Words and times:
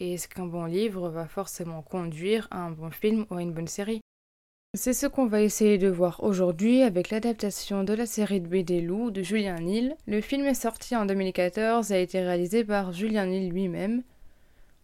Et 0.00 0.14
est-ce 0.14 0.28
qu'un 0.28 0.46
bon 0.46 0.64
livre 0.64 1.10
va 1.10 1.26
forcément 1.26 1.82
conduire 1.82 2.48
à 2.50 2.62
un 2.62 2.70
bon 2.70 2.90
film 2.90 3.26
ou 3.30 3.34
à 3.34 3.42
une 3.42 3.52
bonne 3.52 3.68
série? 3.68 4.00
C'est 4.72 4.94
ce 4.94 5.06
qu'on 5.06 5.26
va 5.26 5.42
essayer 5.42 5.76
de 5.76 5.88
voir 5.88 6.22
aujourd'hui 6.22 6.82
avec 6.82 7.10
l'adaptation 7.10 7.84
de 7.84 7.92
la 7.92 8.06
série 8.06 8.40
de 8.40 8.48
BD 8.48 8.80
Loup 8.80 9.10
de 9.10 9.22
Julien 9.22 9.58
Nil. 9.58 9.96
Le 10.06 10.22
film 10.22 10.46
est 10.46 10.54
sorti 10.54 10.96
en 10.96 11.04
2014 11.04 11.92
et 11.92 11.96
a 11.96 11.98
été 11.98 12.20
réalisé 12.20 12.64
par 12.64 12.92
Julien 12.92 13.26
Nil 13.26 13.50
lui-même. 13.50 14.02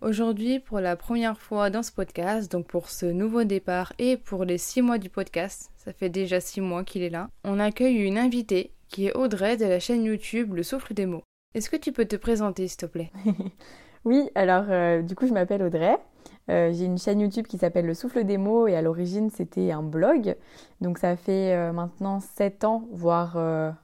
Aujourd'hui, 0.02 0.60
pour 0.60 0.80
la 0.80 0.96
première 0.96 1.40
fois 1.40 1.70
dans 1.70 1.82
ce 1.82 1.92
podcast, 1.92 2.52
donc 2.52 2.66
pour 2.66 2.90
ce 2.90 3.06
nouveau 3.06 3.44
départ 3.44 3.94
et 3.98 4.18
pour 4.18 4.44
les 4.44 4.58
six 4.58 4.82
mois 4.82 4.98
du 4.98 5.08
podcast, 5.08 5.70
ça 5.76 5.94
fait 5.94 6.10
déjà 6.10 6.40
six 6.40 6.60
mois 6.60 6.84
qu'il 6.84 7.02
est 7.02 7.08
là, 7.08 7.30
on 7.44 7.58
accueille 7.58 8.02
une 8.02 8.18
invitée 8.18 8.72
qui 8.88 9.06
est 9.06 9.16
Audrey 9.16 9.56
de 9.56 9.64
la 9.64 9.80
chaîne 9.80 10.04
YouTube 10.04 10.52
Le 10.52 10.62
Souffle 10.62 10.92
des 10.92 11.06
mots. 11.06 11.22
Est-ce 11.54 11.70
que 11.70 11.76
tu 11.76 11.92
peux 11.92 12.04
te 12.04 12.16
présenter, 12.16 12.68
s'il 12.68 12.76
te 12.76 12.86
plaît? 12.86 13.10
Oui, 14.06 14.30
alors 14.36 14.66
euh, 14.68 15.02
du 15.02 15.16
coup, 15.16 15.26
je 15.26 15.32
m'appelle 15.32 15.64
Audrey. 15.64 15.98
Euh, 16.48 16.72
j'ai 16.72 16.84
une 16.84 16.96
chaîne 16.96 17.18
YouTube 17.18 17.48
qui 17.48 17.58
s'appelle 17.58 17.86
Le 17.86 17.92
Souffle 17.92 18.22
des 18.22 18.38
mots 18.38 18.68
et 18.68 18.76
à 18.76 18.80
l'origine 18.80 19.30
c'était 19.30 19.72
un 19.72 19.82
blog. 19.82 20.36
Donc 20.80 20.98
ça 20.98 21.16
fait 21.16 21.52
euh, 21.52 21.72
maintenant 21.72 22.20
7 22.20 22.62
ans, 22.62 22.84
voire 22.92 23.36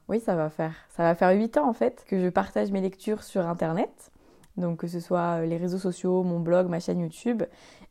oui 0.08 0.20
ça 0.20 0.36
va 0.36 0.48
faire 0.48 0.74
ça 0.90 1.02
va 1.02 1.16
faire 1.16 1.30
8 1.36 1.56
ans 1.56 1.68
en 1.68 1.72
fait 1.72 2.04
que 2.06 2.20
je 2.20 2.28
partage 2.28 2.70
mes 2.70 2.80
lectures 2.80 3.24
sur 3.24 3.48
internet. 3.48 4.12
Donc 4.56 4.78
que 4.78 4.86
ce 4.86 5.00
soit 5.00 5.44
les 5.44 5.56
réseaux 5.56 5.78
sociaux, 5.78 6.22
mon 6.22 6.38
blog, 6.38 6.68
ma 6.68 6.78
chaîne 6.78 7.00
YouTube. 7.00 7.42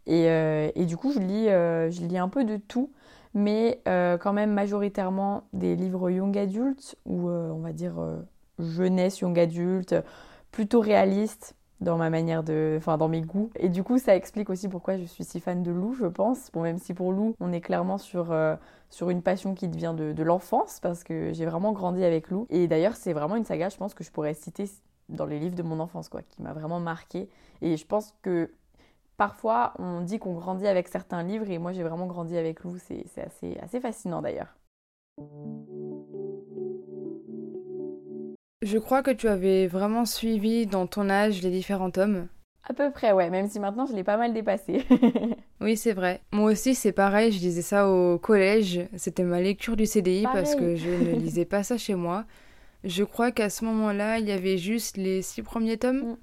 Et, 0.08 0.86
du 0.86 0.96
coup 0.96 1.12
je 1.12 1.20
lis, 1.20 1.48
je 1.48 2.06
lis 2.06 2.18
un 2.18 2.30
peu 2.30 2.46
de 2.46 2.56
tout 2.56 2.92
mais 3.34 3.82
quand 3.86 4.32
même 4.32 4.54
majoritairement 4.54 5.44
des 5.52 5.76
livres 5.76 6.10
young 6.10 6.38
adultes 6.38 6.96
ou 7.06 7.30
on 7.30 7.60
va 7.60 7.74
dire 7.74 7.96
jeunesse 8.58 9.20
young 9.20 9.38
adulte, 9.38 9.96
plutôt 10.54 10.80
réaliste 10.80 11.56
dans 11.82 11.98
ma 11.98 12.10
manière 12.10 12.44
de, 12.44 12.76
enfin 12.78 12.98
dans 12.98 13.08
mes 13.08 13.22
goûts. 13.22 13.50
Et 13.58 13.70
du 13.70 13.84
coup, 13.84 13.98
ça 13.98 14.16
explique 14.16 14.50
aussi 14.50 14.70
pourquoi 14.70 14.98
je 14.98 15.04
suis 15.04 15.24
si 15.24 15.40
fan 15.40 15.64
de 15.64 15.72
Lou, 15.72 15.94
je 15.94 16.06
pense. 16.06 16.52
Bon, 16.52 16.62
même 16.62 16.78
si 16.78 16.94
pour 16.94 17.12
Lou, 17.12 17.36
on 17.40 17.52
est 17.52 17.62
clairement 17.62 17.98
sur 17.98 18.36
sur 18.90 19.10
une 19.10 19.22
passion 19.22 19.54
qui 19.56 19.68
devient 19.68 19.94
de, 19.98 20.12
de 20.14 20.24
l'enfance 20.24 20.80
parce 20.82 21.04
que 21.04 21.34
j'ai 21.34 21.46
vraiment 21.46 21.72
grandi 21.74 22.04
avec 22.04 22.30
Lou. 22.30 22.46
Et 22.50 22.68
d'ailleurs, 22.68 22.96
c'est 22.96 23.14
vraiment 23.14 23.36
une 23.36 23.46
saga, 23.46 23.70
je 23.70 23.78
pense 23.78 23.94
que 23.94 24.04
je 24.04 24.12
pourrais 24.12 24.34
citer 24.34 24.66
dans 25.10 25.26
les 25.26 25.40
livres 25.40 25.56
de 25.56 25.64
mon 25.64 25.80
enfance, 25.80 26.10
quoi, 26.10 26.22
qui 26.22 26.42
m'a 26.42 26.54
vraiment 26.54 26.80
marqué. 26.80 27.30
Et 27.62 27.78
je 27.78 27.86
pense 27.86 28.14
que 28.22 28.52
Parfois, 29.22 29.74
on 29.78 30.02
dit 30.02 30.18
qu'on 30.18 30.34
grandit 30.34 30.66
avec 30.66 30.88
certains 30.88 31.22
livres 31.22 31.48
et 31.52 31.60
moi 31.60 31.74
j'ai 31.74 31.84
vraiment 31.84 32.08
grandi 32.08 32.36
avec 32.36 32.64
Lou, 32.64 32.80
c'est 32.80 33.06
assez, 33.22 33.56
assez 33.62 33.80
fascinant 33.80 34.20
d'ailleurs. 34.20 34.58
Je 38.62 38.78
crois 38.78 39.02
que 39.02 39.12
tu 39.12 39.28
avais 39.28 39.66
vraiment 39.66 40.06
suivi 40.06 40.68
dans 40.68 40.86
ton 40.86 41.10
âge 41.10 41.42
les 41.42 41.50
différents 41.50 41.90
tomes. 41.90 42.28
À 42.64 42.74
peu 42.74 42.92
près, 42.92 43.12
ouais, 43.12 43.32
même 43.32 43.50
si 43.50 43.60
maintenant 43.60 43.88
je 43.88 43.94
l'ai 43.94 44.04
pas 44.04 44.18
mal 44.18 44.34
dépassé. 44.34 44.86
oui, 45.62 45.76
c'est 45.76 45.94
vrai. 45.94 46.22
Moi 46.32 46.52
aussi, 46.52 46.76
c'est 46.76 46.92
pareil, 46.92 47.32
je 47.32 47.40
lisais 47.40 47.64
ça 47.64 47.90
au 47.90 48.20
collège. 48.20 48.82
C'était 48.98 49.24
ma 49.24 49.42
lecture 49.42 49.76
du 49.76 49.88
CDI 49.88 50.24
parce 50.24 50.56
que 50.56 50.76
je 50.76 50.90
ne 50.90 51.16
lisais 51.20 51.46
pas 51.46 51.64
ça 51.64 51.78
chez 51.78 51.96
moi. 51.96 52.26
Je 52.84 53.04
crois 53.04 53.32
qu'à 53.32 53.50
ce 53.50 53.66
moment-là, 53.66 54.20
il 54.20 54.28
y 54.28 54.32
avait 54.32 54.58
juste 54.58 54.98
les 54.98 55.24
six 55.24 55.42
premiers 55.42 55.78
tomes. 55.78 56.12
Mm. 56.12 56.18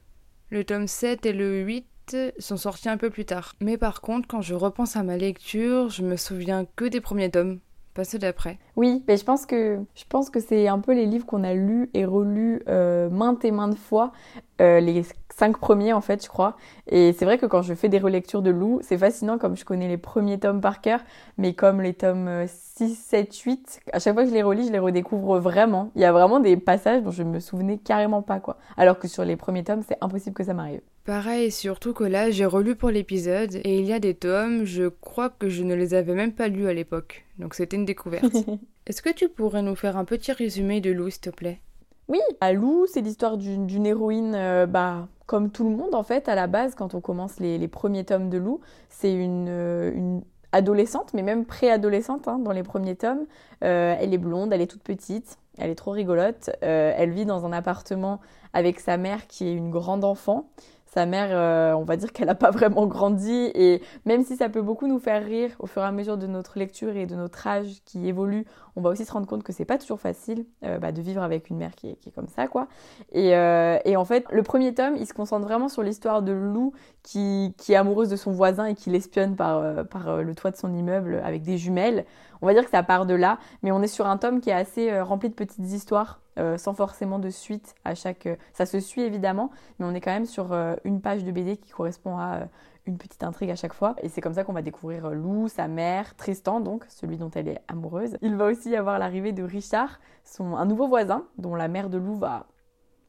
Le 0.50 0.65
tome 0.65 0.87
7 0.87 1.27
et 1.27 1.32
le 1.32 1.60
8 1.62 2.16
sont 2.38 2.56
sortis 2.56 2.88
un 2.88 2.97
peu 2.97 3.10
plus 3.10 3.25
tard. 3.25 3.54
Mais 3.60 3.77
par 3.77 4.00
contre, 4.00 4.28
quand 4.28 4.41
je 4.41 4.54
repense 4.54 4.97
à 4.97 5.03
ma 5.03 5.16
lecture, 5.16 5.91
je 5.91 6.03
me 6.03 6.16
souviens 6.16 6.66
que 6.77 6.84
des 6.84 7.00
premiers 7.00 7.31
tomes, 7.31 7.59
ceux 8.04 8.19
d'après. 8.19 8.59
Oui, 8.76 9.03
mais 9.09 9.16
je 9.16 9.25
pense 9.25 9.47
que 9.47 9.78
je 9.94 10.04
pense 10.09 10.31
que 10.31 10.41
c'est 10.41 10.69
un 10.69 10.78
peu 10.78 10.94
les 10.94 11.06
livres 11.06 11.26
qu'on 11.26 11.44
a 11.44 11.54
lus 11.54 11.91
et 11.94 12.04
relus 12.04 12.62
euh, 12.69 13.09
maintes 13.10 13.44
et 13.44 13.50
maintes 13.50 13.78
fois, 13.78 14.12
euh, 14.60 14.81
les 14.81 15.03
cinq 15.38 15.59
premiers 15.59 15.93
en 15.93 16.00
fait, 16.00 16.22
je 16.22 16.28
crois. 16.28 16.56
Et 16.88 17.12
c'est 17.12 17.25
vrai 17.25 17.38
que 17.38 17.47
quand 17.47 17.62
je 17.62 17.75
fais 17.75 17.88
des 17.88 17.99
relectures 17.99 18.43
de 18.43 18.50
Lou, 18.50 18.81
c'est 18.82 18.99
fascinant 18.99 19.38
comme 19.38 19.56
je 19.56 19.65
connais 19.65 19.88
les 19.88 19.97
premiers 19.97 20.38
tomes 20.38 20.60
par 20.60 20.81
cœur, 20.81 21.00
mais 21.37 21.54
comme 21.54 21.81
les 21.81 21.94
tomes 21.94 22.47
6, 22.47 22.94
7, 22.94 23.37
8, 23.37 23.81
à 23.93 24.00
chaque 24.00 24.15
fois 24.15 24.25
que 24.25 24.31
je 24.31 24.34
les 24.34 24.43
relis, 24.43 24.66
je 24.66 24.72
les 24.72 24.78
redécouvre 24.78 25.38
vraiment. 25.38 25.91
Il 25.94 26.03
y 26.03 26.04
a 26.04 26.12
vraiment 26.12 26.41
des 26.41 26.56
passages 26.56 27.03
dont 27.03 27.12
je 27.12 27.22
me 27.22 27.38
souvenais 27.38 27.78
carrément 27.78 28.22
pas 28.22 28.41
quoi. 28.41 28.59
Alors 28.77 28.98
que 28.98 29.06
sur 29.06 29.25
les 29.25 29.37
premiers 29.37 29.65
tomes, 29.65 29.82
c'est 29.87 29.98
impossible 30.00 30.34
que 30.34 30.44
ça 30.44 30.54
m'arrive. 30.54 30.81
Pareil, 31.04 31.50
surtout 31.50 31.94
que 31.94 32.04
là, 32.04 32.31
j'ai 32.31 32.44
relu 32.44 32.77
pour 32.77 32.91
l'épisode 32.91 33.54
et 33.65 33.78
il 33.78 33.87
y 33.87 33.93
a 33.93 34.00
des 34.00 34.15
tomes, 34.15 34.65
je 34.65 34.88
crois 34.88 35.31
que 35.31 35.48
je 35.48 35.62
ne 35.62 35.75
les 35.75 35.94
avais 35.94 36.15
même 36.15 36.32
pas 36.32 36.48
lus 36.48 36.69
à 36.69 36.75
l'époque. 36.75 37.25
Donc 37.38 37.54
c'était 37.54 37.77
une 37.77 37.87
découverte. 37.87 38.34
Est-ce 38.87 39.03
que 39.03 39.10
tu 39.10 39.28
pourrais 39.28 39.62
nous 39.62 39.77
faire 39.77 39.97
un 39.97 40.04
petit 40.04 40.32
résumé 40.32 40.81
de 40.81 40.91
Lou, 40.91 41.09
s'il 41.10 41.21
te 41.21 41.31
plaît? 41.31 41.60
Oui, 42.09 42.21
à 42.41 42.53
Lou, 42.53 42.87
c'est 42.93 43.03
l'histoire 43.03 43.37
d'une 43.37 43.87
héroïne, 43.87 44.34
euh, 44.34 44.66
bah, 44.66 45.09
comme 45.28 45.50
tout 45.50 45.62
le 45.62 45.77
monde 45.77 45.94
en 45.94 46.03
fait, 46.03 46.28
à 46.28 46.34
la 46.34 46.49
base, 46.49 46.75
quand 46.75 46.94
on 46.94 47.00
commence 47.00 47.39
les, 47.39 47.69
premiers 47.69 48.05
tomes 48.05 48.31
de 48.31 48.39
Lou. 48.39 48.61
C'est 48.89 49.12
une, 49.12 49.47
euh, 49.49 49.93
une 49.94 50.22
adolescente, 50.53 51.12
mais 51.12 51.22
même 51.22 51.44
préadolescente 51.44 52.27
hein, 52.27 52.39
dans 52.39 52.53
les 52.53 52.62
premiers 52.65 52.97
tomes. 52.97 53.27
Euh, 53.62 53.94
elle 54.00 54.15
est 54.15 54.19
blonde, 54.19 54.53
elle 54.53 54.62
est 54.62 54.66
toute 54.66 54.83
petite, 54.83 55.39
elle 55.59 55.71
est 55.71 55.77
trop 55.77 55.91
rigolote. 55.93 56.50
elle 56.62 57.11
vit 57.11 57.27
dans 57.27 57.44
un 57.44 57.53
appartement 57.53 58.21
avec 58.55 58.81
sa 58.81 58.97
mère 58.97 59.27
qui 59.27 59.47
est 59.47 59.53
une 59.53 59.71
grande 59.71 60.03
enfant 60.03 60.49
sa 60.88 61.04
mère, 61.06 61.28
euh, 61.31 61.75
on 61.75 61.84
va 61.84 61.97
dire 61.97 62.12
qu'elle 62.12 62.26
n'a 62.26 62.34
pas 62.34 62.50
vraiment 62.50 62.87
grandi. 62.87 63.50
Et 63.54 63.82
même 64.04 64.25
si 64.25 64.37
ça 64.37 64.49
peut 64.49 64.62
beaucoup 64.62 64.87
nous 64.87 64.99
faire 64.99 65.25
rire 65.25 65.50
au 65.59 65.66
fur 65.66 65.82
et 65.82 65.84
à 65.84 65.93
mesure 65.93 66.16
de 66.16 66.26
notre 66.26 66.59
lecture 66.59 66.97
et 66.97 67.06
de 67.06 67.15
notre 67.15 67.47
âge 67.47 67.69
qui 67.84 68.09
évolue, 68.09 68.47
on 68.76 68.81
va 68.81 68.91
aussi 68.91 69.04
se 69.04 69.12
rendre 69.12 69.27
compte 69.27 69.43
que 69.43 69.53
c'est 69.53 69.65
pas 69.65 69.77
toujours 69.77 70.00
facile 70.00 70.47
euh, 70.65 70.78
bah, 70.78 70.93
de 70.93 71.03
vivre 71.03 71.22
avec 71.22 71.50
une 71.50 71.59
mère 71.59 71.75
qui 71.75 71.91
est, 71.91 72.15
comme 72.15 72.28
ça, 72.28 72.48
quoi. 72.48 72.69
Euh, 73.15 73.78
et, 73.84 73.97
en 73.97 74.04
fait, 74.04 74.25
le 74.31 74.43
premier 74.43 74.72
tome, 74.72 74.97
il 74.97 75.06
se 75.06 75.12
concentre 75.12 75.47
vraiment 75.47 75.69
sur 75.69 75.82
l'histoire 75.82 76.22
de 76.22 76.32
Lou 76.32 76.72
qui, 77.03 77.54
est 77.69 77.75
amoureuse 77.75 78.09
de 78.09 78.16
son 78.16 78.32
voisin 78.32 78.66
et 78.66 78.75
qui 78.75 78.91
l'espionne 78.91 79.37
par, 79.37 79.84
par 79.87 80.22
le 80.22 80.34
toit 80.34 80.50
de 80.50 80.56
son 80.56 80.75
immeuble 80.75 81.21
avec 81.25 81.43
des 81.43 81.59
jumelles. 81.59 82.04
On 82.43 82.47
va 82.47 82.54
dire 82.54 82.65
que 82.65 82.71
ça 82.71 82.82
part 82.82 83.06
de 83.06 83.15
là, 83.15 83.38
mais 83.62 83.72
on 83.72 83.82
est 83.82 83.88
sur 83.88 84.06
un 84.06 84.16
tome 84.16 84.41
qui 84.41 84.50
est 84.50 84.54
assez 84.54 85.00
rempli 85.00 85.28
de 85.28 85.34
petites 85.34 85.71
histoires 85.72 86.21
euh, 86.38 86.56
sans 86.56 86.72
forcément 86.72 87.19
de 87.19 87.31
suite 87.31 87.75
à 87.84 87.97
chaque... 87.97 88.26
Euh, 88.26 88.37
ça 88.53 88.65
se 88.65 88.78
suit 88.78 89.03
évidemment, 89.03 89.50
mais 89.78 89.87
on 89.87 89.94
est 89.94 90.00
quand 90.00 90.12
même 90.12 90.26
sur 90.26 90.53
euh, 90.53 90.77
une 90.84 91.00
page 91.00 91.25
de 91.25 91.32
BD 91.32 91.56
qui 91.56 91.71
correspond 91.71 92.16
à 92.16 92.43
une 92.87 92.97
petite 92.97 93.25
intrigue 93.25 93.50
à 93.50 93.56
chaque 93.56 93.72
fois. 93.72 93.97
Et 94.03 94.09
c'est 94.09 94.21
comme 94.21 94.34
ça 94.34 94.44
qu'on 94.44 94.53
va 94.53 94.62
découvrir 94.62 95.10
Lou, 95.10 95.48
sa 95.48 95.66
mère, 95.66 96.15
Tristan 96.15 96.60
donc, 96.60 96.84
celui 96.88 97.16
dont 97.16 97.31
elle 97.34 97.48
est 97.48 97.60
amoureuse. 97.66 98.16
Il 98.22 98.37
va 98.37 98.47
aussi 98.47 98.71
y 98.71 98.77
avoir 98.77 99.00
l'arrivée 99.00 99.32
de 99.32 99.43
Richard, 99.43 99.98
son, 100.25 100.56
un 100.56 100.65
nouveau 100.65 100.87
voisin, 100.87 101.25
dont 101.38 101.56
la 101.56 101.66
mère 101.66 101.91
de 101.91 101.98
Lou 101.98 102.15
va 102.15 102.47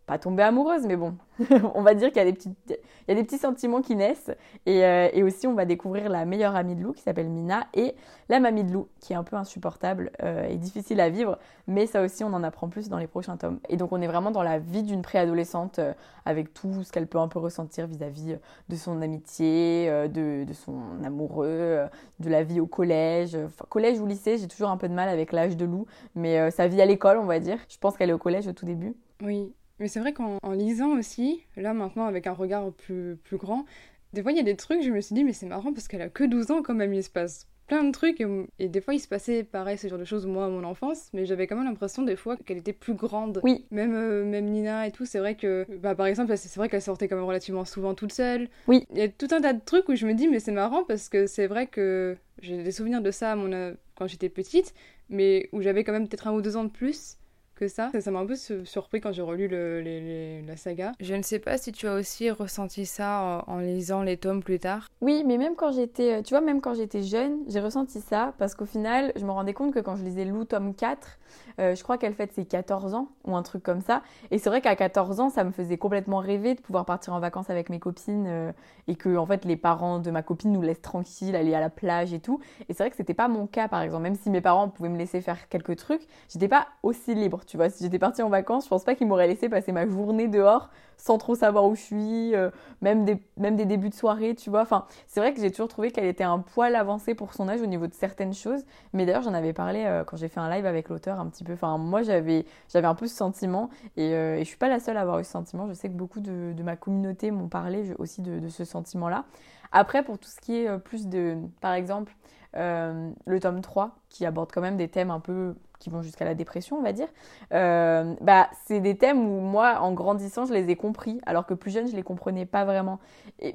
pas 0.09 0.18
tomber 0.18 0.42
amoureuse, 0.42 0.88
mais 0.88 0.96
bon, 0.96 1.14
on 1.75 1.84
va 1.84 1.94
dire 1.94 2.08
qu'il 2.08 2.18
y, 2.18 2.22
a 2.22 2.25
des 2.25 2.34
petits, 2.34 2.52
il 2.68 2.75
y 3.09 3.12
a 3.12 3.14
des 3.14 3.24
petits 3.24 3.38
sentiments 3.38 3.81
qui 3.84 3.96
naissent. 3.96 4.31
Et, 4.66 4.84
euh, 4.84 5.08
et, 5.14 5.22
aussi, 5.22 5.46
on 5.46 5.53
va 5.53 5.66
découvrir 5.66 6.09
la 6.09 6.25
meilleure 6.25 6.56
amie 6.56 6.74
de 6.74 6.81
Lou 6.81 6.94
qui 6.94 7.03
s'appelle 7.03 7.30
Mina 7.30 7.68
et 7.75 7.94
la 8.28 8.40
mamie 8.40 8.64
de 8.64 8.74
Lou 8.74 8.88
qui 9.00 9.14
est 9.14 9.16
un 9.16 9.24
peu 9.24 9.36
insupportable 9.36 10.12
euh, 10.24 10.48
et 10.48 10.58
difficile 10.58 11.00
à 11.00 11.09
vivre. 11.09 11.38
Mais 11.68 11.86
ça 11.86 12.02
aussi, 12.02 12.24
on 12.24 12.34
en 12.34 12.42
apprend 12.42 12.69
plus 12.69 12.90
dans 12.90 12.98
les 12.98 13.06
prochains 13.06 13.38
tomes. 13.38 13.59
Et 13.69 13.78
donc, 13.78 13.92
on 13.92 14.02
est 14.02 14.08
vraiment 14.08 14.31
dans 14.31 14.42
la 14.42 14.58
vie 14.58 14.81
d'une 14.81 15.03
préadolescente 15.03 15.78
euh, 15.78 15.94
avec 16.25 16.56
tout 16.56 16.84
ce 16.84 16.92
qu'elle 16.92 17.06
peut 17.06 17.19
un 17.19 17.28
peu 17.28 17.38
ressentir 17.38 17.86
vis-à-vis 17.86 18.38
de 18.68 18.75
son 18.75 19.03
amitié, 19.03 19.92
de, 20.10 20.44
de, 20.44 20.54
son 20.54 20.81
amoureux, 21.06 21.81
de 22.19 22.30
la 22.31 22.42
vie 22.42 22.60
au 22.60 22.68
collège. 22.68 23.36
Enfin, 23.36 23.66
collège 23.69 24.00
ou 24.00 24.07
lycée, 24.07 24.39
j'ai 24.39 24.48
toujours 24.48 24.69
un 24.72 24.78
peu 24.78 24.89
de 24.89 24.94
mal 24.94 25.07
avec 25.07 25.31
l'âge 25.33 25.56
de 25.56 25.66
Lou, 25.66 25.86
mais 26.16 26.50
sa 26.50 26.68
vie 26.68 26.81
à 26.81 26.86
l'école, 26.86 27.19
on 27.19 27.25
va 27.25 27.39
dire. 27.39 27.60
Je 27.69 27.78
pense 27.78 27.95
qu'elle 27.95 28.10
est 28.10 28.13
au 28.13 28.19
collège 28.19 28.48
au 28.48 28.54
tout 28.54 28.66
début. 28.66 28.95
Oui, 29.22 29.54
mais 29.80 29.88
c'est 29.88 30.00
vrai 30.00 30.14
qu'en 30.14 30.38
lisant 30.52 30.98
aussi, 30.98 31.42
là 31.56 31.74
maintenant 31.74 32.06
avec 32.06 32.28
un 32.28 32.34
regard 32.34 32.72
plus, 32.72 33.18
plus 33.24 33.38
grand, 33.38 33.66
des 34.14 34.22
fois 34.22 34.31
il 34.31 34.38
y 34.38 34.42
a 34.42 34.44
des 34.44 34.56
trucs, 34.56 34.81
je 34.81 34.92
me 34.92 35.02
suis 35.02 35.16
dit, 35.16 35.24
mais 35.24 35.34
c'est 35.34 35.46
marrant 35.46 35.74
parce 35.74 35.88
qu'elle 35.88 36.02
a 36.02 36.10
que 36.10 36.24
12 36.24 36.52
ans 36.52 36.62
quand 36.62 36.74
même, 36.74 36.94
il 36.94 37.04
se 37.04 37.10
passe 37.10 37.48
plein 37.70 37.84
de 37.86 37.92
trucs. 37.92 38.22
Et, 38.58 38.68
des 38.68 38.81
fois 38.81 38.94
il 38.94 39.00
se 39.00 39.08
passait 39.08 39.44
pareil, 39.44 39.78
ce 39.78 39.88
genre 39.88 40.00
de 40.00 40.04
choses, 40.04 40.26
moi, 40.26 40.46
à 40.46 40.50
mon 40.50 40.66
enfance, 40.66 41.10
mais 41.14 41.26
j'avais 41.26 41.48
quand 41.48 41.56
même 41.56 41.66
l'impression 41.66 42.04
des 42.04 42.18
fois 42.18 42.36
qu'elle 42.36 42.58
était 42.58 42.74
plus 42.74 42.96
grande. 42.96 43.40
Oui. 43.44 43.66
Même, 43.72 43.94
euh, 43.94 44.26
même 44.26 44.46
Nina 44.46 44.88
et 44.88 44.92
tout, 44.92 45.06
c'est 45.06 45.20
vrai 45.20 45.36
que, 45.36 45.66
bah, 45.78 45.96
par 45.96 46.08
exemple, 46.08 46.36
c'est 46.36 46.54
vrai 46.58 46.68
qu'elle 46.68 46.81
sortait 46.81 47.08
quand 47.08 47.16
même 47.16 47.26
relativement 47.26 47.64
souvent 47.64 47.94
toute 47.94 48.12
seule. 48.12 48.50
Oui. 48.68 48.86
Il 48.92 48.98
y 48.98 49.04
a 49.04 49.08
tout 49.08 49.28
un 49.31 49.40
tas 49.40 49.54
de 49.54 49.62
trucs 49.64 49.88
où 49.88 49.96
je 49.96 50.06
me 50.06 50.14
dis, 50.14 50.28
mais 50.28 50.40
c'est 50.40 50.52
marrant 50.52 50.84
parce 50.84 51.08
que 51.08 51.28
c'est 51.28 51.48
vrai 51.48 51.68
que 51.68 52.18
j'ai 52.42 52.62
des 52.62 52.72
souvenirs 52.72 53.02
de 53.02 53.12
ça 53.12 53.31
à 53.31 53.36
mon, 53.36 53.76
quand 53.96 54.08
j'étais 54.08 54.30
petite, 54.30 54.74
mais 55.10 55.48
où 55.54 55.62
j'avais 55.62 55.84
quand 55.84 55.94
même 55.94 56.08
peut-être 56.08 56.28
un 56.28 56.34
ou 56.34 56.42
deux 56.42 56.58
ans 56.58 56.64
de 56.64 56.72
plus 56.72 57.19
que 57.59 57.67
ça. 57.67 57.91
Ça 58.00 58.11
m'a 58.11 58.19
un 58.19 58.25
peu 58.25 58.35
surpris 58.35 59.01
quand 59.01 59.11
j'ai 59.11 59.21
relu 59.21 59.47
le, 59.50 60.41
la 60.47 60.56
saga. 60.56 60.94
Je 61.01 61.13
ne 61.13 61.21
sais 61.21 61.39
pas 61.39 61.57
si 61.57 61.73
tu 61.73 61.88
as 61.88 61.94
aussi 61.94 62.31
ressenti 62.31 62.85
ça 62.85 63.44
en, 63.47 63.59
lisant 63.59 64.01
les 64.01 64.15
tomes 64.15 64.41
plus 64.41 64.59
tard. 64.59 64.88
Oui, 65.01 65.23
mais 65.27 65.38
même 65.38 65.56
quand 65.56 65.73
j'étais, 65.73 66.23
tu 66.23 66.33
vois, 66.33 66.41
même 66.41 66.61
quand 66.61 66.73
j'étais 66.73 67.03
jeune, 67.03 67.39
j'ai 67.47 67.59
ressenti 67.59 68.00
ça 68.00 68.33
parce 68.38 68.56
qu'au 68.56 68.65
final, 68.65 69.11
je 69.17 69.25
me 69.25 69.31
rendais 69.31 69.53
compte 69.53 69.73
que 69.73 69.79
quand 69.79 69.97
je 69.97 70.03
lisais 70.03 70.23
Lou 70.23 70.45
tome 70.45 70.73
4, 70.73 71.19
euh, 71.59 71.75
je 71.75 71.83
crois 71.83 71.97
qu'elle 71.97 72.13
fête 72.13 72.31
ses 72.31 72.45
14 72.45 72.94
ans 72.94 73.09
ou 73.25 73.35
un 73.35 73.44
truc 73.44 73.61
comme 73.61 73.81
ça. 73.81 74.01
Et 74.31 74.38
c'est 74.38 74.50
vrai 74.50 74.61
qu'à 74.61 74.75
14 74.75 75.19
ans, 75.19 75.29
ça 75.29 75.44
me 75.44 75.51
faisait 75.51 75.77
complètement 75.77 76.19
rêver 76.19 76.56
de 76.56 76.61
pouvoir 76.61 76.85
partir 76.85 77.13
en 77.13 77.19
vacances 77.19 77.50
avec 77.50 77.69
mes 77.69 77.79
copines 77.79 78.25
euh, 78.27 78.51
et 78.88 78.95
que 78.95 79.17
en 79.17 79.25
fait 79.25 79.44
les 79.45 79.57
parents 79.57 80.00
de 80.00 80.09
ma 80.11 80.23
copine 80.23 80.53
nous 80.53 80.61
laissent 80.61 80.81
tranquille, 80.81 81.35
aller 81.35 81.53
à 81.53 81.59
la 81.59 81.69
plage 81.69 82.13
et 82.13 82.19
tout. 82.19 82.39
Et 82.69 82.73
c'est 82.73 82.83
vrai 82.83 82.89
que 82.89 82.95
c'était 82.95 83.13
pas 83.13 83.27
mon 83.27 83.47
cas 83.47 83.67
par 83.67 83.81
exemple, 83.81 84.03
même 84.03 84.15
si 84.15 84.29
mes 84.29 84.41
parents 84.41 84.69
pouvaient 84.69 84.89
me 84.89 84.97
laisser 84.97 85.21
faire 85.21 85.50
quelques 85.50 85.75
trucs, 85.75 86.07
j'étais 86.29 86.47
pas 86.47 86.67
aussi 86.83 87.13
libre, 87.13 87.41
tu 87.50 87.57
vois. 87.57 87.69
Si 87.69 87.84
j'étais 87.84 87.98
partie 87.98 88.22
en 88.22 88.30
vacances, 88.30 88.66
je 88.66 88.69
pense 88.69 88.84
pas 88.84 88.94
qu'ils 88.94 89.07
m'auraient 89.07 89.28
laissé 89.28 89.50
passer 89.50 89.72
ma 89.72 89.88
journée 89.88 90.28
dehors 90.28 90.69
sans 90.98 91.18
trop 91.18 91.34
savoir 91.34 91.66
où 91.66 91.75
je 91.75 91.81
suis, 91.81 92.36
euh, 92.36 92.51
même, 92.81 93.06
des, 93.06 93.18
même 93.38 93.56
des 93.56 93.66
débuts 93.66 93.90
de 93.90 93.96
soirée, 93.96 94.36
tu 94.36 94.50
vois. 94.50 94.62
Enfin, 94.62 94.86
c'est 95.07 95.19
vrai 95.19 95.34
que 95.34 95.40
j'ai 95.40 95.50
toujours 95.50 95.69
trouvé 95.69 95.92
qu'elle 95.92 96.06
était 96.06 96.25
un 96.25 96.40
poil 96.40 96.75
avancée 96.75 97.16
pour 97.16 97.34
son 97.34 97.48
âge 97.50 97.62
au 97.62 97.66
niveau 97.66 97.88
de 97.88 97.94
certaines 97.94 98.34
choses. 98.34 98.66
Mais 98.94 99.06
d'ailleurs, 99.06 99.24
j'en 99.24 99.34
avais 99.34 99.54
parlé 99.54 99.86
euh, 99.86 100.04
quand 100.04 100.18
j'ai 100.18 100.28
fait 100.28 100.42
un 100.42 100.50
live 100.50 100.66
avec 100.66 100.90
l'auteur 100.90 101.19
un 101.19 101.28
petit 101.28 101.44
peu. 101.44 101.54
Enfin, 101.54 101.78
moi, 101.78 102.04
j'avais, 102.04 102.46
j'avais 102.72 102.88
un 102.88 102.96
peu 102.96 103.07
ce 103.07 103.16
sentiment 103.16 103.69
et, 103.98 104.13
euh, 104.13 104.36
et, 104.36 104.40
je 104.40 104.48
suis 104.50 104.57
pas 104.57 104.69
la 104.69 104.80
seule 104.80 104.98
à 104.98 105.02
avoir 105.02 105.19
eu 105.19 105.24
ce 105.24 105.31
sentiment. 105.31 105.68
Je 105.68 105.74
sais 105.74 105.88
que 105.88 105.95
beaucoup 105.95 106.19
de, 106.19 106.54
de 106.54 106.63
ma 106.63 106.75
communauté 106.75 107.31
m'ont 107.31 107.48
parlé 107.48 107.94
aussi 107.98 108.22
de, 108.22 108.40
de 108.40 108.50
ce 108.50 108.66
sentiment-là. 108.66 109.24
Après, 109.72 110.04
pour 110.04 110.19
tout 110.19 110.30
ce 110.30 110.42
qui 110.42 110.57
est 110.57 110.80
plus 110.80 111.07
de, 111.07 111.38
par 111.62 111.74
exemple, 111.74 112.13
le 112.56 113.40
tome 113.40 113.62
3, 113.62 113.95
qui 114.10 114.25
aborde 114.25 114.52
quand 114.52 114.62
même 114.62 114.78
des 114.78 114.88
thèmes 114.88 115.12
un 115.12 115.19
peu 115.19 115.54
qui 115.80 115.90
vont 115.90 116.02
jusqu'à 116.02 116.26
la 116.26 116.36
dépression, 116.36 116.78
on 116.78 116.81
va 116.81 116.92
dire, 116.92 117.08
euh, 117.54 118.14
bah, 118.22 118.50
c'est 118.66 118.80
des 118.80 118.98
thèmes 118.98 119.20
où 119.20 119.40
moi, 119.40 119.80
en 119.80 119.94
grandissant, 119.94 120.46
je 120.46 120.54
les 120.54 120.70
ai 120.70 120.76
compris, 120.76 121.20
alors 121.26 121.46
que 121.46 121.54
plus 121.54 121.72
jeune, 121.72 121.88
je 121.88 121.96
les 121.96 122.04
comprenais 122.04 122.46
pas 122.46 122.66
vraiment. 122.66 123.00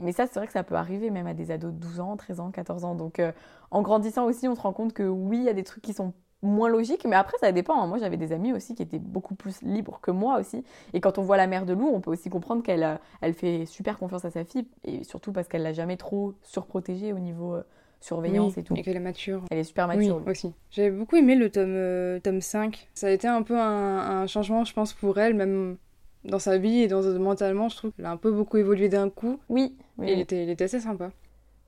Mais 0.00 0.12
ça, 0.12 0.26
c'est 0.26 0.38
vrai 0.38 0.46
que 0.46 0.52
ça 0.52 0.62
peut 0.62 0.74
arriver 0.74 1.10
même 1.10 1.26
à 1.26 1.34
des 1.34 1.50
ados 1.50 1.72
de 1.72 1.78
12 1.78 2.00
ans, 2.00 2.16
13 2.16 2.40
ans, 2.40 2.50
14 2.50 2.84
ans. 2.84 2.94
Donc, 2.94 3.20
euh, 3.20 3.32
en 3.70 3.82
grandissant 3.82 4.24
aussi, 4.24 4.48
on 4.48 4.54
se 4.54 4.60
rend 4.60 4.72
compte 4.72 4.92
que 4.92 5.02
oui, 5.02 5.38
il 5.38 5.44
y 5.44 5.48
a 5.48 5.54
des 5.54 5.64
trucs 5.64 5.82
qui 5.82 5.92
sont 5.92 6.12
moins 6.42 6.68
logiques, 6.68 7.06
mais 7.06 7.16
après, 7.16 7.36
ça 7.38 7.52
dépend. 7.52 7.80
Hein. 7.80 7.86
Moi, 7.86 7.98
j'avais 7.98 8.16
des 8.16 8.32
amis 8.32 8.52
aussi 8.52 8.74
qui 8.74 8.82
étaient 8.82 8.98
beaucoup 8.98 9.34
plus 9.34 9.62
libres 9.62 10.00
que 10.02 10.10
moi 10.10 10.38
aussi. 10.38 10.64
Et 10.92 11.00
quand 11.00 11.18
on 11.18 11.22
voit 11.22 11.36
la 11.36 11.46
mère 11.46 11.66
de 11.66 11.72
Lou, 11.72 11.90
on 11.92 12.00
peut 12.00 12.10
aussi 12.10 12.30
comprendre 12.30 12.62
qu'elle 12.62 12.82
euh, 12.82 12.96
elle 13.20 13.34
fait 13.34 13.66
super 13.66 13.98
confiance 13.98 14.24
à 14.24 14.30
sa 14.30 14.44
fille, 14.44 14.66
et 14.84 15.04
surtout 15.04 15.32
parce 15.32 15.48
qu'elle 15.48 15.62
l'a 15.62 15.72
jamais 15.72 15.96
trop 15.96 16.34
surprotégée 16.42 17.12
au 17.12 17.18
niveau 17.18 17.56
surveillance 18.04 18.58
et 18.58 18.62
tout. 18.62 18.74
Et 18.76 18.82
qu'elle 18.82 18.96
est 18.96 19.00
mature. 19.00 19.42
Elle 19.50 19.58
est 19.58 19.64
super 19.64 19.86
mature. 19.86 20.20
Oui, 20.24 20.32
aussi. 20.32 20.52
J'avais 20.70 20.90
beaucoup 20.90 21.16
aimé 21.16 21.34
le 21.34 21.50
tome, 21.50 21.74
euh, 21.74 22.20
tome 22.20 22.40
5. 22.40 22.88
Ça 22.94 23.06
a 23.06 23.10
été 23.10 23.26
un 23.26 23.42
peu 23.42 23.58
un, 23.58 24.26
changement, 24.26 24.64
je 24.64 24.74
pense, 24.74 24.92
pour 24.92 25.18
elle, 25.18 25.34
même 25.34 25.76
dans 26.24 26.38
sa 26.38 26.58
vie 26.58 26.82
et 26.82 26.88
dans, 26.88 27.02
mentalement, 27.18 27.68
je 27.68 27.76
trouve 27.76 27.92
qu'elle 27.92 28.06
a 28.06 28.10
un 28.10 28.16
peu 28.16 28.30
beaucoup 28.30 28.58
évolué 28.58 28.88
d'un 28.88 29.08
coup. 29.08 29.38
Oui. 29.48 29.74
oui. 29.98 30.10
Et 30.10 30.12
il 30.12 30.20
était, 30.20 30.44
il 30.44 30.50
était 30.50 30.64
assez 30.64 30.80
sympa. 30.80 31.10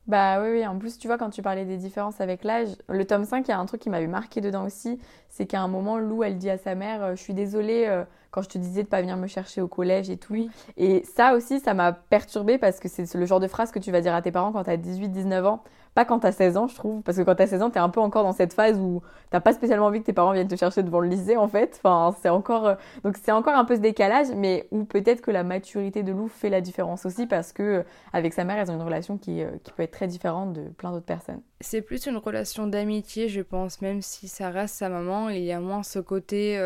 Bah 0.07 0.41
oui, 0.41 0.51
oui, 0.53 0.67
en 0.67 0.79
plus, 0.79 0.99
tu 0.99 1.09
vois, 1.09 1.19
quand 1.19 1.31
tu 1.31 1.43
parlais 1.43 1.65
des 1.65 1.79
différences 1.79 2.21
avec 2.21 2.45
l'âge, 2.45 2.69
le 2.89 3.05
tome 3.05 3.25
5, 3.25 3.49
il 3.49 3.51
y 3.51 3.55
a 3.55 3.59
un 3.59 3.67
truc 3.67 3.81
qui 3.81 3.91
m'avait 3.91 4.07
marqué 4.07 4.41
dedans 4.41 4.65
aussi, 4.65 5.01
c'est 5.29 5.47
qu'à 5.47 5.61
un 5.61 5.67
moment, 5.67 5.99
Lou, 5.99 6.23
elle 6.23 6.39
dit 6.39 6.49
à 6.49 6.59
sa 6.59 6.77
mère, 6.77 7.03
euh, 7.03 7.17
je 7.17 7.23
suis 7.23 7.35
désolée 7.35 7.87
euh, 7.89 8.05
quand 8.31 8.41
je 8.43 8.49
te 8.49 8.57
disais 8.57 8.85
de 8.85 8.89
pas 8.89 9.01
venir 9.01 9.17
me 9.17 9.27
chercher 9.27 9.61
au 9.63 9.67
collège 9.67 10.09
et 10.09 10.17
tout. 10.17 10.37
Et 10.77 11.03
ça 11.17 11.35
aussi, 11.35 11.59
ça 11.59 11.75
m'a 11.75 11.93
perturbée 11.93 12.57
parce 12.57 12.79
que 12.79 12.89
c'est 12.89 13.13
le 13.15 13.27
genre 13.27 13.41
de 13.41 13.49
phrase 13.49 13.73
que 13.73 13.81
tu 13.81 13.91
vas 13.91 14.01
dire 14.01 14.15
à 14.15 14.23
tes 14.23 14.31
parents 14.31 14.53
quand 14.53 14.63
tu 14.63 14.71
as 14.71 14.77
18, 14.77 15.09
19 15.09 15.45
ans. 15.45 15.65
Pas 15.97 16.05
quand 16.05 16.19
t'as 16.19 16.31
16 16.31 16.59
ans, 16.59 16.69
je 16.69 16.75
trouve, 16.75 17.01
parce 17.01 17.17
que 17.17 17.23
quand 17.23 17.37
t'as 17.37 17.47
16 17.47 17.63
ans, 17.63 17.71
t'es 17.71 17.79
un 17.79 17.89
peu 17.89 18.01
encore 18.01 18.23
dans 18.23 18.35
cette 18.35 18.53
phase 18.53 18.79
où 18.79 19.01
t'as 19.31 19.41
pas 19.41 19.55
spécialement 19.55 19.87
envie 19.87 20.01
que 20.01 20.05
tes 20.05 20.13
parents 20.13 20.33
viennent 20.33 20.47
te 20.47 20.55
chercher 20.55 20.83
devant 20.83 21.01
le 21.01 21.09
lycée, 21.09 21.39
en 21.39 21.49
fait. 21.49 21.81
Enfin, 21.83 22.15
c'est 22.21 22.29
encore, 22.29 22.67
euh, 22.67 22.75
donc 23.03 23.17
c'est 23.17 23.33
encore 23.33 23.55
un 23.55 23.65
peu 23.65 23.77
ce 23.77 23.81
décalage, 23.81 24.27
mais 24.37 24.69
où 24.73 24.85
peut-être 24.85 25.23
que 25.23 25.31
la 25.31 25.43
maturité 25.43 26.03
de 26.03 26.13
Lou 26.13 26.29
fait 26.29 26.51
la 26.51 26.61
différence 26.61 27.07
aussi, 27.07 27.27
parce 27.27 27.51
que 27.51 27.63
euh, 27.63 27.83
avec 28.13 28.35
sa 28.35 28.45
mère, 28.45 28.59
elles 28.59 28.71
ont 28.71 28.75
une 28.75 28.83
relation 28.83 29.17
qui, 29.17 29.43
euh, 29.43 29.53
qui 29.65 29.73
peut 29.73 29.85
être 29.85 29.93
très 29.93 30.07
différente 30.07 30.53
de 30.53 30.65
plein 30.69 30.93
d'autres 30.93 31.07
personnes. 31.07 31.41
C'est 31.63 31.81
plus 31.81 32.05
une 32.05 32.19
relation 32.19 32.67
d'amitié, 32.67 33.31
je 33.31 33.41
pense, 33.41 33.81
même 33.81 34.03
si 34.03 34.29
ça 34.29 34.51
reste 34.51 34.75
sa 34.75 34.91
maman, 34.91 35.31
il 35.31 35.45
y 35.45 35.53
a 35.53 35.61
moins 35.61 35.83
ce 35.83 35.99
côté 35.99 36.59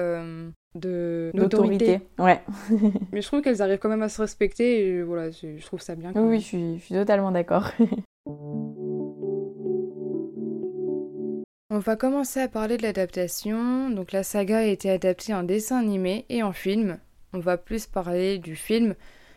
de 0.75 1.31
d'autorité. 1.35 2.01
Ouais. 2.19 2.41
mais 3.13 3.23
je 3.23 3.29
trouve 3.29 3.43
qu'elles 3.43 3.63
arrivent 3.63 3.79
quand 3.79 3.89
même 3.89 4.03
à 4.03 4.09
se 4.09 4.21
respecter 4.21 4.89
et 4.89 5.03
voilà, 5.05 5.31
je 5.31 5.65
trouve 5.65 5.81
ça 5.81 5.95
bien. 5.95 6.11
Oui, 6.17 6.41
je 6.41 6.45
suis, 6.45 6.79
je 6.79 6.83
suis 6.83 6.95
totalement 6.97 7.31
d'accord. 7.31 7.71
On 11.73 11.79
va 11.79 11.95
commencer 11.95 12.41
à 12.41 12.49
parler 12.49 12.77
de 12.77 12.83
l'adaptation. 12.83 13.91
Donc 13.91 14.11
la 14.11 14.25
saga 14.25 14.59
a 14.59 14.65
été 14.65 14.91
adaptée 14.91 15.33
en 15.33 15.45
dessin 15.45 15.79
animé 15.79 16.27
et 16.29 16.43
en 16.43 16.53
film. 16.53 16.99
On 17.33 17.39
va 17.39 17.57
plus 17.57 17.87
parler 17.87 18.39
du 18.39 18.57
film 18.57 18.97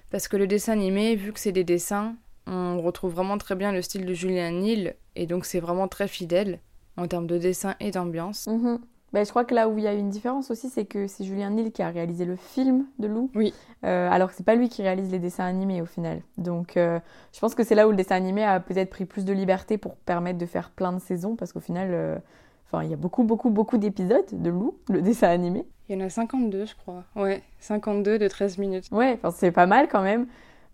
parce 0.09 0.27
que 0.27 0.35
le 0.35 0.47
dessin 0.47 0.74
animé, 0.74 1.15
vu 1.15 1.31
que 1.31 1.39
c'est 1.39 1.51
des 1.51 1.63
dessins, 1.63 2.15
on 2.47 2.81
retrouve 2.81 3.13
vraiment 3.13 3.38
très 3.38 3.53
bien 3.53 3.71
le 3.71 3.83
style 3.83 4.07
de 4.07 4.13
Julien 4.15 4.50
Nil 4.50 4.95
et 5.15 5.27
donc 5.27 5.45
c'est 5.45 5.59
vraiment 5.59 5.88
très 5.88 6.07
fidèle 6.07 6.59
en 6.97 7.07
termes 7.07 7.27
de 7.27 7.38
dessin 7.38 7.75
et 7.80 7.91
d'ambiance. 7.91 8.47
Mhm. 8.47 8.80
Bah, 9.13 9.24
je 9.24 9.30
crois 9.30 9.45
que 9.45 9.54
là 9.54 9.69
où 9.69 9.77
il 9.77 9.83
y 9.83 9.88
a 9.88 9.94
une 9.94 10.10
différence 10.10 10.50
aussi, 10.50 10.69
c'est 10.69 10.86
que 10.86 11.06
c'est 11.06 11.24
Julien 11.24 11.51
Nil 11.51 11.71
qui 11.71 11.83
a 11.83 11.89
réalisé 11.89 12.25
le 12.25 12.36
film 12.36 12.88
de 12.98 13.07
Lou. 13.07 13.30
Oui. 13.36 13.54
Euh, 13.86 14.10
alors 14.10 14.30
que 14.30 14.36
c'est 14.36 14.45
pas 14.45 14.56
lui 14.56 14.69
qui 14.69 14.81
réalise 14.81 15.12
les 15.12 15.19
dessins 15.19 15.45
animés 15.45 15.83
au 15.83 15.86
final. 15.86 16.24
Donc 16.38 16.77
euh, 16.77 17.00
je 17.31 17.39
pense 17.39 17.54
que 17.54 17.63
c'est 17.63 17.75
là 17.75 17.88
où 17.88 17.92
le 17.92 17.95
dessin 17.95 18.15
animé 18.15 18.44
a 18.44 18.60
peut-être 18.60 18.89
pris 18.89 19.06
plus 19.06 19.24
de 19.24 19.31
liberté 19.31 19.77
pour 19.77 19.95
permettre 19.98 20.39
de 20.39 20.45
faire 20.48 20.71
plein 20.71 20.94
de 20.94 21.00
saisons 21.00 21.36
parce 21.36 21.54
qu'au 21.54 21.60
final, 21.60 21.89
euh, 21.92 22.18
enfin 22.65 22.83
il 22.83 22.89
y 22.89 22.94
a 22.94 22.98
beaucoup 22.98 23.24
beaucoup 23.24 23.51
beaucoup 23.51 23.77
d'épisodes 23.77 24.25
de 24.31 24.50
Lou, 24.50 24.80
le 24.89 25.04
dessin 25.04 25.30
animé. 25.30 25.68
Il 25.89 26.00
y 26.00 26.01
en 26.01 26.06
a 26.06 26.09
52 26.09 26.66
je 26.66 26.75
crois. 26.75 27.04
Ouais, 27.16 27.44
52 27.59 28.18
de 28.18 28.27
13 28.27 28.57
minutes. 28.57 28.88
Ouais, 28.92 29.19
enfin 29.21 29.30
c'est 29.30 29.51
pas 29.51 29.68
mal 29.68 29.89
quand 29.89 30.01
même. 30.01 30.25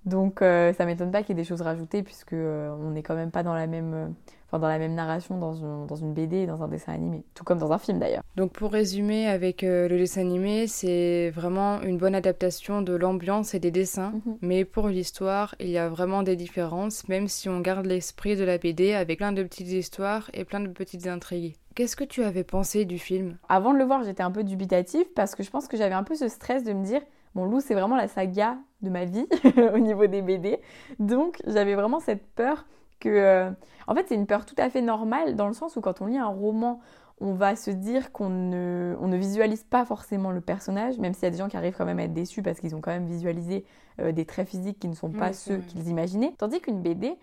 Donc 0.05 0.39
ça 0.39 0.85
m'étonne 0.85 1.11
pas 1.11 1.23
qu'il 1.23 1.35
y 1.35 1.39
ait 1.39 1.43
des 1.43 1.47
choses 1.47 1.61
rajoutées 1.61 2.03
puisque 2.03 2.33
on 2.33 2.91
n'est 2.91 3.03
quand 3.03 3.15
même 3.15 3.31
pas 3.31 3.43
dans 3.43 3.53
la 3.53 3.67
même 3.67 4.13
dans 4.57 4.67
la 4.67 4.79
même 4.79 4.95
narration 4.95 5.37
dans 5.37 5.53
une, 5.53 5.85
dans 5.85 5.95
une 5.95 6.13
BD 6.13 6.47
dans 6.47 6.63
un 6.63 6.67
dessin 6.67 6.93
animé, 6.93 7.23
tout 7.35 7.43
comme 7.43 7.59
dans 7.59 7.71
un 7.71 7.77
film 7.77 7.99
d'ailleurs. 7.99 8.23
Donc 8.35 8.51
pour 8.51 8.71
résumer 8.71 9.27
avec 9.27 9.63
euh, 9.63 9.87
le 9.87 9.97
dessin 9.97 10.21
animé, 10.21 10.65
c'est 10.67 11.29
vraiment 11.29 11.81
une 11.81 11.97
bonne 11.97 12.15
adaptation 12.15 12.81
de 12.81 12.93
l'ambiance 12.93 13.53
et 13.53 13.59
des 13.59 13.71
dessins, 13.71 14.13
mhm. 14.25 14.37
mais 14.41 14.65
pour 14.65 14.87
l'histoire, 14.87 15.53
il 15.59 15.69
y 15.69 15.77
a 15.77 15.89
vraiment 15.89 16.23
des 16.23 16.35
différences, 16.35 17.07
même 17.07 17.27
si 17.27 17.49
on 17.49 17.59
garde 17.59 17.85
l'esprit 17.85 18.35
de 18.35 18.43
la 18.43 18.57
BD 18.57 18.93
avec 18.93 19.19
plein 19.19 19.33
de 19.33 19.43
petites 19.43 19.67
histoires 19.67 20.31
et 20.33 20.45
plein 20.45 20.61
de 20.61 20.69
petites 20.69 21.05
intrigues. 21.05 21.57
Qu'est-ce 21.75 21.97
que 21.97 22.05
tu 22.05 22.23
avais 22.23 22.45
pensé 22.45 22.85
du 22.85 22.97
film? 22.97 23.37
Avant 23.49 23.73
de 23.73 23.77
le 23.77 23.83
voir, 23.83 24.03
j'étais 24.03 24.23
un 24.23 24.31
peu 24.31 24.45
dubitative 24.45 25.05
parce 25.13 25.35
que 25.35 25.43
je 25.43 25.49
pense 25.49 25.67
que 25.67 25.75
j'avais 25.75 25.93
un 25.93 26.03
peu 26.03 26.15
ce 26.15 26.29
stress 26.29 26.63
de 26.63 26.71
me 26.71 26.85
dire 26.85 27.01
Bon, 27.35 27.45
Lou, 27.45 27.59
c'est 27.59 27.73
vraiment 27.73 27.97
la 27.97 28.07
saga 28.07 28.57
de 28.81 28.89
ma 28.89 29.03
vie 29.03 29.27
au 29.73 29.77
niveau 29.79 30.07
des 30.07 30.21
BD. 30.21 30.57
Donc, 30.99 31.37
j'avais 31.45 31.75
vraiment 31.75 31.99
cette 31.99 32.25
peur 32.35 32.65
que... 32.99 33.09
Euh, 33.09 33.51
en 33.87 33.95
fait, 33.95 34.05
c'est 34.07 34.15
une 34.15 34.27
peur 34.27 34.45
tout 34.45 34.55
à 34.57 34.69
fait 34.69 34.81
normale 34.81 35.35
dans 35.35 35.47
le 35.47 35.53
sens 35.53 35.75
où 35.75 35.81
quand 35.81 36.01
on 36.01 36.05
lit 36.05 36.17
un 36.17 36.27
roman, 36.27 36.79
on 37.21 37.33
va 37.33 37.55
se 37.55 37.71
dire 37.71 38.11
qu'on 38.11 38.29
ne, 38.29 38.95
on 38.99 39.07
ne 39.07 39.17
visualise 39.17 39.63
pas 39.63 39.85
forcément 39.85 40.31
le 40.31 40.41
personnage, 40.41 40.97
même 40.99 41.13
s'il 41.13 41.23
y 41.23 41.27
a 41.27 41.31
des 41.31 41.37
gens 41.37 41.49
qui 41.49 41.57
arrivent 41.57 41.75
quand 41.77 41.85
même 41.85 41.99
à 41.99 42.03
être 42.03 42.13
déçus 42.13 42.41
parce 42.41 42.59
qu'ils 42.59 42.75
ont 42.75 42.81
quand 42.81 42.91
même 42.91 43.07
visualisé 43.07 43.65
euh, 43.99 44.11
des 44.11 44.25
traits 44.25 44.47
physiques 44.47 44.79
qui 44.79 44.87
ne 44.87 44.95
sont 44.95 45.09
pas 45.09 45.33
ceux 45.33 45.57
qu'ils 45.57 45.87
imaginaient. 45.89 46.33
Tandis 46.37 46.61
qu'une 46.61 46.81
BD, 46.81 47.17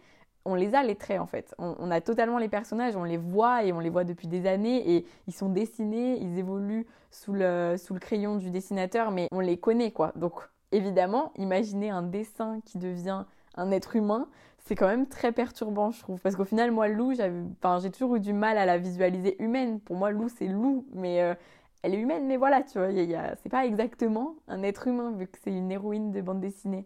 on 0.45 0.55
les 0.55 0.75
a 0.75 0.83
les 0.83 0.95
traits 0.95 1.21
en 1.21 1.27
fait. 1.27 1.55
On, 1.59 1.91
a 1.91 2.01
totalement 2.01 2.39
les 2.39 2.49
personnages, 2.49 2.95
on 2.97 3.05
les 3.05 3.17
voit 3.17 3.65
et 3.65 3.73
on 3.73 3.81
les 3.81 3.91
voit 3.91 4.05
depuis 4.05 4.29
des 4.29 4.47
années 4.47 4.97
et 4.97 5.07
ils 5.27 5.35
sont 5.35 5.49
dessinés, 5.49 6.19
ils 6.21 6.39
évoluent 6.39 6.87
sous 7.11 7.33
le, 7.33 7.77
sous 7.79 7.95
le 7.95 8.01
crayon 8.01 8.37
du 8.37 8.51
dessinateur, 8.51 9.11
mais 9.11 9.29
on 9.33 9.41
les 9.41 9.57
connaît 9.57 9.91
quoi. 9.91 10.13
Donc 10.15 10.35
évidemment, 10.73 11.33
imaginer 11.37 11.91
un 11.91 12.03
dessin 12.03 12.61
qui 12.65 12.79
devient 12.79 13.25
un 13.57 13.71
être 13.71 13.97
humain, 13.97 14.29
c'est 14.67 14.75
quand 14.75 14.89
même 14.89 15.07
très 15.07 15.31
perturbant, 15.33 15.93
je 15.93 16.01
trouve. 16.01 16.21
Parce 16.21 16.35
qu'au 16.35 16.45
final, 16.45 16.73
moi, 16.73 16.89
Lou, 16.89 17.15
j'ai 17.15 17.91
toujours 17.91 18.17
eu 18.17 18.21
du 18.21 18.33
mal 18.33 18.59
à 18.59 18.67
la 18.67 18.79
visualiser 18.79 19.41
humaine. 19.43 19.81
Pour 19.81 19.97
moi, 19.97 20.11
Lou, 20.11 20.29
c'est 20.29 20.49
Lou, 20.49 20.87
mais 20.93 21.23
euh, 21.23 21.35
elle 21.83 21.95
est 21.95 22.01
humaine, 22.01 22.27
mais 22.27 22.37
voilà, 22.37 22.63
tu 22.63 22.79
vois, 22.79 22.89
c'est 23.43 23.49
pas 23.49 23.65
exactement 23.65 24.35
un 24.49 24.65
être 24.65 24.89
humain, 24.89 25.13
vu 25.13 25.29
que 25.29 25.39
c'est 25.43 25.53
une 25.53 25.71
héroïne 25.71 26.11
de 26.11 26.21
bande 26.21 26.41
dessinée. 26.41 26.85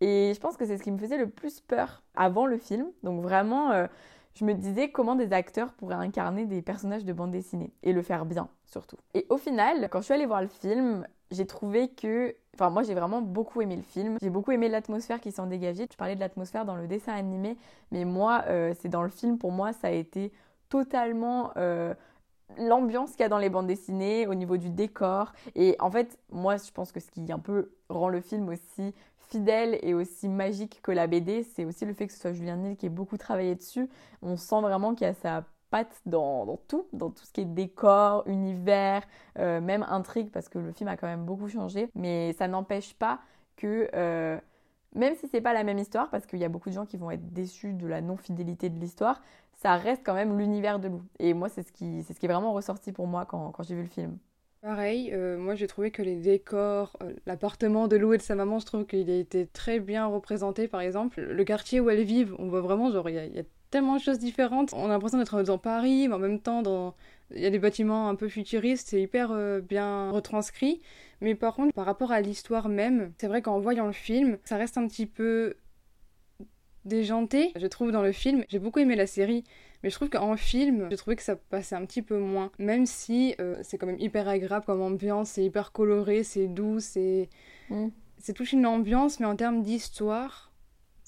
Et 0.00 0.32
je 0.34 0.40
pense 0.40 0.56
que 0.56 0.64
c'est 0.64 0.78
ce 0.78 0.82
qui 0.82 0.90
me 0.90 0.96
faisait 0.96 1.18
le 1.18 1.28
plus 1.28 1.60
peur 1.60 2.02
avant 2.14 2.46
le 2.46 2.56
film. 2.56 2.86
Donc 3.02 3.20
vraiment, 3.20 3.70
euh, 3.70 3.86
je 4.34 4.46
me 4.46 4.54
disais 4.54 4.90
comment 4.90 5.14
des 5.14 5.34
acteurs 5.34 5.74
pourraient 5.74 5.96
incarner 5.96 6.46
des 6.46 6.62
personnages 6.62 7.04
de 7.04 7.12
bande 7.12 7.32
dessinée 7.32 7.74
et 7.82 7.92
le 7.92 8.00
faire 8.00 8.24
bien 8.24 8.48
surtout. 8.64 8.96
Et 9.12 9.26
au 9.28 9.36
final, 9.36 9.90
quand 9.90 9.98
je 10.00 10.06
suis 10.06 10.14
allée 10.14 10.24
voir 10.24 10.40
le 10.40 10.48
film, 10.48 11.06
j'ai 11.30 11.46
trouvé 11.46 11.88
que 11.88 12.34
Enfin, 12.60 12.68
moi, 12.68 12.82
j'ai 12.82 12.92
vraiment 12.92 13.22
beaucoup 13.22 13.62
aimé 13.62 13.76
le 13.76 13.82
film. 13.82 14.18
J'ai 14.20 14.28
beaucoup 14.28 14.50
aimé 14.50 14.68
l'atmosphère 14.68 15.18
qui 15.20 15.32
s'en 15.32 15.46
dégageait. 15.46 15.86
Tu 15.86 15.96
parlais 15.96 16.14
de 16.14 16.20
l'atmosphère 16.20 16.66
dans 16.66 16.76
le 16.76 16.86
dessin 16.86 17.14
animé, 17.14 17.56
mais 17.90 18.04
moi, 18.04 18.44
euh, 18.48 18.74
c'est 18.80 18.90
dans 18.90 19.02
le 19.02 19.08
film, 19.08 19.38
pour 19.38 19.50
moi, 19.50 19.72
ça 19.72 19.88
a 19.88 19.92
été 19.92 20.30
totalement 20.68 21.52
euh, 21.56 21.94
l'ambiance 22.58 23.12
qu'il 23.12 23.20
y 23.20 23.24
a 23.24 23.30
dans 23.30 23.38
les 23.38 23.48
bandes 23.48 23.66
dessinées, 23.66 24.26
au 24.26 24.34
niveau 24.34 24.58
du 24.58 24.68
décor. 24.68 25.32
Et 25.54 25.74
en 25.78 25.90
fait, 25.90 26.18
moi, 26.30 26.56
je 26.58 26.70
pense 26.70 26.92
que 26.92 27.00
ce 27.00 27.10
qui 27.10 27.32
un 27.32 27.38
peu 27.38 27.72
rend 27.88 28.10
le 28.10 28.20
film 28.20 28.48
aussi 28.48 28.94
fidèle 29.30 29.78
et 29.82 29.94
aussi 29.94 30.28
magique 30.28 30.80
que 30.82 30.90
la 30.90 31.06
BD, 31.06 31.44
c'est 31.44 31.64
aussi 31.64 31.86
le 31.86 31.94
fait 31.94 32.08
que 32.08 32.12
ce 32.12 32.20
soit 32.20 32.32
Julien 32.32 32.56
Nil 32.56 32.76
qui 32.76 32.86
ait 32.86 32.90
beaucoup 32.90 33.16
travaillé 33.16 33.54
dessus. 33.54 33.88
On 34.22 34.36
sent 34.36 34.60
vraiment 34.60 34.94
qu'il 34.94 35.06
y 35.06 35.10
a 35.10 35.14
sa 35.14 35.44
pattes 35.70 36.00
dans, 36.06 36.58
tout, 36.68 36.86
dans 36.92 37.10
tout 37.10 37.24
ce 37.24 37.32
qui 37.32 37.42
est 37.42 37.44
décor, 37.46 38.24
univers, 38.26 39.02
euh, 39.38 39.60
même 39.60 39.84
intrigue, 39.88 40.30
parce 40.30 40.48
que 40.48 40.58
le 40.58 40.72
film 40.72 40.88
a 40.88 40.96
quand 40.96 41.06
même 41.06 41.24
beaucoup 41.24 41.48
changé. 41.48 41.88
Mais 41.94 42.32
ça 42.34 42.48
n'empêche 42.48 42.94
pas 42.94 43.20
que, 43.56 43.88
euh, 43.94 44.38
même 44.94 45.14
si 45.14 45.28
c'est 45.28 45.40
pas 45.40 45.54
la 45.54 45.64
même 45.64 45.78
histoire, 45.78 46.10
parce 46.10 46.26
qu'il 46.26 46.38
y 46.38 46.44
a 46.44 46.48
beaucoup 46.48 46.70
de 46.70 46.74
gens 46.74 46.86
qui 46.86 46.96
vont 46.96 47.10
être 47.10 47.32
déçus 47.32 47.72
de 47.72 47.86
la 47.86 48.00
non-fidélité 48.00 48.68
de 48.68 48.78
l'histoire, 48.78 49.22
ça 49.54 49.76
reste 49.76 50.02
quand 50.04 50.14
même 50.14 50.38
l'univers 50.38 50.78
de 50.78 50.88
Lou. 50.88 51.02
Et 51.18 51.34
moi, 51.34 51.48
c'est 51.48 51.62
ce 51.62 51.72
qui, 51.72 52.02
ce 52.02 52.12
qui 52.12 52.26
est 52.26 52.28
vraiment 52.28 52.52
ressorti 52.52 52.92
pour 52.92 53.06
moi 53.06 53.26
quand, 53.26 53.52
quand 53.52 53.62
j'ai 53.62 53.74
vu 53.74 53.82
le 53.82 53.88
film. 53.88 54.18
Pareil, 54.62 55.10
euh, 55.14 55.38
moi 55.38 55.54
j'ai 55.54 55.66
trouvé 55.66 55.90
que 55.90 56.02
les 56.02 56.16
décors, 56.16 56.98
l'appartement 57.24 57.88
de 57.88 57.96
Lou 57.96 58.12
et 58.12 58.18
de 58.18 58.22
sa 58.22 58.34
maman, 58.34 58.58
je 58.58 58.66
trouve 58.66 58.84
qu'il 58.84 59.08
a 59.08 59.16
été 59.16 59.46
très 59.46 59.80
bien 59.80 60.06
représenté 60.06 60.68
par 60.68 60.82
exemple. 60.82 61.22
Le 61.22 61.44
quartier 61.44 61.80
où 61.80 61.88
elles 61.88 62.02
vivent, 62.02 62.36
on 62.38 62.48
voit 62.48 62.60
vraiment, 62.60 62.90
genre, 62.90 63.08
il 63.08 63.14
y, 63.14 63.38
a 63.38 63.42
tellement 63.70 63.96
de 63.96 64.00
choses 64.00 64.18
différentes. 64.18 64.72
On 64.74 64.86
a 64.86 64.88
l'impression 64.88 65.18
d'être 65.18 65.42
dans 65.42 65.58
Paris, 65.58 66.08
mais 66.08 66.14
en 66.14 66.18
même 66.18 66.40
temps, 66.40 66.62
dans... 66.62 66.94
il 67.34 67.40
y 67.40 67.46
a 67.46 67.50
des 67.50 67.58
bâtiments 67.58 68.08
un 68.08 68.14
peu 68.14 68.28
futuristes, 68.28 68.88
c'est 68.88 69.00
hyper 69.00 69.30
euh, 69.32 69.60
bien 69.60 70.10
retranscrit. 70.10 70.80
Mais 71.20 71.34
par 71.34 71.54
contre, 71.54 71.72
par 71.74 71.86
rapport 71.86 72.12
à 72.12 72.20
l'histoire 72.20 72.68
même, 72.68 73.12
c'est 73.18 73.28
vrai 73.28 73.42
qu'en 73.42 73.60
voyant 73.60 73.86
le 73.86 73.92
film, 73.92 74.38
ça 74.44 74.56
reste 74.56 74.78
un 74.78 74.86
petit 74.86 75.06
peu 75.06 75.54
déjanté, 76.84 77.52
je 77.56 77.66
trouve, 77.66 77.92
dans 77.92 78.02
le 78.02 78.12
film. 78.12 78.44
J'ai 78.48 78.58
beaucoup 78.58 78.78
aimé 78.78 78.96
la 78.96 79.06
série, 79.06 79.44
mais 79.82 79.90
je 79.90 79.94
trouve 79.94 80.08
qu'en 80.08 80.36
film, 80.36 80.88
j'ai 80.90 80.96
trouvé 80.96 81.16
que 81.16 81.22
ça 81.22 81.36
passait 81.36 81.76
un 81.76 81.84
petit 81.84 82.02
peu 82.02 82.18
moins. 82.18 82.50
Même 82.58 82.86
si 82.86 83.34
euh, 83.40 83.56
c'est 83.62 83.78
quand 83.78 83.86
même 83.86 84.00
hyper 84.00 84.28
agréable 84.28 84.64
comme 84.64 84.80
ambiance, 84.80 85.30
c'est 85.30 85.44
hyper 85.44 85.72
coloré, 85.72 86.22
c'est 86.22 86.48
doux, 86.48 86.80
c'est. 86.80 87.28
Mm. 87.68 87.88
C'est 88.22 88.34
toute 88.34 88.52
une 88.52 88.66
ambiance, 88.66 89.18
mais 89.18 89.24
en 89.24 89.34
termes 89.34 89.62
d'histoire, 89.62 90.49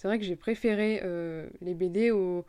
c'est 0.02 0.08
vrai 0.08 0.18
que 0.18 0.24
j'ai 0.24 0.34
préféré 0.34 1.00
euh, 1.04 1.48
les 1.60 1.74
BD 1.74 2.10
au, 2.10 2.44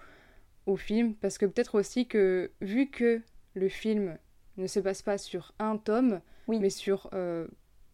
au 0.65 0.75
film 0.75 1.13
parce 1.13 1.37
que 1.37 1.45
peut-être 1.45 1.75
aussi 1.75 2.07
que 2.07 2.49
vu 2.61 2.89
que 2.89 3.21
le 3.53 3.69
film 3.69 4.17
ne 4.57 4.65
se 4.65 4.79
passe 4.79 5.03
pas 5.03 5.19
sur 5.19 5.53
un 5.59 5.77
tome, 5.77 6.19
mais 6.47 6.71
sur 6.71 7.11
euh, 7.13 7.45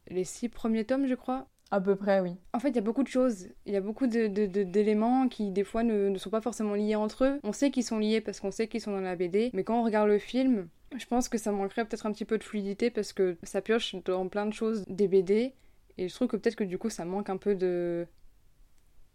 les 0.08 0.24
six 0.24 0.48
premiers 0.48 0.86
tomes, 0.86 1.08
je 1.08 1.16
crois. 1.16 1.46
À 1.72 1.82
peu 1.82 1.98
près, 1.98 2.22
oui. 2.22 2.38
En 2.54 2.60
fait, 2.62 2.70
il 2.70 2.76
y 2.76 2.80
a 2.80 2.82
beaucoup 2.82 3.04
de 3.04 3.10
choses. 3.10 3.50
Il 3.66 3.74
y 3.74 3.76
a 3.76 3.82
beaucoup 3.82 4.08
d'éléments 4.08 5.28
qui, 5.28 5.52
des 5.52 5.66
fois, 5.66 5.84
ne, 5.84 6.08
ne, 6.08 6.18
sont 6.18 6.30
pas 6.30 6.40
forcément 6.40 6.76
liés 6.76 6.96
entre 6.96 7.26
eux. 7.26 7.40
On 7.44 7.52
sait 7.52 7.70
qu'ils 7.70 7.84
sont 7.84 8.00
liés 8.00 8.22
parce 8.22 8.40
qu'on 8.40 8.52
sait 8.52 8.70
qu'ils 8.70 8.80
sont 8.80 8.94
dans 8.94 9.02
la 9.02 9.18
BD, 9.18 9.50
mais 9.52 9.66
quand 9.66 9.78
on 9.78 9.84
regarde 9.84 10.08
le 10.08 10.20
film, 10.20 10.70
je 10.96 11.06
pense 11.06 11.28
que 11.28 11.38
ça 11.38 11.52
manquerait 11.52 11.84
peut-être 11.84 12.06
un 12.06 12.14
petit 12.14 12.24
peu 12.24 12.38
de 12.38 12.46
fluidité 12.46 12.92
parce 12.92 13.12
que 13.12 13.36
ça 13.44 13.62
pioche 13.62 13.98
dans 14.06 14.30
plein 14.30 14.46
de 14.46 14.54
choses 14.54 14.86
des 14.88 15.10
BD. 15.10 15.54
Et 15.98 16.08
je 16.08 16.16
trouve 16.16 16.30
que 16.30 16.38
peut-être 16.38 16.56
que 16.56 16.64
du 16.64 16.78
coup, 16.78 16.90
ça 16.90 17.04
manque 17.04 17.30
un 17.30 17.36
peu 17.36 17.56
de, 17.56 18.08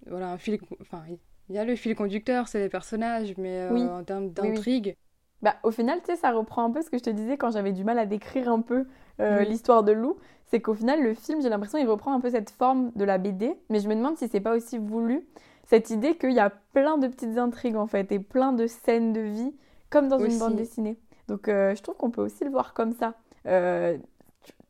voilà, 0.09 0.31
un 0.31 0.39
fil. 0.39 0.59
Enfin, 0.81 1.03
il 1.49 1.55
y 1.55 1.59
a 1.59 1.65
le 1.65 1.77
fil 1.77 1.95
conducteur, 1.95 2.49
c'est 2.49 2.61
les 2.61 2.69
personnages, 2.69 3.35
mais 3.37 3.61
euh, 3.61 3.99
en 3.99 4.05
termes 4.05 4.31
d'intrigue. 4.31 4.97
Bah, 5.43 5.57
au 5.63 5.71
final, 5.71 6.01
tu 6.01 6.07
sais, 6.07 6.17
ça 6.17 6.31
reprend 6.33 6.65
un 6.65 6.71
peu 6.71 6.81
ce 6.81 6.89
que 6.89 6.97
je 6.97 7.03
te 7.03 7.11
disais 7.11 7.37
quand 7.37 7.51
j'avais 7.51 7.73
du 7.73 7.85
mal 7.85 7.99
à 7.99 8.07
décrire 8.07 8.49
un 8.49 8.61
peu 8.61 8.87
euh, 9.21 9.43
l'histoire 9.43 9.83
de 9.83 9.93
Lou. 9.93 10.17
C'est 10.47 10.61
qu'au 10.61 10.75
final, 10.75 11.03
le 11.03 11.13
film, 11.15 11.43
j'ai 11.43 11.49
l'impression, 11.49 11.79
il 11.79 11.87
reprend 11.87 12.15
un 12.15 12.21
peu 12.21 12.31
cette 12.31 12.51
forme 12.51 12.93
de 12.95 13.05
la 13.05 13.19
BD, 13.19 13.55
mais 13.69 13.81
je 13.81 13.89
me 13.89 13.95
demande 13.95 14.17
si 14.17 14.29
c'est 14.29 14.41
pas 14.41 14.55
aussi 14.57 14.79
voulu 14.79 15.27
cette 15.67 15.91
idée 15.91 16.17
qu'il 16.17 16.33
y 16.33 16.39
a 16.39 16.51
plein 16.73 16.99
de 16.99 17.09
petites 17.09 17.39
intrigues 17.39 17.77
en 17.77 17.87
fait 17.87 18.13
et 18.13 18.19
plein 18.19 18.53
de 18.53 18.67
scènes 18.67 19.13
de 19.13 19.21
vie 19.21 19.55
comme 19.91 20.09
dans 20.09 20.19
une 20.19 20.39
bande 20.39 20.57
dessinée. 20.57 20.99
Donc, 21.29 21.49
euh, 21.49 21.75
je 21.75 21.83
trouve 21.83 21.97
qu'on 21.97 22.11
peut 22.11 22.23
aussi 22.23 22.45
le 22.45 22.51
voir 22.51 22.75
comme 22.75 22.93
ça. 22.93 23.15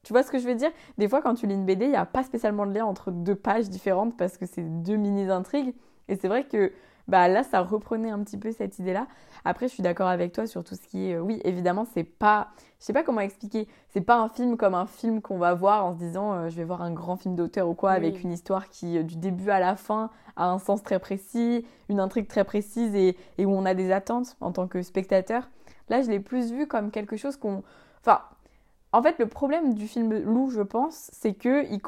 Tu 0.05 0.13
vois 0.13 0.23
ce 0.23 0.31
que 0.31 0.39
je 0.39 0.47
veux 0.47 0.55
dire? 0.55 0.71
Des 0.99 1.09
fois, 1.09 1.23
quand 1.23 1.35
tu 1.35 1.47
lis 1.47 1.55
une 1.55 1.65
BD, 1.65 1.87
il 1.87 1.91
n'y 1.91 1.97
a 1.97 2.07
pas 2.07 2.23
spécialement 2.23 2.67
de 2.67 2.73
lien 2.73 2.85
entre 2.85 3.11
deux 3.11 3.35
pages 3.35 3.69
différentes 3.69 4.17
parce 4.17 4.37
que 4.37 4.47
c'est 4.47 4.63
deux 4.63 4.97
mini-intrigues. 4.97 5.75
Et 6.09 6.17
c'est 6.17 6.29
vrai 6.29 6.45
que 6.45 6.73
bah, 7.09 7.29
là, 7.29 7.43
ça 7.43 7.61
reprenait 7.61 8.11
un 8.11 8.23
petit 8.23 8.39
peu 8.39 8.53
cette 8.53 8.79
idée-là. 8.79 9.07
Après, 9.45 9.69
je 9.69 9.75
suis 9.75 9.83
d'accord 9.83 10.09
avec 10.09 10.33
toi 10.33 10.47
sur 10.47 10.65
tout 10.65 10.75
ce 10.75 10.87
qui 10.87 11.11
est. 11.11 11.15
Euh, 11.15 11.21
oui, 11.21 11.41
évidemment, 11.45 11.87
c'est 11.93 12.05
pas. 12.05 12.49
Je 12.81 12.87
sais 12.87 12.93
pas 12.93 13.03
comment 13.03 13.21
expliquer. 13.21 13.69
C'est 13.91 14.01
pas 14.01 14.17
un 14.17 14.29
film 14.29 14.57
comme 14.57 14.75
un 14.75 14.87
film 14.87 15.21
qu'on 15.21 15.39
va 15.39 15.55
voir 15.55 15.85
en 15.85 15.93
se 15.93 15.99
disant 15.99 16.33
euh, 16.33 16.49
je 16.49 16.57
vais 16.57 16.65
voir 16.65 16.83
un 16.83 16.93
grand 16.93 17.17
film 17.17 17.35
d'auteur 17.35 17.69
ou 17.69 17.75
quoi, 17.75 17.93
avec 17.93 18.23
une 18.23 18.33
histoire 18.33 18.69
qui, 18.71 18.99
euh, 18.99 19.03
du 19.03 19.17
début 19.17 19.51
à 19.51 19.61
la 19.61 19.77
fin, 19.77 20.11
a 20.37 20.49
un 20.49 20.59
sens 20.59 20.83
très 20.83 20.99
précis, 20.99 21.67
une 21.89 22.01
intrigue 22.01 22.27
très 22.27 22.45
précise 22.45 22.95
et, 22.95 23.17
et 23.37 23.45
où 23.45 23.53
on 23.53 23.67
a 23.67 23.75
des 23.75 23.93
attentes 23.93 24.37
en 24.41 24.53
tant 24.53 24.67
que 24.67 24.83
spectateur. 24.83 25.49
Là, 25.91 26.01
je 26.01 26.11
l'ai 26.11 26.21
plus 26.21 26.53
vu 26.53 26.67
comme 26.67 26.91
quelque 26.91 27.17
chose 27.17 27.37
qu'on. 27.37 27.63
Enfin, 28.01 28.21
en 28.95 29.03
fait, 29.03 29.19
le 29.19 29.27
problème 29.27 29.75
du 29.75 29.89
film 29.89 30.15
Lou, 30.15 30.51
je 30.51 30.61
pense, 30.61 31.11
c'est 31.13 31.35
que 31.35 31.65
il 31.69 31.81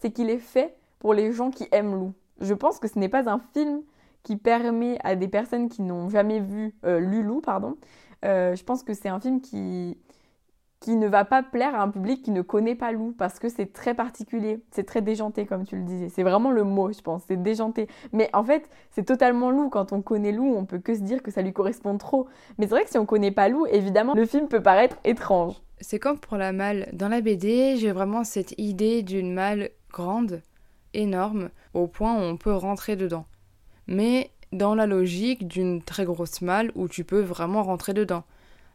c'est 0.00 0.10
qu'il 0.10 0.28
est 0.28 0.38
fait 0.38 0.76
pour 0.98 1.14
les 1.14 1.30
gens 1.32 1.52
qui 1.52 1.68
aiment 1.70 1.94
Lou. 1.94 2.14
Je 2.40 2.52
pense 2.52 2.80
que 2.80 2.88
ce 2.88 2.98
n'est 2.98 3.08
pas 3.08 3.30
un 3.30 3.38
film 3.52 3.80
qui 4.24 4.36
permet 4.36 4.98
à 5.04 5.14
des 5.14 5.28
personnes 5.28 5.68
qui 5.68 5.82
n'ont 5.82 6.08
jamais 6.08 6.40
vu 6.40 6.74
euh, 6.84 6.98
Lulou, 6.98 7.40
pardon. 7.40 7.76
Euh, 8.24 8.56
je 8.56 8.64
pense 8.64 8.82
que 8.82 8.92
c'est 8.92 9.08
un 9.08 9.20
film 9.20 9.40
qui 9.40 9.96
qui 10.80 10.96
ne 10.96 11.08
va 11.08 11.24
pas 11.24 11.42
plaire 11.42 11.74
à 11.74 11.80
un 11.80 11.88
public 11.88 12.22
qui 12.22 12.30
ne 12.30 12.42
connaît 12.42 12.74
pas 12.74 12.92
Lou 12.92 13.14
parce 13.16 13.38
que 13.38 13.48
c'est 13.48 13.72
très 13.72 13.94
particulier, 13.94 14.62
c'est 14.70 14.84
très 14.84 15.00
déjanté 15.00 15.46
comme 15.46 15.64
tu 15.64 15.76
le 15.76 15.82
disais. 15.82 16.10
C'est 16.10 16.22
vraiment 16.22 16.50
le 16.50 16.62
mot, 16.62 16.92
je 16.92 17.00
pense, 17.00 17.22
c'est 17.26 17.42
déjanté. 17.42 17.88
Mais 18.12 18.28
en 18.34 18.44
fait, 18.44 18.68
c'est 18.90 19.04
totalement 19.04 19.50
Lou. 19.50 19.70
Quand 19.70 19.92
on 19.92 20.02
connaît 20.02 20.32
Lou, 20.32 20.54
on 20.54 20.66
peut 20.66 20.78
que 20.78 20.94
se 20.94 21.00
dire 21.00 21.22
que 21.22 21.30
ça 21.30 21.40
lui 21.40 21.54
correspond 21.54 21.96
trop. 21.96 22.26
Mais 22.58 22.66
c'est 22.66 22.72
vrai 22.74 22.84
que 22.84 22.90
si 22.90 22.98
on 22.98 23.06
connaît 23.06 23.30
pas 23.30 23.48
Lou, 23.48 23.64
évidemment, 23.64 24.12
le 24.14 24.26
film 24.26 24.46
peut 24.46 24.62
paraître 24.62 24.98
étrange. 25.04 25.54
C'est 25.84 25.98
comme 25.98 26.18
pour 26.18 26.38
la 26.38 26.52
malle. 26.52 26.88
Dans 26.94 27.10
la 27.10 27.20
BD, 27.20 27.76
j'ai 27.76 27.92
vraiment 27.92 28.24
cette 28.24 28.54
idée 28.56 29.02
d'une 29.02 29.34
malle 29.34 29.68
grande, 29.92 30.40
énorme, 30.94 31.50
au 31.74 31.86
point 31.86 32.14
où 32.14 32.22
on 32.22 32.38
peut 32.38 32.54
rentrer 32.54 32.96
dedans. 32.96 33.26
Mais 33.86 34.30
dans 34.50 34.74
la 34.74 34.86
logique 34.86 35.46
d'une 35.46 35.82
très 35.82 36.06
grosse 36.06 36.40
malle 36.40 36.72
où 36.74 36.88
tu 36.88 37.04
peux 37.04 37.20
vraiment 37.20 37.62
rentrer 37.62 37.92
dedans. 37.92 38.24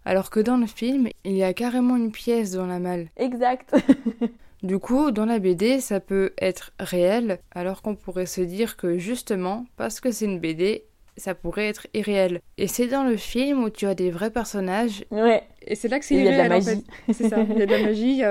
Alors 0.05 0.29
que 0.29 0.39
dans 0.39 0.57
le 0.57 0.67
film, 0.67 1.09
il 1.23 1.35
y 1.35 1.43
a 1.43 1.51
carrément 1.53 1.95
une 1.95 2.11
pièce 2.11 2.51
dans 2.51 2.67
la 2.67 2.77
malle. 2.77 3.07
Exact. 3.17 3.75
du 4.63 4.77
coup, 4.77 5.09
dans 5.09 5.25
la 5.25 5.39
BD, 5.39 5.79
ça 5.79 5.99
peut 5.99 6.33
être 6.39 6.73
réel, 6.79 7.39
alors 7.55 7.81
qu'on 7.81 7.95
pourrait 7.95 8.27
se 8.27 8.41
dire 8.41 8.77
que 8.77 8.99
justement, 8.99 9.65
parce 9.77 9.99
que 9.99 10.11
c'est 10.11 10.25
une 10.25 10.39
BD, 10.39 10.85
ça 11.19 11.35
pourrait 11.35 11.67
être 11.67 11.87
irréel. 11.93 12.41
Et 12.57 12.67
c'est 12.67 12.87
dans 12.87 13.03
le 13.03 13.17
film 13.17 13.63
où 13.63 13.69
tu 13.69 13.85
as 13.85 13.95
des 13.95 14.09
vrais 14.09 14.31
personnages. 14.31 15.05
Ouais. 15.11 15.43
Et 15.61 15.75
c'est 15.75 15.87
là 15.87 15.99
que 15.99 16.05
c'est 16.05 16.15
irréel, 16.15 16.51
en 16.51 16.61
fait. 16.61 16.79
C'est 17.13 17.29
ça, 17.29 17.41
il 17.41 17.57
y 17.57 17.61
a 17.61 17.65
de 17.65 17.71
la 17.71 17.83
magie. 17.83 18.23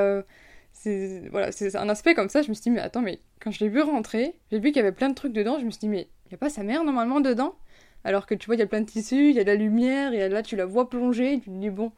C'est 0.73 1.29
voilà, 1.31 1.51
un 1.75 1.89
aspect 1.89 2.15
comme 2.15 2.29
ça, 2.29 2.43
je 2.43 2.49
me 2.51 2.55
suis 2.55 2.63
dit, 2.63 2.71
mais 2.71 2.81
attends, 2.81 3.03
mais 3.03 3.19
quand 3.41 3.51
je 3.51 3.65
l'ai 3.65 3.69
vu 3.69 3.81
rentrer, 3.83 4.37
j'ai 4.51 4.61
vu 4.61 4.69
qu'il 4.69 4.77
y 4.77 4.81
avait 4.81 4.93
plein 4.93 5.09
de 5.09 5.15
trucs 5.15 5.33
dedans, 5.33 5.59
je 5.59 5.65
me 5.65 5.71
suis 5.71 5.81
dit, 5.81 5.89
mais 5.89 6.09
il 6.27 6.29
n'y 6.31 6.35
a 6.35 6.39
pas 6.39 6.51
sa 6.51 6.63
mère 6.63 6.85
normalement 6.85 7.21
dedans? 7.21 7.57
Alors 8.05 8.27
que 8.27 8.35
tu 8.35 8.47
vois, 8.47 8.55
il 8.55 8.61
y 8.61 8.63
a 8.63 8.67
plein 8.67 8.83
de 8.83 8.87
tissus, 8.87 9.31
il 9.31 9.35
y 9.35 9.41
a 9.41 9.45
de 9.45 9.49
la 9.49 9.57
lumière, 9.57 10.13
et 10.13 10.29
là 10.29 10.43
tu 10.43 10.55
la 10.55 10.67
vois 10.67 10.89
plonger, 10.89 11.41
tu 11.41 11.51
te 11.51 11.57
dis, 11.57 11.71
bon, 11.71 11.91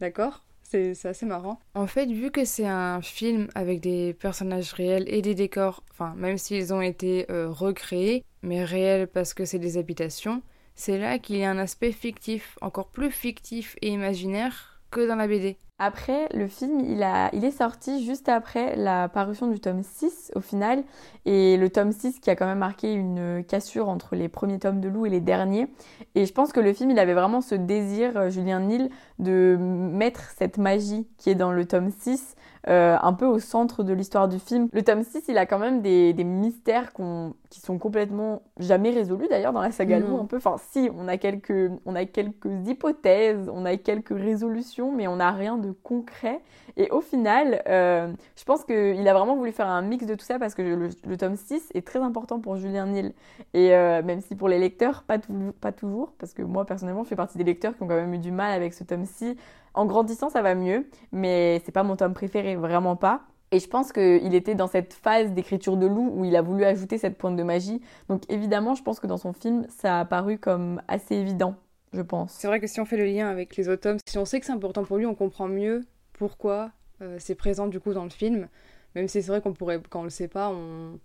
d'accord, 0.00 0.44
c'est 0.64 1.06
assez 1.06 1.26
marrant. 1.26 1.60
En 1.74 1.86
fait, 1.86 2.06
vu 2.06 2.30
que 2.30 2.44
c'est 2.44 2.66
un 2.66 3.00
film 3.00 3.48
avec 3.54 3.80
des 3.80 4.14
personnages 4.14 4.72
réels 4.72 5.04
et 5.08 5.22
des 5.22 5.34
décors, 5.34 5.84
enfin, 5.92 6.14
même 6.16 6.38
s'ils 6.38 6.74
ont 6.74 6.80
été 6.80 7.30
euh, 7.30 7.48
recréés, 7.48 8.24
mais 8.42 8.64
réels 8.64 9.06
parce 9.06 9.34
que 9.34 9.44
c'est 9.44 9.58
des 9.58 9.78
habitations, 9.78 10.42
c'est 10.74 10.98
là 10.98 11.18
qu'il 11.18 11.36
y 11.36 11.44
a 11.44 11.50
un 11.50 11.58
aspect 11.58 11.92
fictif, 11.92 12.58
encore 12.60 12.88
plus 12.88 13.10
fictif 13.10 13.76
et 13.82 13.88
imaginaire 13.88 14.80
que 14.90 15.06
dans 15.06 15.16
la 15.16 15.28
BD. 15.28 15.56
Après, 15.80 16.28
le 16.32 16.46
film, 16.46 16.78
il, 16.78 17.02
a, 17.02 17.34
il 17.34 17.44
est 17.44 17.50
sorti 17.50 18.04
juste 18.04 18.28
après 18.28 18.76
la 18.76 19.08
parution 19.08 19.48
du 19.48 19.58
tome 19.58 19.82
6 19.82 20.30
au 20.36 20.40
final. 20.40 20.84
Et 21.24 21.56
le 21.56 21.68
tome 21.68 21.90
6 21.90 22.20
qui 22.20 22.30
a 22.30 22.36
quand 22.36 22.46
même 22.46 22.58
marqué 22.58 22.92
une 22.92 23.42
cassure 23.44 23.88
entre 23.88 24.14
les 24.14 24.28
premiers 24.28 24.60
tomes 24.60 24.80
de 24.80 24.88
Lou 24.88 25.04
et 25.04 25.10
les 25.10 25.20
derniers. 25.20 25.66
Et 26.14 26.26
je 26.26 26.32
pense 26.32 26.52
que 26.52 26.60
le 26.60 26.72
film, 26.72 26.90
il 26.90 26.98
avait 27.00 27.14
vraiment 27.14 27.40
ce 27.40 27.56
désir, 27.56 28.16
euh, 28.16 28.30
Julien 28.30 28.60
Nil, 28.60 28.88
de 29.18 29.56
mettre 29.58 30.30
cette 30.38 30.58
magie 30.58 31.08
qui 31.18 31.30
est 31.30 31.34
dans 31.34 31.50
le 31.50 31.66
tome 31.66 31.90
6 31.90 32.36
euh, 32.68 32.96
un 33.00 33.12
peu 33.12 33.26
au 33.26 33.38
centre 33.38 33.82
de 33.82 33.92
l'histoire 33.92 34.26
du 34.26 34.38
film. 34.38 34.68
Le 34.72 34.82
tome 34.82 35.02
6, 35.02 35.24
il 35.28 35.36
a 35.36 35.44
quand 35.44 35.58
même 35.58 35.82
des, 35.82 36.14
des 36.14 36.24
mystères 36.24 36.92
qui 36.94 37.60
sont 37.60 37.78
complètement 37.78 38.42
jamais 38.58 38.90
résolus 38.90 39.26
d'ailleurs 39.28 39.52
dans 39.52 39.60
la 39.60 39.70
saga 39.70 39.98
Lou 39.98 40.16
un 40.18 40.24
peu. 40.24 40.38
Enfin 40.38 40.56
si, 40.70 40.88
on 40.96 41.06
a 41.06 41.18
quelques, 41.18 41.70
on 41.84 41.94
a 41.94 42.06
quelques 42.06 42.66
hypothèses, 42.66 43.50
on 43.52 43.64
a 43.66 43.76
quelques 43.76 44.16
résolutions, 44.16 44.92
mais 44.92 45.06
on 45.08 45.16
n'a 45.16 45.30
rien 45.30 45.58
de 45.58 45.72
concret. 45.72 46.40
Et 46.76 46.90
au 46.90 47.00
final, 47.00 47.62
euh, 47.68 48.12
je 48.36 48.44
pense 48.44 48.64
qu'il 48.64 49.06
a 49.06 49.12
vraiment 49.12 49.36
voulu 49.36 49.52
faire 49.52 49.68
un 49.68 49.82
mix 49.82 50.06
de 50.06 50.14
tout 50.14 50.24
ça 50.24 50.38
parce 50.38 50.54
que 50.54 50.62
le, 50.62 51.16
tome 51.16 51.36
6 51.36 51.70
est 51.74 51.86
très 51.86 52.00
important 52.00 52.40
pour 52.40 52.56
Julien 52.56 52.86
Nil. 52.86 53.12
Et 53.52 53.74
euh, 53.74 54.02
même 54.02 54.20
si 54.20 54.34
pour 54.34 54.48
les 54.48 54.58
lecteurs, 54.58 55.02
pas, 55.02 55.18
pas 55.60 55.72
toujours, 55.72 56.12
parce 56.18 56.32
que 56.32 56.42
moi 56.42 56.64
personnellement, 56.64 57.04
je 57.04 57.10
fais 57.10 57.16
partie 57.16 57.38
des 57.38 57.44
lecteurs 57.44 57.76
qui 57.76 57.82
ont 57.82 57.86
quand 57.86 57.94
même 57.94 58.14
eu 58.14 58.18
du 58.18 58.32
mal 58.32 58.52
avec 58.52 58.72
ce 58.74 58.84
tome-ci 58.84 59.36
en 59.74 59.86
grandissant, 59.86 60.30
ça 60.30 60.42
va 60.42 60.54
mieux, 60.54 60.86
mais 61.12 61.60
c'est 61.64 61.72
pas 61.72 61.82
mon 61.82 61.96
tome 61.96 62.14
préféré, 62.14 62.56
vraiment 62.56 62.96
pas. 62.96 63.22
Et 63.50 63.60
je 63.60 63.68
pense 63.68 63.92
qu'il 63.92 64.34
était 64.34 64.54
dans 64.54 64.66
cette 64.66 64.94
phase 64.94 65.32
d'écriture 65.32 65.76
de 65.76 65.86
loup 65.86 66.10
où 66.14 66.24
il 66.24 66.34
a 66.34 66.42
voulu 66.42 66.64
ajouter 66.64 66.98
cette 66.98 67.16
pointe 67.16 67.36
de 67.36 67.42
magie. 67.42 67.80
Donc 68.08 68.22
évidemment, 68.28 68.74
je 68.74 68.82
pense 68.82 68.98
que 68.98 69.06
dans 69.06 69.18
son 69.18 69.32
film, 69.32 69.66
ça 69.68 69.98
a 69.98 70.00
apparu 70.00 70.38
comme 70.38 70.82
assez 70.88 71.14
évident, 71.14 71.54
je 71.92 72.02
pense. 72.02 72.32
C'est 72.32 72.48
vrai 72.48 72.58
que 72.60 72.66
si 72.66 72.80
on 72.80 72.84
fait 72.84 72.96
le 72.96 73.04
lien 73.04 73.28
avec 73.28 73.56
les 73.56 73.68
autres 73.68 73.82
tomes, 73.82 73.98
si 74.08 74.18
on 74.18 74.24
sait 74.24 74.40
que 74.40 74.46
c'est 74.46 74.52
important 74.52 74.84
pour 74.84 74.96
lui, 74.96 75.06
on 75.06 75.14
comprend 75.14 75.46
mieux 75.46 75.84
pourquoi 76.14 76.72
euh, 77.02 77.16
c'est 77.18 77.34
présent 77.34 77.66
du 77.66 77.80
coup 77.80 77.92
dans 77.92 78.04
le 78.04 78.10
film. 78.10 78.48
Même 78.94 79.08
si 79.08 79.22
c'est 79.22 79.28
vrai 79.28 79.40
qu'on 79.40 79.52
pourrait, 79.52 79.80
quand 79.88 80.00
on 80.00 80.04
le 80.04 80.10
sait 80.10 80.28
pas, 80.28 80.50
on, 80.50 80.98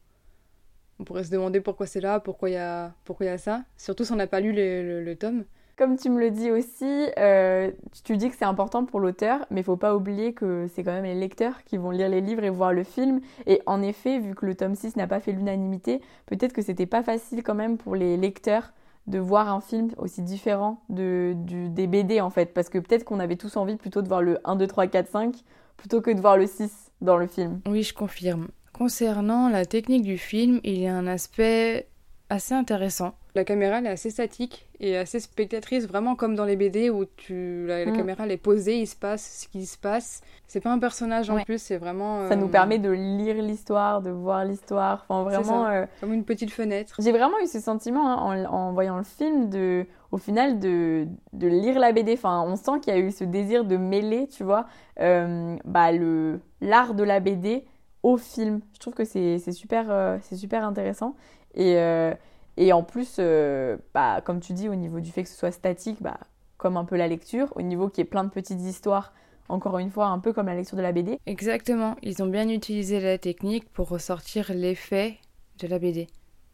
pourrait 1.06 1.24
se 1.24 1.32
demander 1.32 1.62
pourquoi 1.62 1.88
c'est 1.88 2.02
là, 2.02 2.20
pourquoi 2.20 2.50
il 2.50 2.54
y 2.54 2.58
a, 2.58 2.94
pourquoi 3.06 3.26
y 3.26 3.30
a 3.30 3.38
ça. 3.38 3.64
Surtout 3.78 4.06
si 4.06 4.12
on 4.12 4.16
n'a 4.16 4.28
pas 4.28 4.40
lu 4.40 4.54
le, 4.54 5.14
tome. 5.16 5.46
Comme 5.80 5.98
tu 5.98 6.10
me 6.10 6.20
le 6.20 6.30
dis 6.30 6.52
aussi, 6.52 7.08
euh, 7.18 7.72
tu 8.04 8.18
dis 8.18 8.30
que 8.30 8.36
c'est 8.36 8.44
important 8.44 8.84
pour 8.84 9.00
l'auteur, 9.00 9.46
mais 9.50 9.62
il 9.62 9.64
faut 9.64 9.78
pas 9.78 9.96
oublier 9.96 10.34
que 10.34 10.68
c'est 10.76 10.84
quand 10.84 10.92
même 10.92 11.06
les 11.06 11.16
lecteurs 11.16 11.64
qui 11.64 11.78
vont 11.78 11.90
lire 11.90 12.10
les 12.10 12.20
livres 12.20 12.44
et 12.44 12.50
voir 12.50 12.74
le 12.74 12.84
film. 12.84 13.22
Et 13.48 13.62
en 13.66 13.82
effet, 13.82 14.20
vu 14.20 14.36
que 14.36 14.46
le 14.46 14.56
tome 14.56 14.76
6 14.76 14.98
n'a 14.98 15.08
pas 15.08 15.22
fait 15.22 15.32
l'unanimité, 15.32 16.02
peut-être 16.26 16.52
que 16.52 16.62
c'était 16.62 16.86
pas 16.86 17.02
facile 17.02 17.44
quand 17.44 17.56
même 17.56 17.78
pour 17.78 17.96
les 17.96 18.18
lecteurs 18.18 18.74
de 19.08 19.20
voir 19.20 19.48
un 19.48 19.62
film 19.62 19.90
aussi 19.98 20.22
différent 20.22 20.82
de, 20.90 21.34
du, 21.38 21.70
des 21.70 21.88
BD 21.88 22.20
en 22.20 22.30
fait. 22.30 22.54
Parce 22.54 22.68
que 22.68 22.78
peut-être 22.78 23.06
qu'on 23.06 23.22
avait 23.22 23.38
tous 23.38 23.56
envie 23.56 23.78
plutôt 23.78 24.02
de 24.02 24.10
voir 24.10 24.22
le 24.22 24.38
1, 24.44 24.58
2, 24.58 24.68
3, 24.68 24.88
4, 24.88 25.10
5 25.10 25.36
plutôt 25.78 26.02
que 26.02 26.12
de 26.12 26.20
voir 26.20 26.36
le 26.36 26.46
6 26.46 26.92
dans 27.00 27.16
le 27.16 27.26
film. 27.26 27.62
Oui, 27.66 27.84
je 27.84 27.94
confirme. 27.94 28.50
Concernant 28.74 29.48
la 29.48 29.66
technique 29.66 30.04
du 30.04 30.18
film, 30.18 30.60
il 30.66 30.78
y 30.78 30.88
a 30.88 30.94
un 30.94 31.08
aspect 31.08 31.88
assez 32.30 32.54
intéressant. 32.54 33.14
La 33.34 33.46
caméra 33.46 33.80
elle 33.80 33.86
est 33.86 33.90
assez 33.90 34.10
statique 34.10 34.69
et 34.82 34.98
assez 34.98 35.20
spectatrice, 35.20 35.86
vraiment 35.88 36.16
comme 36.16 36.36
dans 36.36 36.46
les 36.46 36.56
BD 36.56 36.90
où 36.90 37.06
tu, 37.18 37.66
la, 37.68 37.86
Mm. 37.86 37.98
caméra 37.98 38.24
elle 38.26 38.32
est 38.32 38.38
posée, 38.38 38.80
il 38.80 38.88
se 38.88 38.96
passe 38.96 39.42
ce 39.44 39.48
qui 39.50 39.66
se 39.66 39.78
passe. 39.78 40.22
C'est 40.48 40.62
pas 40.62 40.72
un 40.72 40.80
personnage 40.80 41.30
en 41.30 41.36
Ouais. 41.36 41.44
plus, 41.46 41.62
c'est 41.62 41.78
vraiment 41.78 42.28
Ça 42.28 42.34
euh, 42.34 42.38
nous 42.38 42.48
permet 42.48 42.80
de 42.80 42.90
lire 42.90 43.36
l'histoire, 43.42 44.02
de 44.02 44.10
voir 44.10 44.46
l'histoire. 44.46 45.06
Enfin, 45.10 45.24
vraiment. 45.24 45.66
ça. 45.66 45.72
euh, 45.74 45.86
comme 46.02 46.14
une 46.14 46.24
petite 46.24 46.52
fenêtre. 46.52 46.96
J'ai 47.00 47.12
vraiment 47.12 47.38
eu 47.44 47.48
ce 47.48 47.60
sentiment 47.60 48.10
hein, 48.32 48.46
en, 48.50 48.54
en 48.54 48.72
voyant 48.74 48.98
le 48.98 49.04
film 49.04 49.50
de, 49.50 49.86
au 50.12 50.18
final, 50.18 50.60
de, 50.60 51.08
de 51.34 51.48
lire 51.48 51.78
la 51.78 51.92
BD. 51.92 52.14
Enfin, 52.14 52.44
on 52.48 52.56
sent 52.56 52.80
qu'il 52.82 52.94
y 52.94 52.98
a 52.98 53.00
eu 53.00 53.12
ce 53.12 53.24
désir 53.26 53.66
de 53.66 53.78
mêler, 53.78 54.28
tu 54.28 54.44
vois, 54.44 54.66
euh, 55.02 55.56
bah, 55.66 55.92
le 55.92 56.40
l'art 56.62 56.94
de 56.94 57.04
la 57.04 57.20
BD 57.20 57.66
au 58.02 58.18
film. 58.18 58.62
Je 58.74 58.80
trouve 58.80 58.94
que 58.94 59.04
c'est 59.06 59.38
c'est 59.40 59.52
super, 59.52 59.88
euh, 59.90 60.18
c'est 60.22 60.36
super 60.38 60.64
intéressant. 60.66 61.16
Et, 61.54 61.78
euh, 61.78 62.14
et 62.60 62.74
en 62.74 62.84
plus, 62.84 63.16
euh, 63.20 63.78
bah, 63.94 64.20
comme 64.22 64.42
tu 64.42 64.52
dis, 64.52 64.68
au 64.68 64.76
niveau 64.76 65.00
du 65.00 65.12
fait 65.12 65.24
que 65.24 65.30
ce 65.30 65.38
soit 65.38 65.52
statique, 65.52 66.02
bah, 66.02 66.20
comme 66.58 66.76
un 66.76 66.84
peu 66.84 66.98
la 66.98 67.08
lecture, 67.08 67.54
au 67.56 67.62
niveau 67.62 67.88
qu'il 67.88 68.04
y 68.04 68.08
plein 68.08 68.26
de 68.26 68.30
petites 68.30 68.60
histoires, 68.60 69.14
encore 69.48 69.80
une 69.80 69.90
fois, 69.90 70.08
un 70.08 70.20
peu 70.20 70.34
comme 70.34 70.48
la 70.48 70.56
lecture 70.56 70.76
de 70.76 70.82
la 70.82 70.92
BD. 70.92 71.20
Exactement, 71.26 71.96
ils 72.04 72.22
ont 72.22 72.28
bien 72.28 72.50
utilisé 72.50 73.00
la 73.00 73.18
technique 73.18 73.70
pour 73.70 73.88
ressortir 73.88 74.52
l'effet 74.54 75.20
de 75.58 75.68
la 75.68 75.80
BD. 75.80 76.08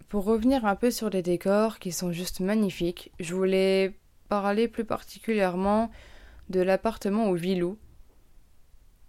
Pour 0.07 0.25
revenir 0.25 0.67
un 0.67 0.75
peu 0.75 0.91
sur 0.91 1.09
les 1.09 1.23
décors 1.23 1.79
qui 1.79 1.91
sont 1.91 2.11
juste 2.11 2.39
magnifiques, 2.39 3.11
je 3.19 3.33
voulais 3.33 3.97
parler 4.29 4.67
plus 4.67 4.85
particulièrement 4.85 5.89
de 6.49 6.61
l'appartement 6.61 7.29
au 7.29 7.33
Vilou. 7.33 7.79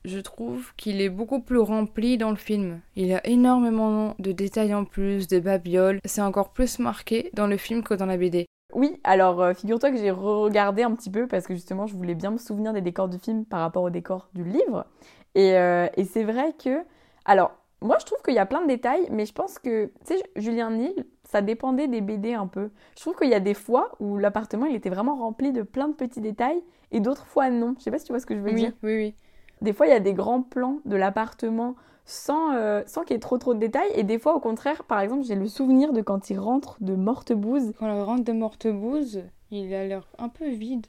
Je 0.06 0.20
trouve 0.20 0.72
qu'il 0.76 1.00
est 1.00 1.08
beaucoup 1.08 1.40
plus 1.40 1.58
rempli 1.58 2.16
dans 2.16 2.30
le 2.30 2.36
film. 2.36 2.80
Il 2.94 3.06
y 3.06 3.14
a 3.14 3.26
énormément 3.26 4.14
de 4.20 4.30
détails 4.30 4.72
en 4.72 4.84
plus, 4.84 5.26
de 5.26 5.40
babioles. 5.40 5.98
C'est 6.04 6.22
encore 6.22 6.52
plus 6.52 6.78
marqué 6.78 7.30
dans 7.34 7.48
le 7.48 7.56
film 7.56 7.82
que 7.82 7.92
dans 7.92 8.06
la 8.06 8.16
BD. 8.16 8.46
Oui, 8.72 9.00
alors 9.04 9.42
euh, 9.42 9.52
figure-toi 9.52 9.90
que 9.90 9.96
j'ai 9.96 10.10
regardé 10.12 10.82
un 10.84 10.94
petit 10.94 11.10
peu 11.10 11.26
parce 11.26 11.46
que 11.46 11.54
justement 11.54 11.86
je 11.86 11.94
voulais 11.94 12.14
bien 12.14 12.30
me 12.30 12.38
souvenir 12.38 12.72
des 12.72 12.82
décors 12.82 13.08
du 13.08 13.18
film 13.18 13.44
par 13.44 13.60
rapport 13.60 13.82
aux 13.82 13.90
décors 13.90 14.28
du 14.34 14.44
livre. 14.44 14.86
Et, 15.34 15.56
euh, 15.56 15.88
et 15.96 16.04
c'est 16.04 16.24
vrai 16.24 16.52
que... 16.52 16.84
Alors, 17.24 17.52
moi 17.80 17.96
je 18.00 18.06
trouve 18.06 18.22
qu'il 18.22 18.34
y 18.34 18.38
a 18.38 18.46
plein 18.46 18.62
de 18.62 18.68
détails, 18.68 19.08
mais 19.10 19.26
je 19.26 19.32
pense 19.32 19.58
que, 19.58 19.86
tu 20.06 20.14
sais, 20.16 20.22
Julien 20.36 20.70
Nil, 20.70 21.04
ça 21.24 21.42
dépendait 21.42 21.88
des 21.88 22.00
BD 22.00 22.34
un 22.34 22.46
peu. 22.46 22.70
Je 22.96 23.00
trouve 23.00 23.16
qu'il 23.16 23.28
y 23.28 23.34
a 23.34 23.40
des 23.40 23.54
fois 23.54 23.92
où 23.98 24.18
l'appartement 24.18 24.66
il 24.66 24.76
était 24.76 24.90
vraiment 24.90 25.16
rempli 25.16 25.52
de 25.52 25.62
plein 25.62 25.88
de 25.88 25.94
petits 25.94 26.20
détails 26.20 26.62
et 26.92 27.00
d'autres 27.00 27.26
fois 27.26 27.50
non. 27.50 27.74
Je 27.78 27.84
sais 27.84 27.90
pas 27.90 27.98
si 27.98 28.04
tu 28.04 28.12
vois 28.12 28.20
ce 28.20 28.26
que 28.26 28.36
je 28.36 28.40
veux 28.40 28.52
Oui, 28.52 28.54
dire. 28.54 28.72
oui, 28.82 28.94
oui. 28.96 29.14
Des 29.62 29.72
fois 29.72 29.86
il 29.86 29.90
y 29.90 29.94
a 29.94 30.00
des 30.00 30.14
grands 30.14 30.42
plans 30.42 30.80
de 30.84 30.96
l'appartement 30.96 31.76
sans, 32.04 32.54
euh, 32.54 32.82
sans 32.86 33.02
qu'il 33.02 33.14
y 33.14 33.16
ait 33.16 33.20
trop 33.20 33.36
trop 33.36 33.52
de 33.52 33.58
détails 33.58 33.90
et 33.94 34.04
des 34.04 34.18
fois 34.18 34.34
au 34.34 34.40
contraire, 34.40 34.84
par 34.84 35.00
exemple, 35.00 35.24
j'ai 35.24 35.34
le 35.34 35.48
souvenir 35.48 35.92
de 35.92 36.00
quand 36.02 36.30
il 36.30 36.38
rentre 36.38 36.76
de 36.80 36.94
Mortebouze 36.94 37.72
Quand 37.78 37.90
on 37.90 38.04
rentre 38.04 38.24
de 38.24 38.32
Mortebouze, 38.32 39.22
il 39.50 39.74
a 39.74 39.86
l'air 39.86 40.06
un 40.18 40.28
peu 40.28 40.48
vide. 40.48 40.86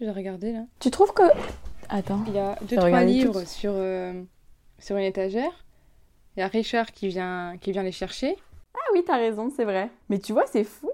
J'ai 0.00 0.10
regardé 0.10 0.52
là. 0.52 0.64
Tu 0.78 0.90
trouves 0.90 1.12
que... 1.12 1.22
Attends. 1.88 2.22
Il 2.26 2.34
y 2.34 2.38
a 2.38 2.56
deux, 2.62 2.76
trois 2.76 3.02
livres 3.02 3.44
sur, 3.44 3.72
euh, 3.74 4.22
sur 4.78 4.96
une 4.96 5.04
étagère. 5.04 5.64
Il 6.36 6.40
y 6.40 6.42
a 6.42 6.46
Richard 6.46 6.92
qui 6.92 7.08
vient, 7.08 7.56
qui 7.60 7.72
vient 7.72 7.82
les 7.82 7.92
chercher. 7.92 8.36
Ah 8.74 8.92
oui, 8.92 9.02
t'as 9.04 9.16
raison, 9.16 9.50
c'est 9.50 9.64
vrai. 9.64 9.90
Mais 10.08 10.18
tu 10.18 10.32
vois, 10.32 10.44
c'est 10.46 10.64
fou. 10.64 10.90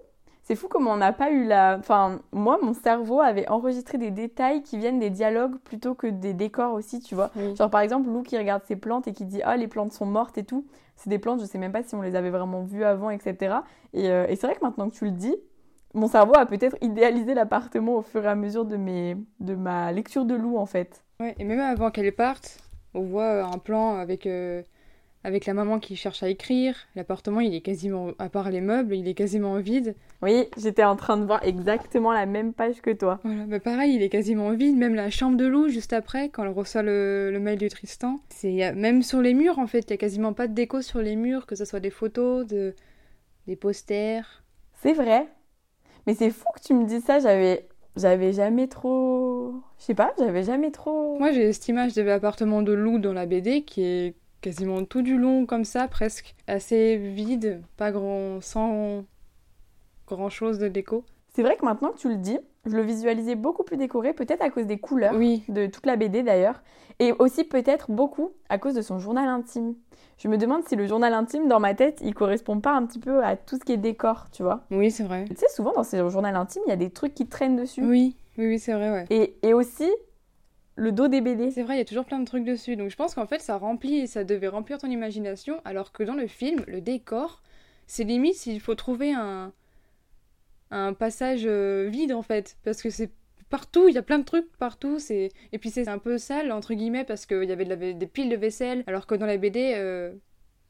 C'est 0.47 0.57
fou 0.57 0.69
comme 0.69 0.87
on 0.87 0.97
n'a 0.97 1.15
pas 1.15 1.31
eu 1.31 1.47
la... 1.47 1.79
Enfin, 1.79 2.21
moi, 2.31 2.59
mon 2.63 2.75
cerveau 2.75 3.23
avait 3.23 3.49
enregistré 3.49 3.97
des 3.97 4.11
détails 4.11 4.63
qui 4.63 4.77
viennent 4.77 4.99
des 4.99 5.09
dialogues 5.09 5.57
plutôt 5.65 5.95
que 5.95 6.07
des 6.07 6.35
décors 6.35 6.75
aussi, 6.75 7.01
tu 7.01 7.15
vois. 7.15 7.31
Oui. 7.35 7.57
Genre, 7.57 7.71
par 7.71 7.81
exemple, 7.81 8.11
Lou 8.11 8.23
qui 8.23 8.37
regarde 8.37 8.63
ses 8.67 8.77
plantes 8.77 9.09
et 9.09 9.15
qui 9.15 9.25
dit 9.25 9.41
«Ah, 9.45 9.57
les 9.57 9.69
plantes 9.69 9.93
sont 9.93 10.05
mortes 10.05 10.37
et 10.37 10.45
tout». 10.45 10.67
C'est 10.97 11.09
des 11.09 11.19
plantes, 11.19 11.41
je 11.41 11.47
sais 11.47 11.57
même 11.57 11.73
pas 11.73 11.83
si 11.83 11.95
on 11.95 12.03
les 12.03 12.15
avait 12.15 12.29
vraiment 12.29 12.63
vues 12.63 12.85
avant, 12.85 13.09
etc. 13.09 13.57
Et, 13.95 14.11
euh, 14.11 14.27
et 14.29 14.37
c'est 14.37 14.47
vrai 14.47 14.55
que 14.55 14.63
maintenant 14.63 14.91
que 14.91 14.95
tu 14.95 15.07
le 15.07 15.13
dis, 15.13 15.35
mon 15.95 16.09
cerveau 16.09 16.35
a 16.37 16.45
peut-être 16.45 16.77
idéalisé 16.83 17.33
l'appartement 17.33 17.97
au 17.97 18.03
fur 18.03 18.23
et 18.23 18.29
à 18.29 18.35
mesure 18.35 18.67
de, 18.67 18.77
mes... 18.77 19.17
de 19.41 19.55
ma 19.55 19.93
lecture 19.93 20.27
de 20.27 20.35
Lou, 20.35 20.59
en 20.59 20.67
fait. 20.67 21.03
Ouais, 21.21 21.35
et 21.39 21.45
même 21.45 21.61
avant 21.61 21.91
qu'elle 21.91 22.15
parte, 22.15 22.59
on 22.93 23.01
voit 23.01 23.45
un 23.45 23.57
plan 23.57 23.97
avec, 23.97 24.27
euh, 24.27 24.63
avec 25.25 25.47
la 25.47 25.55
maman 25.55 25.81
qui 25.81 25.97
cherche 25.97 26.23
à 26.23 26.29
écrire. 26.29 26.77
L'appartement, 26.95 27.41
il 27.41 27.55
est 27.55 27.63
quasiment, 27.63 28.11
à 28.19 28.29
part 28.29 28.51
les 28.51 28.61
meubles, 28.61 28.95
il 28.95 29.09
est 29.09 29.15
quasiment 29.15 29.59
vide. 29.59 29.97
Oui, 30.23 30.49
j'étais 30.59 30.85
en 30.85 30.97
train 30.97 31.17
de 31.17 31.25
voir 31.25 31.43
exactement 31.45 32.13
la 32.13 32.27
même 32.27 32.53
page 32.53 32.83
que 32.83 32.91
toi. 32.91 33.21
Voilà, 33.25 33.47
bah 33.47 33.59
pareil, 33.59 33.95
il 33.95 34.03
est 34.03 34.11
quasiment 34.11 34.53
vide. 34.53 34.77
Même 34.77 34.95
la 34.95 35.09
chambre 35.11 35.37
de 35.37 35.47
Lou, 35.47 35.69
juste 35.69 35.95
après, 35.95 36.29
quand 36.29 36.45
elle 36.45 36.51
reçoit 36.51 36.83
le, 36.83 37.31
le 37.33 37.41
mail 37.41 37.59
de 37.59 37.69
Tristan. 37.69 38.21
C'est, 38.29 38.73
même 38.75 39.03
sur 39.03 39.23
les 39.23 39.33
murs, 39.33 39.59
en 39.59 39.67
fait, 39.67 39.87
il 39.89 39.91
y 39.91 39.95
a 39.95 39.97
quasiment 39.97 40.35
pas 40.35 40.47
de 40.47 40.53
déco 40.53 40.83
sur 40.83 41.01
les 41.01 41.17
murs, 41.17 41.47
que 41.47 41.57
ce 41.57 41.65
soit 41.65 41.81
des 41.81 41.91
photos, 41.91 42.47
de, 42.47 42.75
des 43.47 43.57
posters. 43.57 44.45
C'est 44.83 44.93
vrai. 44.93 45.27
Mais 46.07 46.15
c'est 46.15 46.31
fou 46.31 46.45
que 46.55 46.61
tu 46.61 46.75
me 46.75 46.85
dises 46.85 47.05
ça, 47.05 47.19
j'avais 47.19 47.67
j'avais 47.97 48.33
jamais 48.33 48.67
trop 48.67 49.55
je 49.79 49.85
sais 49.85 49.95
pas, 49.95 50.13
j'avais 50.19 50.43
jamais 50.43 50.71
trop 50.71 51.17
Moi, 51.19 51.33
j'ai 51.33 51.53
cette 51.53 51.69
image 51.69 51.95
de 51.95 52.03
l'appartement 52.03 52.61
de 52.61 52.73
Lou 52.73 52.99
dans 52.99 53.13
la 53.13 53.25
BD 53.25 53.63
qui 53.63 53.83
est 53.83 54.15
quasiment 54.45 54.85
tout 54.85 55.01
du 55.01 55.17
long 55.17 55.47
comme 55.47 55.65
ça, 55.65 55.89
presque 55.89 56.35
assez 56.47 56.99
vide, 56.99 57.63
pas 57.79 57.91
grand, 57.91 58.43
sans 58.43 59.05
grand 60.07 60.29
chose 60.29 60.59
de 60.59 60.69
déco. 60.69 61.03
C'est 61.35 61.43
vrai 61.43 61.57
que 61.57 61.65
maintenant 61.65 61.93
que 61.93 61.97
tu 61.99 62.11
le 62.11 62.17
dis, 62.17 62.39
je 62.67 62.77
le 62.77 62.83
visualisais 62.83 63.37
beaucoup 63.37 63.63
plus 63.65 63.79
décoré, 63.79 64.13
peut-être 64.13 64.43
à 64.43 64.51
cause 64.51 64.67
des 64.67 64.79
couleurs 64.79 65.15
Oui, 65.15 65.45
de 65.49 65.65
toute 65.67 65.87
la 65.87 65.97
BD 65.97 66.23
d'ailleurs, 66.23 66.63
et 66.99 67.13
aussi 67.13 67.45
peut-être 67.45 67.91
beaucoup 67.91 68.33
à 68.51 68.59
cause 68.59 68.75
de 68.75 68.83
son 68.83 68.99
journal 68.99 69.29
intime. 69.29 69.77
Je 70.19 70.29
me 70.29 70.37
demande 70.37 70.69
si 70.69 70.77
le 70.77 70.87
journal 70.87 71.15
intime 71.15 71.49
dans 71.49 71.59
ma 71.59 71.73
tête, 71.75 72.01
il 72.05 72.15
correspond 72.15 72.61
pas 72.61 72.73
un 72.73 72.85
petit 72.85 73.01
peu 73.01 73.25
à 73.25 73.37
tout 73.37 73.57
ce 73.57 73.65
qui 73.65 73.73
est 73.73 73.79
décor, 73.79 74.27
tu 74.31 74.43
vois. 74.43 74.65
oui, 74.71 74.91
c'est 74.91 75.05
vrai. 75.05 75.25
Tu 75.25 75.37
sais, 75.37 75.49
souvent 75.49 75.73
dans 75.73 75.85
ces 75.85 75.99
journaux 76.11 76.29
intimes, 76.29 76.63
il 76.67 76.71
y 76.71 76.75
a 76.75 76.77
des 76.77 76.91
trucs 76.91 77.15
qui 77.15 77.27
traînent 77.27 77.57
dessus. 77.57 77.83
Oui, 77.83 78.15
oui, 78.37 78.47
oui, 78.47 78.59
c'est 78.59 78.75
vrai, 78.75 78.91
ouais. 78.91 79.07
Et, 79.09 79.37
et 79.43 79.55
aussi 79.55 79.91
le 80.77 80.93
dos 80.93 81.09
des 81.09 81.21
BD. 81.21 81.51
C'est 81.51 81.63
vrai, 81.63 81.75
il 81.77 81.79
y 81.79 81.81
a 81.83 81.85
toujours 81.85 82.05
plein 82.05 82.21
de 82.21 82.25
trucs 82.27 82.45
dessus. 82.45 82.77
Donc 82.77 82.91
je 82.91 82.97
pense 82.97 83.15
qu'en 83.15 83.27
fait, 83.27 83.41
ça 83.41 83.57
remplit 83.59 83.97
et 84.01 84.07
ça 84.07 84.25
devait 84.25 84.49
remplir 84.49 84.79
ton 84.79 84.89
imagination, 84.91 85.61
alors 85.65 85.93
que 85.93 86.03
dans 86.03 86.15
le 86.15 86.27
film, 86.27 86.65
le 86.67 86.81
décor, 86.81 87.43
c'est 87.87 88.05
limite 88.05 88.35
s'il 88.37 88.61
faut 88.61 88.75
trouver 88.75 89.13
un, 89.13 89.53
un 90.71 90.95
passage 90.95 91.43
euh, 91.47 91.89
vide 91.91 92.13
en 92.13 92.23
fait. 92.23 92.57
Parce 92.65 92.83
que 92.83 92.91
c'est 92.91 93.11
partout, 93.51 93.89
il 93.89 93.95
y 93.95 93.99
a 93.99 94.03
plein 94.03 94.19
de 94.19 94.25
trucs 94.25 94.51
partout. 94.57 94.99
C'est 94.99 95.31
Et 95.53 95.59
puis 95.59 95.71
c'est 95.71 95.89
un 95.89 95.99
peu 95.99 96.19
sale, 96.19 96.53
entre 96.53 96.75
guillemets, 96.75 97.05
parce 97.05 97.27
qu'il 97.27 97.45
y 97.45 97.53
avait 97.53 97.65
de 97.65 97.71
la- 97.75 97.93
des 97.93 98.07
piles 98.07 98.29
de 98.31 98.37
vaisselle, 98.37 98.85
alors 98.87 99.07
que 99.07 99.15
dans 99.15 99.27
la 99.27 99.37
BD, 99.37 99.73
euh, 99.77 100.13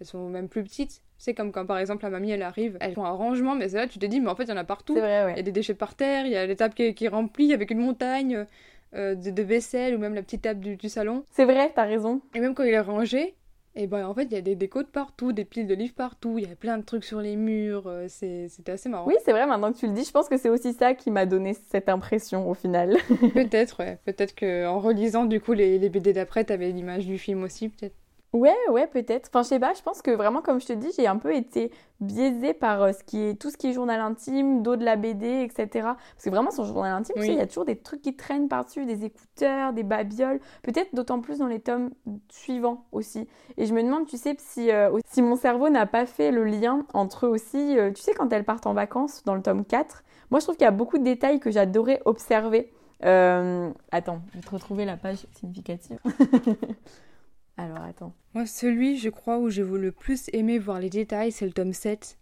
elles 0.00 0.06
sont 0.06 0.28
même 0.28 0.48
plus 0.48 0.64
petites. 0.64 1.02
C'est 1.18 1.34
comme 1.34 1.52
quand 1.52 1.64
par 1.66 1.78
exemple 1.78 2.02
la 2.04 2.10
mamie 2.10 2.30
elle 2.32 2.42
arrive, 2.42 2.76
elles 2.80 2.94
font 2.94 3.04
un 3.04 3.10
rangement, 3.10 3.54
mais 3.54 3.68
c'est 3.68 3.76
là 3.78 3.86
tu 3.86 3.98
te 3.98 4.06
dis, 4.06 4.20
mais 4.20 4.28
en 4.28 4.36
fait 4.36 4.44
il 4.44 4.50
y 4.50 4.52
en 4.52 4.56
a 4.56 4.64
partout. 4.64 4.94
C'est 4.94 5.00
vrai, 5.00 5.24
Il 5.34 5.38
y 5.38 5.40
a 5.40 5.42
ouais. 5.42 5.42
des 5.42 5.52
déchets 5.52 5.74
par 5.74 5.94
terre, 5.94 6.26
il 6.26 6.32
y 6.32 6.36
a 6.36 6.54
tables 6.56 6.74
qui, 6.74 6.94
qui 6.94 7.06
est 7.06 7.08
remplie 7.08 7.52
avec 7.54 7.70
une 7.70 7.78
montagne 7.78 8.46
euh, 8.94 9.14
de, 9.14 9.30
de 9.30 9.42
vaisselle 9.42 9.94
ou 9.94 9.98
même 9.98 10.14
la 10.14 10.22
petite 10.22 10.42
table 10.42 10.60
du, 10.60 10.76
du 10.76 10.88
salon. 10.88 11.24
C'est 11.30 11.44
vrai, 11.44 11.72
t'as 11.74 11.84
raison. 11.84 12.20
Et 12.34 12.40
même 12.40 12.54
quand 12.54 12.62
il 12.64 12.72
est 12.72 12.80
rangé, 12.80 13.34
et 13.76 13.86
ben 13.88 14.06
en 14.06 14.14
fait 14.14 14.24
il 14.24 14.32
y 14.32 14.36
a 14.36 14.40
des 14.40 14.54
décos 14.54 14.82
de 14.84 14.88
partout, 14.88 15.32
des 15.32 15.44
piles 15.44 15.66
de 15.66 15.74
livres 15.74 15.94
partout, 15.94 16.38
il 16.38 16.48
y 16.48 16.52
a 16.52 16.54
plein 16.54 16.78
de 16.78 16.84
trucs 16.84 17.04
sur 17.04 17.20
les 17.20 17.34
murs, 17.34 17.88
euh, 17.88 18.06
c'est- 18.08 18.48
c'était 18.48 18.72
assez 18.72 18.88
marrant. 18.88 19.06
Oui, 19.08 19.16
c'est 19.24 19.32
vrai, 19.32 19.46
maintenant 19.46 19.72
que 19.72 19.78
tu 19.78 19.86
le 19.88 19.92
dis, 19.94 20.04
je 20.04 20.12
pense 20.12 20.28
que 20.28 20.36
c'est 20.36 20.48
aussi 20.48 20.72
ça 20.74 20.94
qui 20.94 21.10
m'a 21.10 21.26
donné 21.26 21.54
cette 21.54 21.88
impression 21.88 22.48
au 22.48 22.54
final. 22.54 22.96
Peut-être, 23.34 23.80
ouais. 23.80 23.98
Peut-être 24.04 24.34
que 24.36 24.66
en 24.66 24.78
relisant 24.78 25.24
du 25.24 25.40
coup 25.40 25.54
les, 25.54 25.78
les 25.80 25.88
BD 25.88 26.12
d'après, 26.12 26.44
t'avais 26.44 26.70
l'image 26.70 27.04
du 27.06 27.18
film 27.18 27.42
aussi, 27.42 27.68
peut-être. 27.68 27.96
Ouais, 28.34 28.56
ouais, 28.68 28.88
peut-être. 28.88 29.28
Enfin, 29.32 29.44
je 29.44 29.48
sais 29.48 29.60
pas, 29.60 29.74
je 29.74 29.82
pense 29.82 30.02
que 30.02 30.10
vraiment, 30.10 30.42
comme 30.42 30.60
je 30.60 30.66
te 30.66 30.72
dis, 30.72 30.88
j'ai 30.98 31.06
un 31.06 31.18
peu 31.18 31.32
été 31.36 31.70
biaisée 32.00 32.52
par 32.52 32.82
euh, 32.82 32.90
ce 32.92 33.04
qui 33.04 33.22
est, 33.22 33.40
tout 33.40 33.48
ce 33.48 33.56
qui 33.56 33.68
est 33.68 33.72
journal 33.72 34.00
intime, 34.00 34.60
dos 34.60 34.74
de 34.74 34.84
la 34.84 34.96
BD, 34.96 35.42
etc. 35.42 35.68
Parce 35.72 36.24
que 36.24 36.30
vraiment, 36.30 36.50
son 36.50 36.64
journal 36.64 36.92
intime, 36.94 37.14
tu 37.14 37.20
Oui. 37.20 37.26
sais, 37.28 37.32
il 37.34 37.38
y 37.38 37.40
a 37.42 37.46
toujours 37.46 37.64
des 37.64 37.76
trucs 37.76 38.02
qui 38.02 38.16
traînent 38.16 38.48
par-dessus, 38.48 38.86
des 38.86 39.04
écouteurs, 39.04 39.72
des 39.72 39.84
babioles. 39.84 40.40
Peut-être 40.62 40.92
d'autant 40.96 41.20
plus 41.20 41.38
dans 41.38 41.46
les 41.46 41.60
tomes 41.60 41.90
suivants 42.28 42.86
aussi. 42.90 43.28
Et 43.56 43.66
je 43.66 43.72
me 43.72 43.80
demande, 43.84 44.06
tu 44.08 44.16
sais, 44.16 44.34
si, 44.40 44.68
euh, 44.72 44.90
si 45.08 45.22
mon 45.22 45.36
cerveau 45.36 45.68
n'a 45.68 45.86
pas 45.86 46.04
fait 46.04 46.32
le 46.32 46.42
lien 46.42 46.84
entre 46.92 47.28
aussi, 47.28 47.78
euh, 47.78 47.92
tu 47.92 48.02
sais, 48.02 48.14
quand 48.14 48.32
elles 48.32 48.44
partent 48.44 48.66
en 48.66 48.74
vacances 48.74 49.22
dans 49.24 49.36
le 49.36 49.42
tome 49.42 49.64
4, 49.64 50.02
moi, 50.32 50.40
je 50.40 50.46
trouve 50.46 50.56
qu'il 50.56 50.64
y 50.64 50.68
a 50.68 50.72
beaucoup 50.72 50.98
de 50.98 51.04
détails 51.04 51.38
que 51.38 51.52
j'adorais 51.52 52.02
observer. 52.04 52.72
Attends, 53.00 54.18
je 54.32 54.38
vais 54.38 54.44
te 54.44 54.50
retrouver 54.50 54.84
la 54.86 54.96
page 54.96 55.24
significative. 55.38 56.00
Alors, 57.56 57.82
attends. 57.82 58.12
Moi, 58.34 58.46
celui, 58.46 58.96
je 58.98 59.08
crois, 59.10 59.38
où 59.38 59.48
j'ai 59.48 59.62
le 59.62 59.92
plus 59.92 60.28
aimé 60.32 60.58
voir 60.58 60.80
les 60.80 60.90
détails, 60.90 61.30
c'est 61.32 61.46
le 61.46 61.52
tome 61.52 61.72
7. 61.72 62.18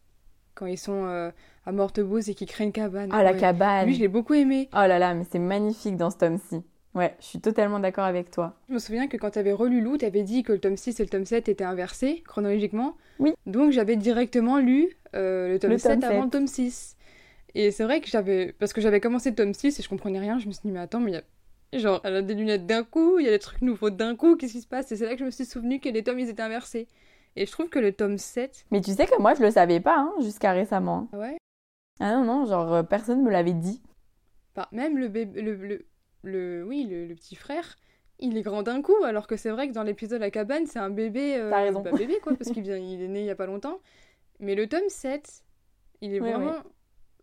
quand 0.55 0.67
ils 0.67 0.77
sont 0.79 1.07
euh, 1.07 1.31
à 1.65 1.73
Mortebouze 1.73 2.29
et 2.29 2.35
qu'ils 2.35 2.47
créent 2.49 2.65
une 2.65 2.73
cabane. 2.73 3.09
Ah, 3.13 3.23
la 3.23 3.33
Ouais. 3.33 3.39
cabane. 3.39 3.87
Lui, 3.87 3.95
je 3.95 4.01
l'ai 4.01 4.09
beaucoup 4.09 4.35
aimé. 4.35 4.69
Oh 4.75 4.77
là 4.87 4.99
là, 4.99 5.15
mais 5.15 5.25
c'est 5.31 5.39
magnifique 5.39 5.97
dans 5.97 6.11
ce 6.11 6.19
tome-ci. 6.19 6.63
Ouais, 6.95 7.15
je 7.21 7.25
suis 7.25 7.41
totalement 7.41 7.79
d'accord 7.81 8.05
avec 8.05 8.31
toi. 8.31 8.55
Je 8.69 8.75
me 8.75 8.79
souviens 8.79 9.09
que 9.09 9.17
quand 9.17 9.31
tu 9.31 9.39
avais 9.39 9.53
relu 9.53 9.81
Lou, 9.81 9.97
tu 9.97 10.05
avais 10.05 10.23
dit 10.25 10.43
que 10.43 10.53
le 10.53 10.59
tome 10.59 10.77
6 10.77 11.01
et 11.01 11.05
le 11.05 11.09
tome 11.09 11.25
7 11.25 11.49
étaient 11.49 11.65
inversés 11.65 12.23
chronologiquement. 12.27 12.99
Oui. 13.19 13.33
Donc 13.47 13.73
j'avais 13.73 13.97
directement 13.97 14.59
lu 14.59 14.91
euh, 15.15 15.49
le 15.49 15.59
tome 15.59 15.71
Le 15.71 15.79
7 15.79 16.01
tome 16.01 16.05
avant 16.11 16.23
7. 16.25 16.25
le 16.25 16.31
tome 16.31 16.47
6. 16.47 16.97
Et 17.55 17.71
c'est 17.71 17.85
vrai 17.85 18.03
que 18.03 18.09
j'avais. 18.09 18.53
Parce 18.59 18.75
que 18.75 18.83
j'avais 18.83 19.01
commencé 19.01 19.31
le 19.31 19.37
tome 19.37 19.55
6 19.55 19.81
et 19.81 19.83
je 19.83 19.89
comprenais 19.89 20.19
rien, 20.19 20.39
je 20.39 20.47
me 20.49 20.53
suis 20.53 20.61
dit, 20.67 20.71
mais 20.71 20.81
attends, 20.81 21.01
mais 21.01 21.13
il 21.13 21.15
y 21.15 21.17
a. 21.17 21.23
Genre, 21.73 22.01
elle 22.05 22.17
a 22.17 22.23
des 22.23 22.35
lunettes 22.35 22.67
d'un 22.67 22.85
coup, 22.85 23.19
il 23.19 23.25
y 23.25 23.29
a 23.29 23.31
des 23.31 23.39
trucs 23.39 23.63
nouveaux 23.63 23.89
d'un 23.91 24.15
coup, 24.15 24.37
qu'est-ce 24.37 24.53
qui 24.53 24.61
se 24.61 24.67
passe? 24.67 24.93
Et 24.93 24.97
c'est 24.97 25.07
là 25.07 25.13
que 25.15 25.21
je 25.21 25.25
me 25.25 25.31
suis 25.31 25.47
souvenu 25.47 25.81
que 25.81 25.89
les 25.89 26.03
tomes 26.05 26.19
ils 26.19 26.29
étaient 26.29 26.43
inversés. 26.43 26.87
Et 27.35 27.47
je 27.47 27.51
trouve 27.53 27.71
que 27.71 27.79
le 27.79 27.93
tome 27.93 28.19
7. 28.19 28.67
Mais 28.71 28.83
tu 28.83 28.93
sais 28.93 29.07
que 29.07 29.19
moi, 29.19 29.33
je 29.35 29.43
le 29.43 29.51
savais 29.51 29.81
pas, 29.81 29.97
hein, 29.99 30.13
jusqu'à 30.21 30.53
récemment. 30.53 31.09
Ah 31.15 31.19
ouais? 31.19 31.37
Ah 31.99 32.13
non, 32.15 32.25
non, 32.25 32.45
genre, 32.47 32.73
euh, 32.75 32.83
personne 32.83 33.23
me 33.23 33.31
l'avait 33.31 33.55
dit. 33.55 33.81
Enfin, 34.55 34.69
même 34.73 34.99
le 34.99 35.09
bébé. 35.09 35.41
Le, 35.41 35.55
le, 35.55 35.87
le- 36.25 36.65
oui, 36.65 36.85
le, 36.85 37.07
le 37.07 37.15
petit 37.15 37.37
frère, 37.37 37.77
il 38.19 38.37
est 38.37 38.43
grand 38.43 38.63
d'un 38.63 38.83
coup, 38.83 39.03
alors 39.05 39.27
que 39.27 39.39
c'est 39.39 39.51
vrai 39.51 39.67
que 39.69 39.73
dans 39.73 39.83
l'épisode 39.83 40.21
La 40.21 40.31
cabane, 40.31 40.67
c'est 40.67 40.79
un 40.79 40.91
bébé. 40.91 41.37
euh, 41.37 41.49
T'as 41.51 41.63
raison. 41.63 41.81
bah, 41.81 41.93
bébé, 41.93 42.19
quoi, 42.23 42.35
parce 42.37 42.51
qu'il 42.51 42.63
vient, 42.63 42.77
il 42.77 43.01
est 43.01 43.09
né 43.09 43.21
il 43.21 43.27
y 43.27 43.31
a 43.31 43.35
pas 43.37 43.47
longtemps. 43.47 43.81
Mais 44.41 44.55
le 44.55 44.69
tome 44.69 44.89
7, 44.89 45.43
il 46.03 46.15
est 46.15 46.21
Oui, 46.21 46.31
vraiment 46.33 46.53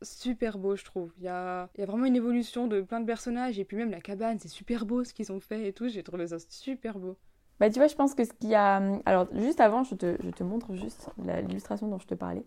super 0.02 0.58
beau, 0.58 0.76
je 0.76 0.84
trouve. 0.84 1.12
Il 1.18 1.24
y 1.24 1.28
a, 1.28 1.70
il 1.76 1.82
y 1.82 1.84
a 1.84 1.86
vraiment 1.86 2.06
une 2.06 2.16
évolution 2.16 2.68
de 2.68 2.82
plein 2.82 3.00
de 3.00 3.06
personnages, 3.06 3.60
et 3.60 3.66
puis 3.66 3.78
même 3.78 3.92
la 3.92 4.02
cabane, 4.02 4.40
c'est 4.40 4.48
super 4.48 4.86
beau 4.86 5.04
ce 5.04 5.14
qu'ils 5.14 5.32
ont 5.32 5.40
fait 5.40 5.68
et 5.68 5.74
tout. 5.74 5.88
J'ai 5.88 6.04
trouvé 6.04 6.28
ça 6.28 6.38
super 6.40 7.00
beau. 7.00 7.18
Bah, 7.60 7.70
tu 7.70 7.80
vois, 7.80 7.88
je 7.88 7.96
pense 7.96 8.16
que 8.16 8.24
ce 8.24 8.32
qu'il 8.34 8.50
y 8.50 8.56
a. 8.56 8.82
Alors, 9.06 9.28
juste 9.34 9.60
avant, 9.60 9.84
je 9.84 9.96
te, 9.96 10.16
je 10.24 10.30
te 10.30 10.44
montre 10.44 10.74
juste 10.76 11.10
l'illustration 11.48 11.88
dont 11.88 12.00
je 12.00 12.08
te 12.08 12.16
parlais. 12.16 12.44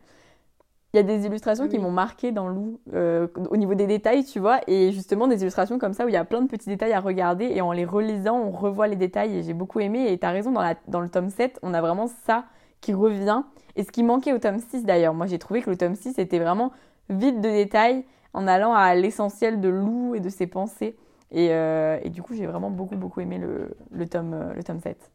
Il 0.95 0.99
y 0.99 1.01
a 1.01 1.03
des 1.03 1.25
illustrations 1.25 1.69
qui 1.69 1.79
m'ont 1.79 1.91
marqué 1.91 2.33
dans 2.33 2.49
Lou, 2.49 2.79
euh, 2.93 3.27
au 3.49 3.57
niveau 3.57 3.75
des 3.75 3.87
détails, 3.87 4.27
tu 4.27 4.39
vois, 4.41 4.61
et 4.67 4.93
justement 4.93 5.27
des 5.27 5.41
illustrations 5.41 5.79
comme 5.79 5.95
ça 5.95 6.05
où 6.05 6.09
il 6.09 6.13
y 6.13 6.19
a 6.19 6.25
plein 6.27 6.43
de 6.43 6.49
petits 6.49 6.69
détails 6.69 6.93
à 6.93 7.01
regarder, 7.01 7.47
et 7.47 7.63
en 7.63 7.73
les 7.73 7.87
relisant, 7.87 8.39
on 8.39 8.51
revoit 8.51 8.89
les 8.89 8.97
détails, 8.97 9.39
et 9.39 9.43
j'ai 9.43 9.55
beaucoup 9.55 9.81
aimé. 9.81 10.13
Et 10.13 10.19
t'as 10.19 10.33
raison, 10.33 10.53
dans, 10.53 10.61
la, 10.61 10.75
dans 10.89 11.01
le 11.01 11.09
tome 11.09 11.31
7, 11.31 11.59
on 11.63 11.73
a 11.73 11.81
vraiment 11.81 12.09
ça 12.27 12.45
qui 12.83 12.93
revient. 12.93 13.43
Et 13.77 13.85
ce 13.85 13.91
qui 13.91 14.03
manquait 14.03 14.35
au 14.35 14.39
tome 14.39 14.59
6 14.59 14.85
d'ailleurs, 14.85 15.15
moi 15.15 15.25
j'ai 15.25 15.39
trouvé 15.39 15.63
que 15.63 15.71
le 15.71 15.79
tome 15.79 15.95
6 15.95 16.19
était 16.19 16.39
vraiment 16.39 16.73
vide 17.19 17.41
de 17.41 17.49
détails, 17.49 18.05
en 18.35 18.47
allant 18.47 18.75
à 18.75 18.95
l'essentiel 18.95 19.61
de 19.61 19.69
Lou 19.69 20.15
et 20.15 20.21
de 20.21 20.29
ses 20.29 20.47
pensées. 20.47 20.97
Et, 21.31 21.53
euh, 21.53 21.99
et 22.03 22.11
du 22.11 22.23
coup, 22.23 22.35
j'ai 22.35 22.47
vraiment 22.47 22.71
beaucoup, 22.71 22.97
beaucoup 22.97 23.21
aimé 23.21 23.39
le, 23.39 23.77
le, 23.91 24.09
tome, 24.09 24.35
euh, 24.35 24.55
le 24.55 24.63
tome 24.63 24.81
7. 24.81 25.11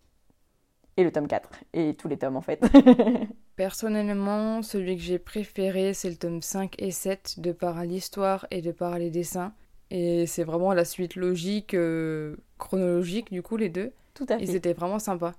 Et 0.98 1.04
le 1.04 1.12
tome 1.12 1.28
4. 1.28 1.50
Et 1.74 1.96
tous 1.96 2.08
les 2.08 2.18
tomes, 2.18 2.36
en 2.38 2.42
fait. 2.42 2.62
Personnellement, 3.56 4.62
celui 4.62 4.96
que 4.98 5.02
j'ai 5.02 5.20
préféré, 5.20 5.94
c'est 5.94 6.10
le 6.10 6.16
tome 6.16 6.42
5 6.42 6.76
et 6.80 6.92
7, 6.92 7.40
de 7.40 7.52
par 7.52 7.84
l'histoire 7.84 8.46
et 8.52 8.62
de 8.62 8.72
par 8.72 9.00
les 9.00 9.10
dessins. 9.10 9.54
Et 9.90 10.28
c'est 10.28 10.44
vraiment 10.44 10.74
la 10.74 10.86
suite 10.86 11.16
logique, 11.16 11.74
euh, 11.74 12.36
chronologique, 12.60 13.32
du 13.32 13.42
coup, 13.42 13.58
les 13.58 13.70
deux. 13.70 13.92
Tout 14.14 14.26
à 14.30 14.38
Ils 14.38 14.46
fait. 14.48 14.56
étaient 14.56 14.74
vraiment 14.74 15.00
sympas. 15.00 15.34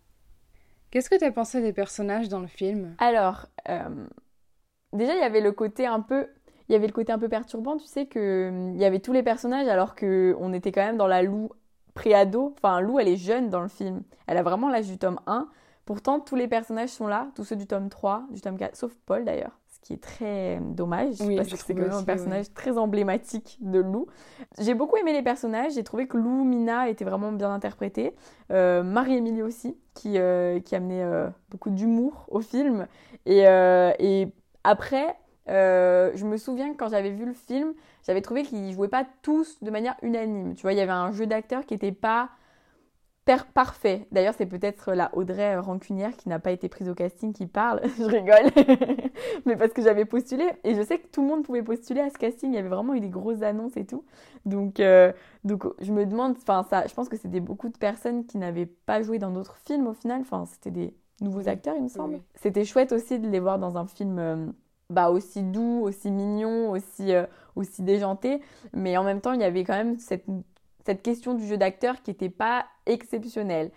Qu'est-ce 0.90 1.09
que 1.11 1.16
t'as 1.16 1.31
pensé 1.33 1.62
des 1.62 1.73
personnages 1.73 2.29
dans 2.29 2.40
le 2.40 2.47
film? 2.47 2.97
Alors, 2.99 3.47
euh, 3.68 4.07
déjà, 4.92 5.14
il 5.14 5.21
y 5.21 5.25
avait 5.25 5.40
le 5.40 5.53
côté 5.53 5.87
un 5.87 6.01
peu... 6.01 6.29
Il 6.68 6.72
y 6.72 6.76
avait 6.76 6.87
le 6.87 6.92
côté 6.92 7.12
un 7.12 7.18
peu 7.18 7.28
perturbant, 7.28 7.76
tu 7.76 7.87
sais, 7.87 8.07
que 8.07 8.48
hum, 8.48 8.74
il 8.74 8.81
y 8.81 8.85
avait 8.85 9.00
tous 9.00 9.12
les 9.12 9.22
personnages 9.22 9.68
alors 9.68 9.94
que 9.94 10.37
on 10.38 10.52
était 10.52 10.72
quand 10.72 10.85
même 10.85 10.96
dans 10.96 11.07
la 11.07 11.22
Lou 11.22 11.50
pré-ado. 11.94 12.54
Enfin, 12.57 12.81
Lou, 12.81 12.98
elle 12.98 13.09
est 13.09 13.16
jeune 13.16 13.48
dans 13.50 13.61
le 13.61 13.68
film. 13.68 14.02
Elle 14.26 14.37
a 14.37 14.42
vraiment 14.42 14.68
l'âge 14.68 14.87
du 14.87 14.98
tome 14.98 15.18
1. 15.26 15.48
Pourtant, 15.85 16.20
tous 16.20 16.37
les 16.37 16.48
personnages 16.48 16.90
sont 16.90 17.07
là, 17.07 17.28
tous 17.35 17.44
ceux 17.44 17.57
du 17.57 17.66
tome 17.66 17.88
3, 17.88 18.24
du 18.31 18.40
tome 18.40 18.59
4, 18.59 18.76
sauf 18.76 18.94
Paul 19.07 19.24
d'ailleurs. 19.24 19.59
Ce 19.68 19.81
qui 19.81 19.94
est 19.94 20.02
très 20.02 20.59
euh, 20.59 20.61
dommage, 20.61 21.14
Oui, 21.20 21.37
parce 21.37 21.48
que 21.48 21.57
c'est 21.57 21.74
quand 21.74 21.81
même 21.81 21.92
un 21.92 22.04
personnage 22.04 22.52
très 22.52 22.76
emblématique 22.76 23.57
de 23.62 23.78
Lou. 23.78 24.07
J'ai 24.59 24.74
beaucoup 24.74 24.96
aimé 24.96 25.14
les 25.14 25.22
personnages, 25.22 25.72
j'ai 25.72 25.85
trouvé 25.85 26.07
que 26.07 26.18
Lou, 26.18 26.44
Mina 26.44 26.90
étaient 26.90 27.07
vraiment 27.07 27.33
bien 27.33 27.50
interprétés. 27.50 28.14
Euh, 28.52 28.83
Marie-Émilie 28.83 29.40
aussi, 29.40 29.78
qui, 29.94 30.18
euh, 30.18 30.61
qui 30.61 30.76
amenait 30.76 31.02
euh, 31.02 31.28
beaucoup 31.48 31.70
d'humour 31.70 32.26
au 32.28 32.40
film. 32.40 32.87
Et, 33.24 33.44
et 33.44 34.28
après, 34.64 35.16
euh, 35.48 36.11
je 36.14 36.24
me 36.24 36.37
souviens 36.37 36.72
que 36.72 36.76
quand 36.76 36.88
j'avais 36.88 37.11
vu 37.11 37.24
le 37.24 37.32
film, 37.32 37.74
j'avais 38.06 38.20
trouvé 38.20 38.42
qu'ils 38.42 38.72
jouaient 38.72 38.88
pas 38.88 39.06
tous 39.22 39.62
de 39.62 39.70
manière 39.70 39.96
unanime. 40.02 40.54
Tu 40.54 40.62
vois, 40.62 40.72
il 40.72 40.78
y 40.78 40.82
avait 40.82 40.92
un 40.92 41.12
jeu 41.12 41.26
d'acteurs 41.26 41.66
qui 41.66 41.74
n'était 41.74 41.92
pas 41.92 42.30
parfait. 43.37 44.06
D'ailleurs, 44.11 44.34
c'est 44.37 44.46
peut-être 44.46 44.92
la 44.92 45.14
Audrey 45.14 45.56
Rancunière 45.56 46.16
qui 46.16 46.28
n'a 46.28 46.38
pas 46.38 46.50
été 46.50 46.68
prise 46.68 46.88
au 46.88 46.94
casting 46.94 47.32
qui 47.32 47.46
parle. 47.46 47.80
je 47.98 48.04
rigole. 48.04 48.50
Mais 49.46 49.56
parce 49.56 49.72
que 49.72 49.82
j'avais 49.82 50.04
postulé. 50.04 50.44
Et 50.64 50.74
je 50.74 50.82
sais 50.82 50.98
que 50.98 51.06
tout 51.08 51.22
le 51.22 51.28
monde 51.28 51.44
pouvait 51.44 51.62
postuler 51.62 52.00
à 52.00 52.11
ce 52.11 52.18
casting. 52.18 52.52
Il 52.52 52.56
y 52.56 52.58
avait 52.58 52.68
vraiment 52.68 52.94
eu 52.94 53.00
des 53.00 53.11
grosses 53.11 53.42
annonces 53.42 53.76
et 53.76 53.84
tout. 53.84 54.04
Donc, 54.44 54.80
euh, 54.80 55.12
donc 55.44 55.64
je 55.80 55.92
me 55.92 56.06
demande, 56.06 56.37
enfin, 56.38 56.64
ça, 56.68 56.87
je 56.87 56.94
pense 56.94 57.08
que 57.08 57.16
c'était 57.16 57.40
beaucoup 57.40 57.68
de 57.68 57.76
personnes 57.76 58.24
qui 58.24 58.38
n'avaient 58.38 58.66
pas 58.66 59.02
joué 59.02 59.18
dans 59.18 59.30
d'autres 59.30 59.58
films 59.66 59.87
au 59.87 59.94
final. 59.94 60.20
Enfin, 60.22 60.46
c'était 60.46 60.70
des 60.70 60.94
nouveaux 61.20 61.48
acteurs, 61.48 61.74
il 61.76 61.82
me 61.82 61.88
semble. 61.88 62.14
Oui. 62.14 62.22
C'était 62.37 62.64
chouette 62.64 62.92
aussi 62.92 63.18
de 63.18 63.28
les 63.28 63.40
voir 63.40 63.58
dans 63.58 63.76
un 63.76 63.87
film 63.87 64.18
euh, 64.18 64.46
bah, 64.90 65.11
aussi 65.11 65.42
doux, 65.42 65.81
aussi 65.83 66.11
mignon, 66.11 66.70
aussi, 66.70 67.14
euh, 67.14 67.27
aussi 67.57 67.83
déjanté. 67.83 68.40
Mais 68.72 68.96
en 68.96 69.05
même 69.05 69.20
temps, 69.20 69.33
il 69.33 69.40
y 69.40 69.44
avait 69.44 69.64
quand 69.64 69.77
même 69.77 69.98
cette, 69.98 70.24
cette 70.87 71.03
question 71.03 71.35
du 71.35 71.46
jeu 71.46 71.57
d'acteur 71.57 72.03
qui 72.03 72.11
n'était 72.11 72.31
pas 72.31 72.66
exceptionnelle. 72.87 73.70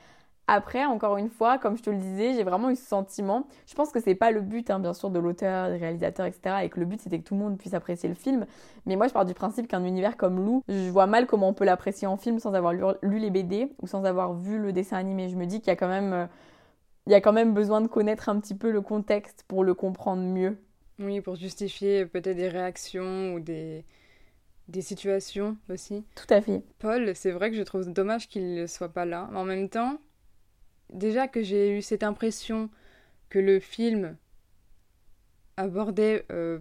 Après, 0.48 0.84
encore 0.86 1.18
une 1.18 1.30
fois, 1.30 1.58
comme 1.58 1.78
je 1.78 1.84
te 1.84 1.90
le 1.90 1.98
disais, 1.98 2.34
j'ai 2.34 2.44
vraiment 2.44 2.70
eu 2.70 2.76
ce 2.76 2.86
sentiment. 2.86 3.48
Je 3.68 3.74
pense 3.74 3.92
que 3.92 4.02
c'est 4.02 4.16
pas 4.16 4.32
le 4.32 4.42
but, 4.42 4.70
hein, 4.70 4.80
bien 4.80 4.94
sûr, 4.94 5.10
de 5.10 5.20
l'auteur, 5.20 5.70
des 5.70 5.78
réalisateurs, 5.78 6.26
etc. 6.26 6.56
Et 6.64 6.70
que 6.70 6.80
le 6.80 6.86
but, 6.86 7.00
c'était 7.00 7.20
que 7.20 7.24
tout 7.24 7.36
le 7.36 7.40
monde 7.40 7.58
puisse 7.58 7.74
apprécier 7.74 8.10
le 8.10 8.16
film. 8.16 8.46
Mais 8.86 8.98
moi, 8.98 9.08
je 9.08 9.14
pars 9.14 9.26
du 9.26 9.34
principe 9.34 9.68
qu'un 9.68 9.86
univers 9.86 10.18
comme 10.18 10.44
Lou, 10.44 10.62
je 10.68 10.90
vois 10.90 11.08
mal 11.08 11.26
comment 11.26 11.48
on 11.48 11.54
peut 11.54 11.64
l'apprécier 11.64 12.08
en 12.08 12.18
film 12.18 12.40
sans 12.40 12.54
avoir 12.54 12.74
lu, 12.74 13.20
les 13.20 13.30
BD 13.30 13.72
ou 13.82 13.88
sans 13.88 14.04
avoir 14.04 14.34
vu 14.34 14.58
le 14.58 14.74
dessin 14.74 14.98
animé. 14.98 15.30
Je 15.30 15.38
me 15.38 15.46
dis 15.46 15.62
qu'il 15.62 15.72
y 15.74 15.78
euh, 15.82 16.26
y 17.08 17.14
a 17.14 17.22
quand 17.22 17.34
même 17.34 17.54
besoin 17.54 17.80
de 17.80 17.88
connaître 17.88 18.28
un 18.28 18.38
petit 18.40 18.56
peu 18.56 18.72
le 18.72 18.82
contexte 18.82 19.46
pour 19.48 19.64
le 19.64 19.74
comprendre 19.74 20.24
mieux. 20.24 20.58
Oui, 21.02 21.22
pour 21.22 21.36
justifier 21.36 22.06
peut-être 22.06 22.38
des 22.38 22.48
réactions 22.50 23.34
ou 23.34 23.40
des, 23.40 23.84
des 24.68 24.82
situations 24.82 25.58
aussi. 25.70 26.04
Tout 26.16 26.34
à 26.34 26.42
fait. 26.42 26.62
Paul, 26.80 27.16
c'est 27.16 27.32
vrai 27.32 27.50
que 27.52 27.58
je 27.58 27.64
trouve 27.64 27.92
dommage 27.92 28.28
qu'il 28.30 28.54
ne 28.56 28.68
soit 28.68 28.90
pas 28.90 29.06
là. 29.06 29.28
Mais 29.32 29.38
en 29.40 29.46
même 29.46 29.70
temps, 29.70 30.00
déjà 30.94 31.28
que 31.28 31.42
j'ai 31.44 31.78
eu 31.78 31.82
cette 31.82 32.04
impression 32.04 32.70
que 33.30 33.40
le 33.40 33.60
film 33.60 34.16
abordait 35.58 36.26
euh, 36.32 36.60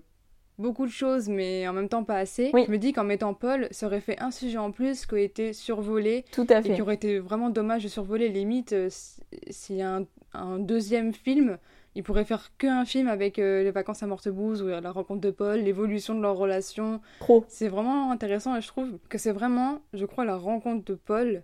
beaucoup 0.59 0.87
de 0.87 0.91
choses, 0.91 1.29
mais 1.29 1.67
en 1.69 1.73
même 1.73 1.89
temps 1.89 2.05
pas 2.05 2.17
assez, 2.19 2.51
Oui. 2.53 2.65
je 2.67 2.71
me 2.71 2.79
dis 2.79 2.93
qu'en 2.93 3.05
mettant 3.05 3.35
Paul, 3.35 3.69
ça 3.71 3.87
aurait 3.87 4.01
fait 4.01 4.21
un 4.21 4.31
sujet 4.31 4.59
en 4.59 4.73
plus 4.73 5.07
qui 5.07 5.15
aurait 5.15 5.25
été 5.25 5.53
survolé 5.53 6.25
Tout 6.33 6.47
à 6.51 6.59
et 6.59 6.63
fait. 6.63 6.75
qui 6.75 6.83
aurait 6.83 6.95
été 6.97 7.19
vraiment 7.19 7.51
dommage 7.51 7.83
de 7.85 7.89
survoler. 7.89 8.29
Limite, 8.29 8.73
euh, 8.73 8.89
si- 8.91 9.21
s'il 9.51 9.77
y 9.77 9.83
a 9.83 9.97
un, 9.97 10.07
un 10.35 10.59
deuxième 10.59 11.13
film, 11.15 11.59
il 11.95 12.03
pourrait 12.03 12.25
faire 12.25 12.57
qu'un 12.57 12.85
film 12.85 13.09
avec 13.09 13.39
euh, 13.39 13.63
les 13.63 13.71
vacances 13.71 14.03
à 14.03 14.07
Mortebouze 14.07 14.63
ou 14.63 14.69
la 14.69 14.93
rencontre 14.93 15.21
de 15.21 15.31
Paul, 15.31 15.59
l'évolution 15.61 16.15
de 16.15 16.21
leur 16.23 16.37
relation. 16.37 17.01
Trop. 17.19 17.45
C'est 17.49 17.69
vraiment 17.69 18.11
intéressant 18.13 18.57
et 18.57 18.61
je 18.61 18.69
trouve 18.69 18.99
que 19.09 19.19
c'est 19.19 19.33
vraiment, 19.33 19.81
je 19.93 20.05
crois, 20.07 20.25
la 20.25 20.37
rencontre 20.37 20.85
de 20.85 20.95
Paul 20.95 21.43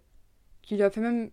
qui 0.62 0.76
lui 0.76 0.82
a 0.82 0.90
fait 0.90 1.00
même 1.00 1.30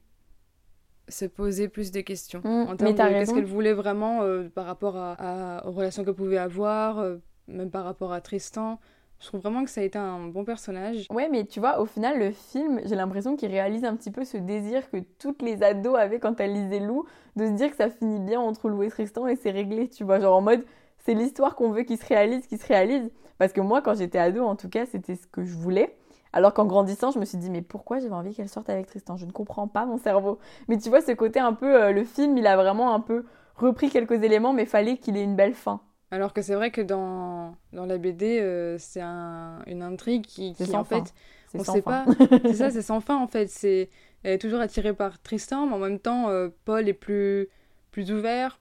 se 1.10 1.26
poser 1.26 1.67
plus 1.67 1.91
de 1.91 2.02
questions 2.02 2.39
Mm, 2.43 2.47
en 2.69 2.76
termes 2.78 2.93
de 2.93 2.97
qu'est-ce 3.19 3.34
qu'elle 3.34 3.45
voulait 3.45 3.73
vraiment 3.73 4.21
euh, 4.23 4.49
par 4.49 4.65
rapport 4.65 4.95
à, 4.95 5.13
à- 5.60 5.67
aux 5.67 5.71
relations 5.71 6.04
qu'elle 6.04 6.13
pouvait 6.13 6.38
avoir, 6.38 6.99
euh, 6.99 7.17
même 7.47 7.69
par 7.69 7.84
rapport 7.84 8.13
à 8.13 8.21
Tristan. 8.21 8.80
Je 9.19 9.28
trouve 9.28 9.39
vraiment 9.39 9.63
que 9.63 9.69
ça 9.69 9.80
a 9.82 9.84
été 9.86 9.97
un 9.97 10.28
bon 10.28 10.43
personnage. 10.43 11.06
Ouais, 11.10 11.30
mais 11.30 11.45
tu 11.45 11.62
vois, 11.62 11.80
au 11.80 11.86
final, 11.86 12.19
le 12.19 12.32
film, 12.32 12.82
j'ai 12.84 12.95
l'impression 12.95 13.38
qu'il 13.38 13.49
réalise 13.49 13.86
un 13.86 13.95
petit 13.95 14.12
peu 14.12 14.26
ce 14.26 14.36
désir 14.36 14.89
que 14.91 14.97
toutes 15.17 15.41
les 15.41 15.63
ados 15.63 15.97
avaient 15.97 16.19
quand 16.19 16.39
elles 16.41 16.54
lisaient 16.54 16.82
Lou, 16.82 17.06
de 17.38 17.45
se 17.45 17.52
dire 17.52 17.69
que 17.69 17.78
ça 17.78 17.89
finit 17.89 18.19
bien 18.19 18.41
entre 18.41 18.67
Lou 18.67 18.84
et 18.84 18.89
Tristan 18.89 19.28
et 19.28 19.38
c'est 19.38 19.52
réglé, 19.52 19.88
tu 19.88 20.04
vois, 20.04 20.19
genre 20.19 20.36
en 20.36 20.41
mode, 20.41 20.65
c'est 20.99 21.13
l'histoire 21.13 21.56
qu'on 21.56 21.71
veut 21.71 21.84
qu'il 21.84 21.97
se 21.97 22.06
réalise, 22.06 22.47
qu'il 22.47 22.58
se 22.60 22.67
réalise. 22.67 23.10
Parce 23.38 23.54
que 23.54 23.62
moi, 23.62 23.82
quand 23.82 23.95
j'étais 23.95 24.19
ado, 24.19 24.43
en 24.43 24.56
tout 24.58 24.69
cas, 24.69 24.86
c'était 24.86 25.15
ce 25.15 25.26
que 25.28 25.43
je 25.43 25.54
voulais. 25.56 25.95
Alors 26.34 26.54
qu'en 26.54 26.65
grandissant, 26.65 27.12
je 27.12 27.19
me 27.19 27.26
suis 27.26 27.38
dit, 27.38 27.49
mais 27.49 27.62
pourquoi 27.62 27.99
j'avais 27.99 28.13
envie 28.13 28.34
qu'elle 28.36 28.49
sorte 28.49 28.69
avec 28.69 28.88
Tristan? 28.88 29.17
Je 29.17 29.26
ne 29.26 29.32
comprends 29.32 29.67
pas 29.67 29.86
mon 29.86 29.97
cerveau. 29.97 30.39
Mais 30.67 30.78
tu 30.78 30.89
vois, 30.89 31.02
ce 31.02 31.12
côté 31.13 31.39
un 31.39 31.54
peu, 31.54 31.82
euh, 31.82 31.91
le 31.91 32.04
film, 32.04 32.38
il 32.38 32.47
a 32.47 32.56
vraiment 32.58 32.93
un 32.93 32.99
peu 32.99 33.26
repris 33.56 33.89
quelques 33.89 34.21
éléments, 34.23 34.52
mais 34.54 34.65
fallait 34.65 34.97
qu'il 34.97 35.15
ait 35.17 35.23
une 35.23 35.36
belle 35.36 35.54
fin. 35.54 35.82
Alors 36.13 36.34
que 36.34 36.41
c'est 36.41 36.56
vrai 36.56 36.71
que 36.71 36.82
dans, 36.82 37.58
dans 37.73 37.86
la 37.86 37.97
BD, 37.97 38.39
euh, 38.39 38.78
c'est 38.78 39.02
un- 39.02 39.63
une 39.67 39.82
intrigue 39.82 40.26
qui, 40.26 40.56
qui, 40.56 40.76
sans 40.76 40.78
en 40.78 40.84
fin. 40.84 40.86
fait, 40.86 41.13
on 41.58 41.63
sait 41.63 41.82
fin. 41.82 41.82
pas. 41.82 42.10
C'est 42.45 42.58
ça, 42.58 42.69
c'est 42.71 42.82
sans 42.84 43.02
fin 43.02 43.17
en 43.17 43.28
fait. 43.28 43.47
C'est 43.49 43.89
elle 44.23 44.34
est 44.34 44.38
toujours 44.39 44.60
attirée 44.62 44.93
par 44.93 45.21
Tristan, 45.21 45.67
mais 45.67 45.73
en 45.76 45.80
même 45.80 45.99
temps, 45.99 46.30
euh, 46.30 46.49
Paul 46.65 46.88
est 46.88 46.93
plus 46.93 47.47
plus 47.91 48.12
ouvert, 48.12 48.60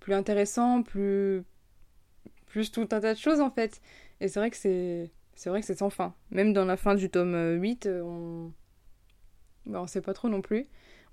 plus 0.00 0.14
intéressant, 0.14 0.82
plus 0.82 1.44
plus 2.46 2.70
tout 2.70 2.82
un 2.92 3.00
tas 3.00 3.14
de 3.14 3.18
choses 3.18 3.40
en 3.40 3.50
fait. 3.50 3.80
Et 4.20 4.28
c'est 4.28 4.40
vrai 4.40 4.50
que 4.50 4.56
c'est 4.56 5.10
c'est 5.34 5.50
vrai 5.50 5.60
que 5.60 5.66
c'est 5.66 5.78
sans 5.78 5.90
fin. 5.90 6.14
Même 6.30 6.52
dans 6.52 6.64
la 6.64 6.76
fin 6.76 6.94
du 6.94 7.10
tome 7.10 7.34
euh, 7.34 7.56
8, 7.56 7.86
euh, 7.86 8.02
on 8.02 8.52
bah, 9.66 9.80
on 9.82 9.86
sait 9.86 10.00
pas 10.00 10.14
trop 10.14 10.28
non 10.28 10.42
plus. 10.42 10.66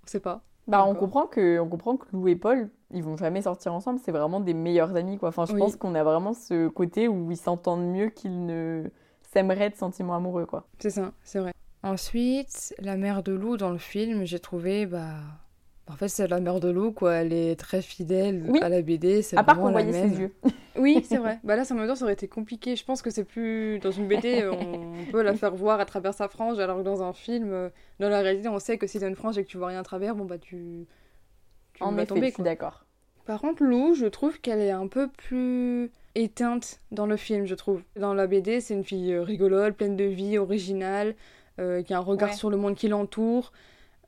On 0.03 0.07
sait 0.07 0.19
pas. 0.19 0.43
Bah, 0.67 0.85
on 0.87 0.95
comprend, 0.95 1.25
que, 1.27 1.59
on 1.59 1.67
comprend 1.67 1.97
que 1.97 2.05
Lou 2.13 2.27
et 2.27 2.35
Paul, 2.35 2.69
ils 2.91 3.03
vont 3.03 3.17
jamais 3.17 3.41
sortir 3.41 3.73
ensemble. 3.73 3.99
C'est 4.03 4.11
vraiment 4.11 4.39
des 4.39 4.53
meilleurs 4.53 4.95
amis, 4.95 5.17
quoi. 5.17 5.29
Enfin, 5.29 5.45
je 5.45 5.55
pense 5.55 5.75
qu'on 5.75 5.95
a 5.95 6.03
vraiment 6.03 6.33
ce 6.33 6.67
côté 6.67 7.07
où 7.07 7.31
ils 7.31 7.37
s'entendent 7.37 7.87
mieux 7.87 8.09
qu'ils 8.09 8.45
ne 8.45 8.83
s'aimeraient 9.21 9.69
de 9.69 9.75
sentiments 9.75 10.15
amoureux, 10.15 10.45
quoi. 10.45 10.67
C'est 10.79 10.89
ça, 10.89 11.11
c'est 11.23 11.39
vrai. 11.39 11.53
Ensuite, 11.83 12.75
la 12.79 12.95
mère 12.95 13.23
de 13.23 13.33
Lou 13.33 13.57
dans 13.57 13.71
le 13.71 13.79
film, 13.79 14.23
j'ai 14.23 14.39
trouvé, 14.39 14.85
bah. 14.85 15.15
En 15.91 15.95
fait, 15.95 16.07
c'est 16.07 16.27
la 16.27 16.39
mère 16.39 16.59
de 16.61 16.69
Lou, 16.69 16.91
quoi. 16.91 17.15
Elle 17.15 17.33
est 17.33 17.59
très 17.59 17.81
fidèle 17.81 18.49
à 18.61 18.69
la 18.69 18.81
BD. 18.81 19.21
À 19.35 19.43
part 19.43 19.59
qu'on 19.59 19.71
voyait 19.71 19.91
ses 19.91 20.19
yeux. 20.21 20.33
oui, 20.77 21.03
c'est 21.07 21.17
vrai. 21.17 21.39
Bah 21.43 21.55
là, 21.55 21.63
en 21.69 21.75
même 21.75 21.87
temps, 21.87 21.95
ça 21.95 22.05
aurait 22.05 22.13
été 22.13 22.29
compliqué. 22.29 22.75
Je 22.75 22.85
pense 22.85 23.01
que 23.01 23.09
c'est 23.09 23.25
plus. 23.25 23.79
Dans 23.79 23.91
une 23.91 24.07
BD, 24.07 24.47
on 24.49 25.11
peut 25.11 25.21
la 25.21 25.33
faire 25.33 25.53
voir 25.53 25.79
à 25.79 25.85
travers 25.85 26.13
sa 26.13 26.29
frange, 26.29 26.59
alors 26.59 26.77
que 26.77 26.83
dans 26.83 27.03
un 27.03 27.11
film, 27.11 27.51
euh, 27.51 27.69
dans 27.99 28.09
la 28.09 28.21
réalité, 28.21 28.47
on 28.47 28.59
sait 28.59 28.77
que 28.77 28.87
si 28.87 28.99
t'as 28.99 29.09
une 29.09 29.15
frange 29.15 29.37
et 29.37 29.43
que 29.43 29.49
tu 29.49 29.57
vois 29.57 29.67
rien 29.67 29.79
à 29.79 29.83
travers, 29.83 30.15
bon, 30.15 30.25
bah, 30.25 30.37
tu. 30.37 30.87
tu 31.73 31.83
en 31.83 31.93
effet, 31.97 32.05
tomber, 32.05 32.29
je 32.29 32.35
suis 32.35 32.43
d'accord. 32.43 32.85
Par 33.25 33.41
contre, 33.41 33.63
Lou, 33.63 33.93
je 33.93 34.05
trouve 34.05 34.39
qu'elle 34.39 34.61
est 34.61 34.71
un 34.71 34.87
peu 34.87 35.09
plus 35.09 35.91
éteinte 36.15 36.79
dans 36.91 37.05
le 37.05 37.17
film, 37.17 37.45
je 37.45 37.55
trouve. 37.55 37.83
Dans 37.97 38.13
la 38.13 38.27
BD, 38.27 38.61
c'est 38.61 38.73
une 38.73 38.85
fille 38.85 39.13
euh, 39.13 39.23
rigolote, 39.23 39.75
pleine 39.75 39.97
de 39.97 40.05
vie, 40.05 40.37
originale. 40.37 41.15
Euh, 41.59 41.83
qui 41.83 41.93
a 41.93 41.97
un 41.97 42.01
regard 42.01 42.33
sur 42.33 42.49
le 42.49 42.55
monde 42.55 42.75
qui 42.75 42.87
l'entoure, 42.87 43.51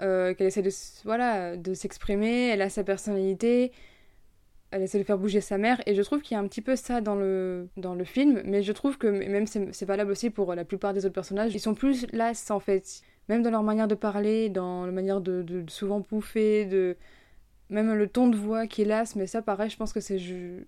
euh, 0.02 0.34
qu'elle 0.34 0.48
essaie 0.48 0.62
de, 0.62 0.72
voilà, 1.06 1.56
de 1.56 1.74
s'exprimer, 1.74 2.50
elle 2.50 2.62
a 2.62 2.70
sa 2.70 2.84
personnalité, 2.84 3.72
elle 4.72 4.82
essaie 4.82 4.98
de 4.98 5.04
faire 5.04 5.20
bouger 5.20 5.40
sa 5.40 5.58
mère, 5.58 5.82
et 5.86 5.94
je 5.94 6.02
trouve 6.02 6.22
qu'il 6.22 6.36
y 6.36 6.38
a 6.38 6.42
un 6.42 6.48
petit 6.48 6.62
peu 6.62 6.76
ça 6.76 7.00
dans 7.00 7.16
le, 7.16 7.68
dans 7.78 7.94
le 7.94 8.04
film, 8.04 8.42
mais 8.44 8.64
je 8.64 8.72
trouve 8.72 8.98
que 8.98 9.08
même 9.08 9.46
c'est 9.46 9.86
valable 9.86 10.12
aussi 10.12 10.32
pour 10.32 10.56
la 10.56 10.66
plupart 10.66 10.94
des 10.94 11.06
autres 11.06 11.14
personnages, 11.14 11.54
ils 11.54 11.60
sont 11.60 11.76
plus 11.76 12.08
lasses 12.12 12.50
en 12.50 12.60
fait, 12.60 13.02
même 13.30 13.44
dans 13.44 13.52
leur 13.52 13.64
manière 13.64 13.88
de 13.88 13.96
parler, 13.96 14.50
dans 14.50 14.86
la 14.86 14.92
manière 14.92 15.22
de, 15.22 15.64
souvent 15.68 16.02
pouffer, 16.02 16.66
de 16.66 16.98
même 17.70 17.94
le 17.94 18.08
ton 18.08 18.28
de 18.28 18.36
voix 18.36 18.66
qui 18.68 18.82
est 18.82 18.86
las, 18.86 19.16
mais 19.16 19.28
ça 19.28 19.42
pareil, 19.44 19.70
je 19.70 19.78
pense 19.78 19.94
que 19.94 20.00
c'est 20.00 20.20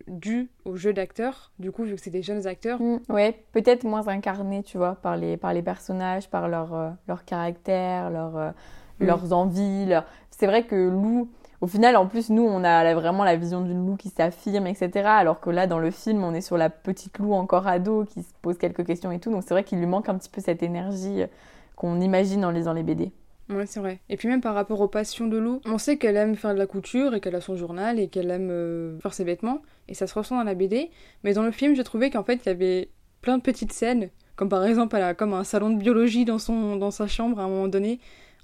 dû 0.08 0.50
au 0.66 0.76
jeu 0.76 0.94
d'acteurs, 0.94 1.52
du 1.58 1.72
coup, 1.72 1.84
vu 1.84 1.96
que 1.96 2.02
c'est 2.02 2.10
des 2.12 2.22
jeunes 2.22 2.46
acteurs. 2.48 2.82
Mm, 2.82 3.00
ouais, 3.10 3.44
peut-être 3.54 3.86
moins 3.86 4.08
incarnés, 4.08 4.64
tu 4.64 4.78
vois, 4.78 4.96
par 4.96 5.18
les, 5.18 5.36
par 5.36 5.54
les 5.54 5.62
personnages, 5.62 6.30
par 6.30 6.48
leur, 6.48 6.74
euh, 6.74 6.90
leur 7.08 7.26
caractère, 7.26 8.10
leur, 8.12 8.38
euh, 8.38 8.52
mm. 9.00 9.06
leurs 9.06 9.34
envies. 9.34 9.94
C'est 10.32 10.48
vrai 10.48 10.64
que 10.64 10.76
Lou, 10.76 11.30
au 11.62 11.68
final, 11.68 11.96
en 11.96 12.08
plus, 12.08 12.30
nous, 12.30 12.44
on 12.44 12.64
a 12.64 12.94
vraiment 12.94 13.24
la 13.24 13.36
vision 13.36 13.62
d'une 13.62 13.86
Lou 13.86 13.96
qui 13.96 14.10
s'affirme, 14.10 14.68
etc. 14.68 14.92
Alors 15.06 15.40
que 15.40 15.50
là, 15.50 15.68
dans 15.68 15.80
le 15.80 15.92
film, 15.92 16.24
on 16.24 16.34
est 16.34 16.42
sur 16.42 16.58
la 16.58 16.70
petite 16.70 17.18
Lou 17.20 17.34
encore 17.34 17.68
ado 17.68 18.06
qui 18.06 18.24
se 18.24 18.34
pose 18.42 18.58
quelques 18.58 18.86
questions 18.86 19.12
et 19.12 19.20
tout. 19.20 19.32
Donc 19.32 19.44
c'est 19.44 19.54
vrai 19.54 19.64
qu'il 19.64 19.80
lui 19.80 19.86
manque 19.86 20.10
un 20.10 20.18
petit 20.18 20.30
peu 20.30 20.42
cette 20.42 20.64
énergie 20.64 21.24
euh, 21.24 21.28
qu'on 21.76 22.02
imagine 22.02 22.46
en 22.46 22.52
lisant 22.52 22.74
les 22.74 22.84
BD. 22.84 23.12
Ouais, 23.50 23.66
c'est 23.66 23.80
vrai. 23.80 24.00
Et 24.10 24.18
puis 24.18 24.28
même 24.28 24.42
par 24.42 24.56
rapport 24.56 24.82
aux 24.82 24.88
passions 24.88 25.28
de 25.28 25.38
Lou, 25.38 25.62
on 25.66 25.78
sait 25.78 25.98
qu'elle 25.98 26.18
aime 26.18 26.36
faire 26.36 26.54
de 26.54 26.60
la 26.60 26.66
couture 26.66 27.14
et 27.14 27.22
qu'elle 27.22 27.36
a 27.36 27.42
son 27.42 27.56
journal 27.56 28.00
et 28.00 28.08
qu'elle 28.08 28.32
aime 28.32 28.50
euh, 28.50 29.00
faire 29.00 29.14
ses 29.14 29.24
vêtements. 29.24 29.62
Et 29.88 29.94
ça 29.94 30.08
se 30.08 30.16
ressent 30.16 30.36
dans 30.36 30.44
la 30.44 30.56
BD. 30.56 30.90
Mais 31.24 31.34
dans 31.34 31.44
le 31.44 31.52
film, 31.52 31.76
j'ai 31.76 31.84
trouvé 31.84 32.10
qu'en 32.10 32.24
fait, 32.24 32.42
il 32.44 32.48
y 32.48 32.50
avait 32.50 32.90
plein 33.22 33.38
de 33.38 33.44
petites 33.44 33.72
scènes. 33.72 34.10
Comme 34.36 34.50
par 34.50 34.66
exemple, 34.66 34.96
elle 34.98 35.04
a 35.04 35.14
comme 35.14 35.34
un 35.34 35.44
salon 35.44 35.70
de 35.70 35.78
biologie 35.78 36.26
dans, 36.26 36.40
son, 36.40 36.76
dans 36.76 36.92
sa 36.92 37.08
chambre 37.08 37.40
à 37.40 37.44
un 37.44 37.48
moment 37.48 37.68
donné. 37.68 38.00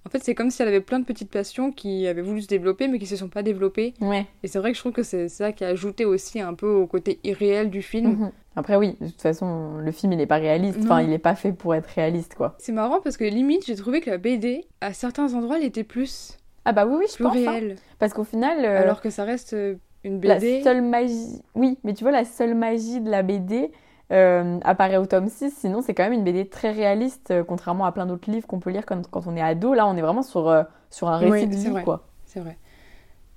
En 0.05 0.09
fait, 0.09 0.19
c'est 0.23 0.33
comme 0.33 0.49
si 0.49 0.61
elle 0.61 0.67
avait 0.67 0.81
plein 0.81 0.99
de 0.99 1.05
petites 1.05 1.29
passions 1.29 1.71
qui 1.71 2.07
avaient 2.07 2.23
voulu 2.23 2.41
se 2.41 2.47
développer, 2.47 2.87
mais 2.87 2.97
qui 2.97 3.05
se 3.05 3.15
sont 3.15 3.27
pas 3.27 3.43
développées. 3.43 3.93
Ouais. 4.01 4.25
Et 4.41 4.47
c'est 4.47 4.57
vrai 4.57 4.71
que 4.71 4.75
je 4.75 4.81
trouve 4.81 4.93
que 4.93 5.03
c'est 5.03 5.29
ça 5.29 5.51
qui 5.51 5.63
a 5.63 5.67
ajouté 5.67 6.05
aussi 6.05 6.39
un 6.39 6.53
peu 6.55 6.67
au 6.67 6.87
côté 6.87 7.19
irréel 7.23 7.69
du 7.69 7.81
film. 7.81 8.13
Mhm. 8.13 8.31
Après, 8.55 8.75
oui, 8.75 8.97
de 8.99 9.07
toute 9.07 9.21
façon, 9.21 9.77
le 9.77 9.91
film, 9.91 10.11
il 10.11 10.17
n'est 10.17 10.25
pas 10.25 10.37
réaliste. 10.37 10.79
Enfin, 10.83 11.01
il 11.01 11.09
n'est 11.09 11.19
pas 11.19 11.35
fait 11.35 11.53
pour 11.53 11.75
être 11.75 11.87
réaliste, 11.87 12.35
quoi. 12.35 12.55
C'est 12.57 12.71
marrant 12.71 12.99
parce 12.99 13.15
que 13.15 13.23
limite, 13.23 13.65
j'ai 13.65 13.75
trouvé 13.75 14.01
que 14.01 14.09
la 14.09 14.17
BD, 14.17 14.65
à 14.81 14.91
certains 14.93 15.33
endroits, 15.33 15.57
elle 15.57 15.65
était 15.65 15.83
plus. 15.83 16.37
Ah 16.65 16.73
bah 16.73 16.85
oui, 16.85 16.95
oui, 16.99 17.05
je 17.09 17.15
plus 17.15 17.23
pense. 17.23 17.37
Hein. 17.37 17.51
réelle. 17.51 17.75
Parce 17.99 18.13
qu'au 18.13 18.23
final. 18.23 18.65
Euh, 18.65 18.81
Alors 18.81 19.01
que 19.01 19.09
ça 19.09 19.23
reste 19.23 19.53
euh, 19.53 19.75
une 20.03 20.19
BD. 20.19 20.57
La 20.59 20.63
seule 20.63 20.81
magie. 20.81 21.41
Oui, 21.55 21.77
mais 21.83 21.93
tu 21.93 22.03
vois, 22.03 22.11
la 22.11 22.25
seule 22.25 22.55
magie 22.55 22.99
de 22.99 23.09
la 23.09 23.23
BD, 23.23 23.71
euh, 24.11 24.59
apparaît 24.63 24.97
au 24.97 25.05
tome 25.05 25.29
6. 25.29 25.51
Sinon, 25.51 25.81
c'est 25.81 25.93
quand 25.93 26.03
même 26.03 26.13
une 26.13 26.23
BD 26.23 26.47
très 26.47 26.71
réaliste, 26.71 27.33
contrairement 27.47 27.85
à 27.85 27.91
plein 27.91 28.05
d'autres 28.05 28.29
livres 28.29 28.47
qu'on 28.47 28.59
peut 28.59 28.69
lire 28.69 28.85
quand, 28.85 29.07
quand, 29.09 29.27
on 29.27 29.35
est 29.35 29.41
ado. 29.41 29.73
Là, 29.73 29.87
on 29.87 29.95
est 29.95 30.01
vraiment 30.01 30.23
sur, 30.23 30.65
sur 30.89 31.09
un 31.09 31.17
récit 31.17 31.47
de 31.47 31.55
vie, 31.55 31.83
quoi. 31.83 32.03
C'est 32.25 32.39
vrai. 32.39 32.57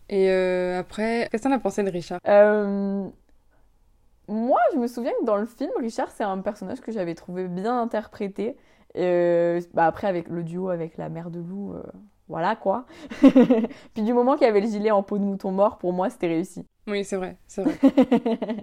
Et 0.09 0.31
après, 0.31 1.29
qu'est-ce 1.31 1.45
que 1.45 1.49
t'en 1.49 1.55
as 1.55 1.59
pensé 1.59 1.83
de 1.83 1.91
Richard? 1.91 2.21
Moi, 4.29 4.61
je 4.73 4.79
me 4.79 4.87
souviens 4.87 5.13
que 5.21 5.27
dans 5.27 5.37
le 5.37 5.47
film, 5.47 5.71
Richard, 5.79 6.11
c'est 6.11 6.25
un 6.25 6.39
personnage 6.39 6.81
que 6.81 6.93
j'avais 6.93 7.15
trouvé 7.15 7.47
bien 7.47 7.81
interprété. 7.81 8.57
Euh, 8.97 9.61
bah 9.75 9.87
après, 9.87 10.07
avec 10.07 10.29
le 10.29 10.43
duo 10.43 10.71
avec 10.71 10.97
la 10.97 11.09
mère 11.09 11.31
de 11.31 11.41
loup, 11.41 11.75
euh, 11.75 11.83
voilà 12.29 12.57
quoi. 12.57 12.87
Puis 13.95 14.03
du 14.03 14.13
moment 14.13 14.35
qu'il 14.35 14.47
y 14.47 14.51
avait 14.51 14.61
le 14.61 14.69
gilet 14.69 14.91
en 14.91 15.03
peau 15.03 15.19
de 15.19 15.25
mouton 15.25 15.53
mort, 15.53 15.79
pour 15.79 15.93
moi, 15.93 16.11
c'était 16.11 16.29
réussi. 16.29 16.65
Oui, 16.87 17.05
c'est 17.05 17.17
vrai, 17.17 17.37
c'est 17.47 17.63
vrai. 17.63 17.79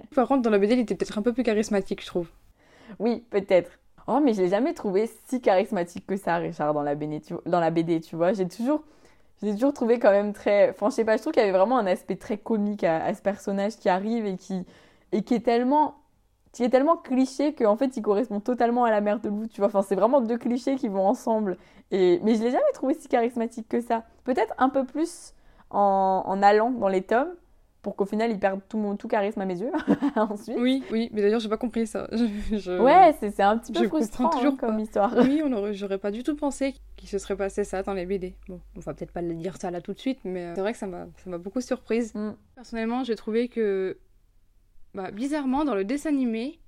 Par 0.16 0.28
contre, 0.28 0.42
dans 0.42 0.50
la 0.50 0.60
BD, 0.60 0.74
il 0.74 0.80
était 0.80 0.96
peut-être 0.96 1.18
un 1.18 1.22
peu 1.22 1.34
plus 1.34 1.44
charismatique, 1.44 2.02
je 2.02 2.08
trouve. 2.08 2.30
Oui, 3.00 3.24
peut-être. 3.30 3.80
Oh, 4.08 4.20
mais 4.24 4.34
je 4.34 4.42
l'ai 4.42 4.50
jamais 4.50 4.74
trouvé 4.74 5.10
si 5.28 5.42
charismatique 5.42 6.06
que 6.06 6.18
ça, 6.18 6.38
Richard, 6.38 6.74
dans 6.74 6.84
la 6.84 6.96
BD, 6.96 7.22
tu, 7.22 7.34
dans 7.46 7.60
la 7.60 7.72
BD, 7.72 8.02
tu 8.02 8.16
vois. 8.16 8.34
J'ai 8.34 8.48
toujours, 8.48 8.84
j'ai 9.42 9.54
toujours 9.54 9.74
trouvé 9.74 10.00
quand 10.00 10.12
même 10.12 10.34
très... 10.34 10.72
Enfin, 10.72 10.90
je 10.90 10.96
sais 10.96 11.06
pas, 11.06 11.18
je 11.18 11.22
trouve 11.22 11.34
qu'il 11.34 11.42
y 11.42 11.46
avait 11.48 11.58
vraiment 11.58 11.78
un 11.78 11.88
aspect 11.88 12.16
très 12.16 12.38
comique 12.38 12.84
à 12.84 13.14
ce 13.14 13.22
personnage 13.22 13.78
qui 13.78 13.90
arrive 13.90 14.26
et 14.26 14.38
qui 14.38 14.66
et 15.12 15.24
qui 15.24 15.34
est 15.34 15.42
tellement 15.42 15.96
qui 16.52 16.64
est 16.64 16.70
tellement 16.70 16.98
cliché 16.98 17.54
qu'en 17.54 17.76
fait 17.76 17.96
il 17.96 18.02
correspond 18.02 18.40
totalement 18.40 18.84
à 18.84 18.92
la 18.92 19.02
mère 19.02 19.20
de 19.20 19.30
loup, 19.30 19.48
tu 19.48 19.62
vois. 19.62 19.68
Enfin, 19.68 19.82
c'est 19.82 19.96
vraiment 19.96 20.22
deux 20.22 20.38
clichés 20.38 20.76
qui 20.76 20.88
vont 20.88 21.08
ensemble. 21.08 21.58
Et... 21.92 22.20
Mais 22.24 22.36
je 22.36 22.44
l'ai 22.44 22.52
jamais 22.52 22.64
trouvé 22.74 22.94
si 22.94 23.08
charismatique 23.08 23.70
que 23.70 23.82
ça. 23.82 24.04
Peut-être 24.24 24.54
un 24.58 24.70
peu 24.70 24.86
plus 24.86 25.34
en... 25.70 26.24
en, 26.26 26.44
allant 26.44 26.72
dans 26.72 26.90
les 26.90 27.02
tomes 27.02 27.34
pour 27.82 27.96
qu'au 27.96 28.06
final 28.06 28.30
il 28.30 28.38
perde 28.38 28.62
tout 28.70 28.78
mon 28.78 28.96
tout 28.96 29.08
charisme 29.08 29.42
à 29.42 29.46
mes 29.46 29.60
yeux 29.60 29.72
ensuite. 30.16 30.58
Oui, 30.60 30.84
oui, 30.92 31.10
mais 31.14 31.22
d'ailleurs 31.22 31.40
j'ai 31.40 31.50
pas 31.50 31.58
compris 31.58 31.88
ça. 31.88 32.08
Ouais, 32.80 33.16
c'est 33.20 33.42
un 33.42 33.58
petit 33.58 33.72
peu 33.72 33.88
frustrant 33.88 34.30
toujours 34.30 34.54
hein, 34.54 34.58
comme 34.60 34.80
histoire. 34.80 35.14
Oui, 35.18 35.42
on 35.44 35.72
j'aurais 35.74 35.98
pas 35.98 36.12
du 36.12 36.22
tout 36.24 36.36
pensé 36.36 36.76
qu'il 36.96 37.10
se 37.10 37.18
serait 37.18 37.36
passé 37.36 37.64
ça 37.64 37.82
dans 37.82 37.94
les 37.94 38.06
BD. 38.06 38.36
Bon, 38.48 38.60
on 38.76 38.82
va 38.82 38.94
peut-être 38.94 39.12
pas 39.12 39.22
le 39.22 39.34
dire 39.34 39.58
ça 39.58 39.72
là 39.72 39.82
tout 39.82 39.94
de 39.94 40.00
suite, 40.00 40.20
mais 40.24 40.46
euh, 40.46 40.56
c'est 40.56 40.62
vrai 40.62 40.74
que 40.74 40.80
ça 40.80 40.88
m'a 40.88 41.38
beaucoup 41.38 41.62
surprise. 41.62 42.14
Mm. 42.14 42.32
Personnellement, 42.56 43.04
j'ai 43.04 43.16
trouvé 43.16 43.48
que 43.48 43.98
bah, 44.94 45.12
bizarrement, 45.12 45.66
dans 45.66 45.76
le 45.76 45.84
dessin 45.84 46.10
animé, 46.10 46.60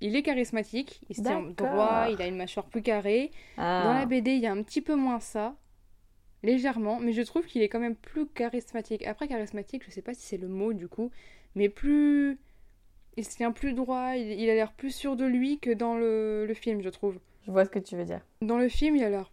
il 0.00 0.16
est 0.16 0.22
charismatique, 0.22 1.00
il 1.08 1.16
se 1.16 1.22
tient 1.22 1.42
droit, 1.42 2.06
il 2.10 2.20
a 2.20 2.26
une 2.26 2.36
mâchoire 2.36 2.66
plus 2.66 2.82
carrée. 2.82 3.30
Ah. 3.56 3.82
Dans 3.84 3.94
la 3.94 4.06
BD, 4.06 4.32
il 4.32 4.40
y 4.40 4.46
a 4.46 4.52
un 4.52 4.62
petit 4.62 4.80
peu 4.80 4.96
moins 4.96 5.20
ça, 5.20 5.54
légèrement, 6.42 6.98
mais 6.98 7.12
je 7.12 7.22
trouve 7.22 7.46
qu'il 7.46 7.62
est 7.62 7.68
quand 7.68 7.80
même 7.80 7.96
plus 7.96 8.26
charismatique. 8.26 9.06
Après, 9.06 9.28
charismatique, 9.28 9.84
je 9.84 9.90
sais 9.90 10.02
pas 10.02 10.14
si 10.14 10.22
c'est 10.22 10.38
le 10.38 10.48
mot 10.48 10.72
du 10.72 10.88
coup, 10.88 11.10
mais 11.54 11.68
plus. 11.68 12.38
Il 13.18 13.26
se 13.26 13.36
tient 13.36 13.52
plus 13.52 13.74
droit, 13.74 14.16
il, 14.16 14.48
a 14.48 14.54
l'air 14.54 14.72
plus 14.72 14.90
sûr 14.90 15.16
de 15.16 15.26
lui 15.26 15.58
que 15.58 15.70
dans 15.70 15.96
le, 15.96 16.46
le, 16.46 16.54
film, 16.54 16.80
je 16.80 16.88
trouve. 16.88 17.18
Je 17.46 17.50
vois 17.50 17.66
ce 17.66 17.70
que 17.70 17.78
tu 17.78 17.94
veux 17.94 18.06
dire. 18.06 18.22
Dans 18.40 18.56
le 18.56 18.70
film, 18.70 18.96
il 18.96 19.04
a 19.04 19.10
l'air 19.10 19.30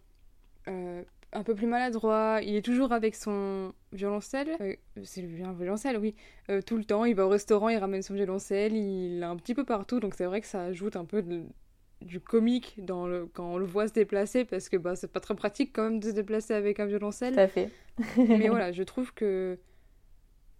euh, 0.68 1.02
un 1.32 1.42
peu 1.42 1.54
plus 1.54 1.66
maladroit. 1.66 2.40
Il 2.42 2.54
est 2.56 2.64
toujours 2.64 2.92
avec 2.92 3.14
son 3.14 3.72
violoncelle. 3.92 4.56
Euh, 4.60 4.74
c'est 5.02 5.22
un 5.22 5.52
violoncelle, 5.52 5.98
oui. 5.98 6.14
Euh, 6.50 6.60
tout 6.62 6.76
le 6.76 6.84
temps, 6.84 7.04
il 7.04 7.14
va 7.14 7.26
au 7.26 7.28
restaurant, 7.28 7.68
il 7.68 7.78
ramène 7.78 8.02
son 8.02 8.14
violoncelle. 8.14 8.74
Il 8.74 9.20
l'a 9.20 9.30
un 9.30 9.36
petit 9.36 9.54
peu 9.54 9.64
partout, 9.64 10.00
donc 10.00 10.14
c'est 10.14 10.26
vrai 10.26 10.40
que 10.40 10.46
ça 10.46 10.64
ajoute 10.64 10.96
un 10.96 11.04
peu 11.04 11.24
du 12.00 12.20
comique 12.20 12.84
dans 12.84 13.06
le, 13.06 13.26
quand 13.26 13.52
on 13.52 13.58
le 13.58 13.66
voit 13.66 13.88
se 13.88 13.92
déplacer, 13.92 14.44
parce 14.44 14.68
que 14.68 14.76
bah, 14.76 14.96
c'est 14.96 15.12
pas 15.12 15.20
très 15.20 15.34
pratique 15.34 15.72
quand 15.74 15.84
même 15.84 16.00
de 16.00 16.08
se 16.08 16.14
déplacer 16.14 16.54
avec 16.54 16.80
un 16.80 16.86
violoncelle. 16.86 17.34
Tout 17.34 17.40
à 17.40 17.48
fait. 17.48 17.70
Mais 18.16 18.48
voilà, 18.48 18.72
je 18.72 18.82
trouve 18.82 19.12
que 19.14 19.58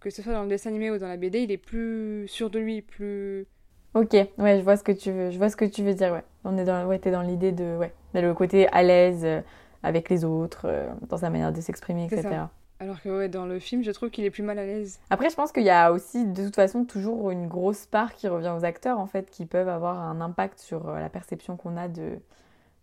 que 0.01 0.09
ce 0.09 0.23
soit 0.23 0.33
dans 0.33 0.43
le 0.43 0.49
dessin 0.49 0.71
animé 0.71 0.89
ou 0.89 0.97
dans 0.97 1.07
la 1.07 1.15
BD, 1.15 1.41
il 1.43 1.51
est 1.51 1.57
plus 1.57 2.27
sûr 2.27 2.49
de 2.49 2.59
lui, 2.59 2.81
plus. 2.81 3.45
Ok, 3.93 4.13
ouais, 4.13 4.57
je 4.57 4.63
vois 4.63 4.75
ce 4.75 4.83
que 4.83 4.91
tu 4.91 5.11
veux, 5.11 5.29
je 5.29 5.37
vois 5.37 5.49
ce 5.49 5.55
que 5.55 5.65
tu 5.65 5.83
veux 5.83 5.93
dire, 5.93 6.11
ouais. 6.11 6.23
On 6.43 6.57
est 6.57 6.63
dans, 6.63 6.87
ouais, 6.87 6.97
t'es 6.97 7.11
dans 7.11 7.21
l'idée 7.21 7.51
de, 7.51 7.77
ouais, 7.77 7.93
le 8.15 8.33
côté 8.33 8.67
à 8.69 8.81
l'aise, 8.81 9.23
euh, 9.23 9.41
avec 9.83 10.09
les 10.09 10.23
autres, 10.25 10.65
euh, 10.65 10.89
dans 11.09 11.17
sa 11.17 11.29
manière 11.29 11.51
de 11.51 11.61
s'exprimer, 11.61 12.05
etc. 12.05 12.45
Alors 12.79 12.99
que 12.99 13.09
ouais, 13.09 13.29
dans 13.29 13.45
le 13.45 13.59
film, 13.59 13.83
je 13.83 13.91
trouve 13.91 14.09
qu'il 14.09 14.25
est 14.25 14.31
plus 14.31 14.41
mal 14.41 14.57
à 14.57 14.65
l'aise. 14.65 14.99
Après, 15.11 15.29
je 15.29 15.35
pense 15.35 15.51
qu'il 15.51 15.63
y 15.63 15.69
a 15.69 15.91
aussi, 15.91 16.25
de 16.25 16.45
toute 16.45 16.55
façon, 16.55 16.83
toujours 16.83 17.29
une 17.29 17.47
grosse 17.47 17.85
part 17.85 18.15
qui 18.15 18.27
revient 18.27 18.53
aux 18.57 18.65
acteurs, 18.65 18.97
en 18.99 19.05
fait, 19.05 19.29
qui 19.29 19.45
peuvent 19.45 19.69
avoir 19.69 19.99
un 19.99 20.19
impact 20.19 20.59
sur 20.59 20.89
euh, 20.89 20.99
la 20.99 21.09
perception 21.09 21.57
qu'on 21.57 21.77
a 21.77 21.87
de, 21.87 22.17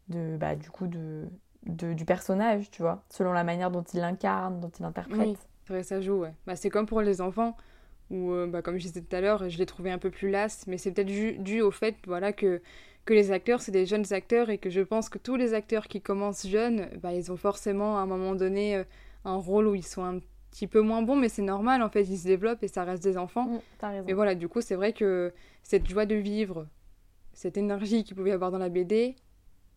de 0.09 0.37
bah, 0.37 0.55
du 0.55 0.71
coup, 0.71 0.87
de, 0.87 1.25
de, 1.67 1.95
du 1.95 2.05
personnage, 2.05 2.71
tu 2.71 2.81
vois, 2.81 3.03
selon 3.11 3.33
la 3.33 3.43
manière 3.43 3.73
dont 3.73 3.83
il 3.83 3.99
l'incarne, 3.99 4.61
dont 4.61 4.71
il 4.79 4.85
interprète. 4.85 5.19
Oui, 5.19 5.37
vrai, 5.69 5.83
ça 5.83 6.01
joue, 6.01 6.21
ouais. 6.21 6.33
Bah, 6.47 6.55
c'est 6.55 6.71
comme 6.71 6.87
pour 6.87 7.01
les 7.01 7.21
enfants, 7.21 7.57
où, 8.11 8.31
euh, 8.31 8.47
bah, 8.47 8.63
comme 8.63 8.79
je 8.79 8.87
disais 8.87 9.03
tout 9.03 9.17
à 9.17 9.21
l'heure, 9.21 9.49
je 9.49 9.59
l'ai 9.59 9.67
trouvé 9.67 9.91
un 9.91 9.99
peu 9.99 10.11
plus 10.11 10.31
lasse, 10.31 10.65
mais 10.69 10.79
c'est 10.79 10.93
peut-être 10.93 11.43
dû 11.43 11.61
au 11.61 11.73
fait, 11.73 11.97
voilà, 12.07 12.33
que 12.33 12.63
que 13.09 13.15
les 13.15 13.33
acteurs, 13.33 13.63
c'est 13.63 13.73
des 13.73 13.87
jeunes 13.87 14.13
acteurs 14.13 14.51
et 14.51 14.59
que 14.59 14.69
je 14.69 14.83
pense 14.83 15.09
que 15.09 15.17
tous 15.17 15.37
les 15.37 15.55
acteurs 15.55 15.89
qui 15.89 16.03
commencent 16.03 16.47
jeunes, 16.47 16.91
bah, 17.03 17.15
ils 17.15 17.33
ont 17.33 17.39
forcément 17.39 17.97
à 17.97 18.03
un 18.03 18.07
moment 18.07 18.35
donné 18.35 18.77
euh, 18.77 18.85
un 19.25 19.37
rôle 19.37 19.67
où 19.67 19.75
ils 19.75 19.87
sont 19.87 20.05
un 20.05 20.21
petit 20.51 20.67
peu 20.67 20.83
moins 20.83 21.01
bons, 21.01 21.17
mais 21.17 21.31
c'est 21.31 21.41
normal, 21.41 21.83
en 21.83 21.89
fait, 21.89 22.03
ils 22.03 22.19
se 22.19 22.27
développent 22.27 22.63
et 22.63 22.69
ça 22.69 22.85
reste 22.85 23.03
des 23.03 23.17
enfants. 23.17 23.47
Mmh, 23.47 24.03
mais 24.07 24.13
voilà, 24.13 24.35
du 24.35 24.47
coup, 24.47 24.61
c'est 24.61 24.75
vrai 24.75 24.93
que 24.93 25.33
cette 25.63 25.89
joie 25.89 26.05
de 26.05 26.17
vivre, 26.17 26.67
cette 27.33 27.57
énergie 27.57 28.05
qu'il 28.05 28.15
pouvait 28.15 28.29
y 28.29 28.35
avoir 28.35 28.51
dans 28.51 28.59
la 28.59 28.69
BD, 28.69 29.17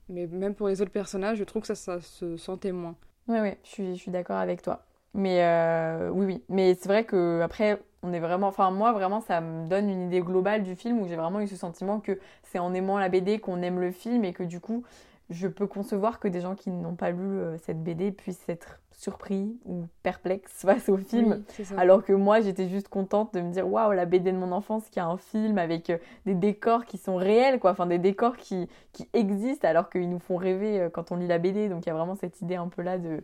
mais 0.10 0.28
même 0.28 0.54
pour 0.54 0.68
les 0.68 0.82
autres 0.82 0.92
personnages, 0.92 1.38
je 1.38 1.46
trouve 1.46 1.62
que 1.62 1.70
ça, 1.70 1.76
ça 1.76 2.02
se 2.02 2.36
sentait 2.36 2.74
moins. 2.74 2.98
Oui, 3.30 3.38
oui, 3.40 3.52
je 3.64 3.70
suis, 3.70 3.96
je 3.96 4.02
suis 4.02 4.12
d'accord 4.12 4.40
avec 4.40 4.62
toi. 4.62 4.84
Mais 5.14 5.44
euh, 5.44 6.10
oui, 6.14 6.26
oui. 6.26 6.44
Mais 6.50 6.74
c'est 6.76 6.88
vrai 6.88 7.04
que 7.04 7.42
après, 7.42 7.82
on 8.04 8.14
est 8.14 8.20
vraiment. 8.20 8.48
Enfin, 8.48 8.72
moi, 8.72 8.92
vraiment, 8.94 9.22
ça 9.22 9.42
me 9.42 9.68
donne 9.68 9.90
une 9.90 10.08
idée 10.08 10.22
globale 10.22 10.64
du 10.64 10.76
film 10.76 11.02
où 11.02 11.08
j'ai 11.08 11.16
vraiment 11.16 11.42
eu 11.42 11.48
ce 11.48 11.56
sentiment 11.56 12.00
que 12.00 12.20
c'est 12.44 12.60
en 12.60 12.74
aimant 12.74 12.98
la 12.98 13.10
BD 13.10 13.40
qu'on 13.40 13.62
aime 13.62 13.80
le 13.80 13.92
film 13.92 14.24
et 14.24 14.34
que 14.34 14.44
du 14.44 14.60
coup, 14.60 14.84
je 15.30 15.48
peux 15.48 15.68
concevoir 15.68 16.20
que 16.20 16.28
des 16.28 16.42
gens 16.42 16.56
qui 16.56 16.70
n'ont 16.70 16.96
pas 16.96 17.12
lu 17.12 17.40
euh, 17.40 17.58
cette 17.58 17.84
BD 17.84 18.12
puissent 18.12 18.48
être 18.50 18.80
surpris 18.92 19.58
ou 19.66 19.86
perplexes 20.04 20.52
face 20.62 20.88
au 20.88 20.98
film. 20.98 21.44
alors 21.78 22.04
que 22.04 22.14
moi, 22.14 22.40
j'étais 22.40 22.68
juste 22.68 22.88
contente 22.88 23.34
de 23.34 23.42
me 23.42 23.52
dire 23.52 23.68
waouh, 23.68 23.92
la 23.92 24.06
BD 24.06 24.32
de 24.32 24.38
mon 24.38 24.52
enfance 24.52 24.90
qui 24.90 25.00
a 25.00 25.06
un 25.06 25.18
film 25.18 25.58
avec 25.58 25.90
euh, 25.90 25.98
des 26.26 26.36
décors 26.36 26.86
qui 26.86 26.98
sont 26.98 27.18
réels, 27.18 27.60
quoi. 27.60 27.72
Enfin, 27.72 27.86
des 27.86 28.00
décors 28.00 28.38
qui, 28.38 28.70
qui 28.94 29.10
existent 29.14 29.68
alors 29.68 29.90
qu'ils 29.90 30.10
nous 30.10 30.20
font 30.20 30.38
rêver 30.38 30.88
quand 30.94 31.12
on 31.12 31.18
lit 31.18 31.28
la 31.28 31.38
BD. 31.38 31.68
Donc, 31.68 31.86
il 31.86 31.90
y 31.90 31.92
a 31.92 31.96
vraiment 31.96 32.16
cette 32.16 32.42
idée 32.42 32.56
un 32.56 32.70
peu 32.70 32.82
là 32.82 32.98
de 32.98 33.24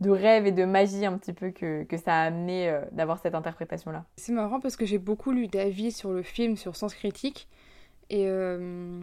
de 0.00 0.10
rêve 0.10 0.46
et 0.46 0.52
de 0.52 0.64
magie 0.64 1.06
un 1.06 1.16
petit 1.18 1.32
peu 1.32 1.50
que, 1.50 1.86
ça 1.96 2.14
a 2.14 2.26
amené 2.26 2.68
euh, 2.68 2.80
d'avoir 2.92 3.18
cette 3.18 3.34
interprétation-là. 3.34 4.04
C'est 4.16 4.32
marrant 4.32 4.60
parce 4.60 4.76
que 4.76 4.84
j'ai 4.84 4.98
beaucoup 4.98 5.30
lu 5.30 5.46
d'avis 5.46 5.92
sur 5.92 6.12
le 6.12 6.22
film, 6.22 6.56
sur 6.56 6.76
Sens 6.76 6.94
Critique, 6.94 7.48
et 8.10 8.24
euh, 8.26 9.00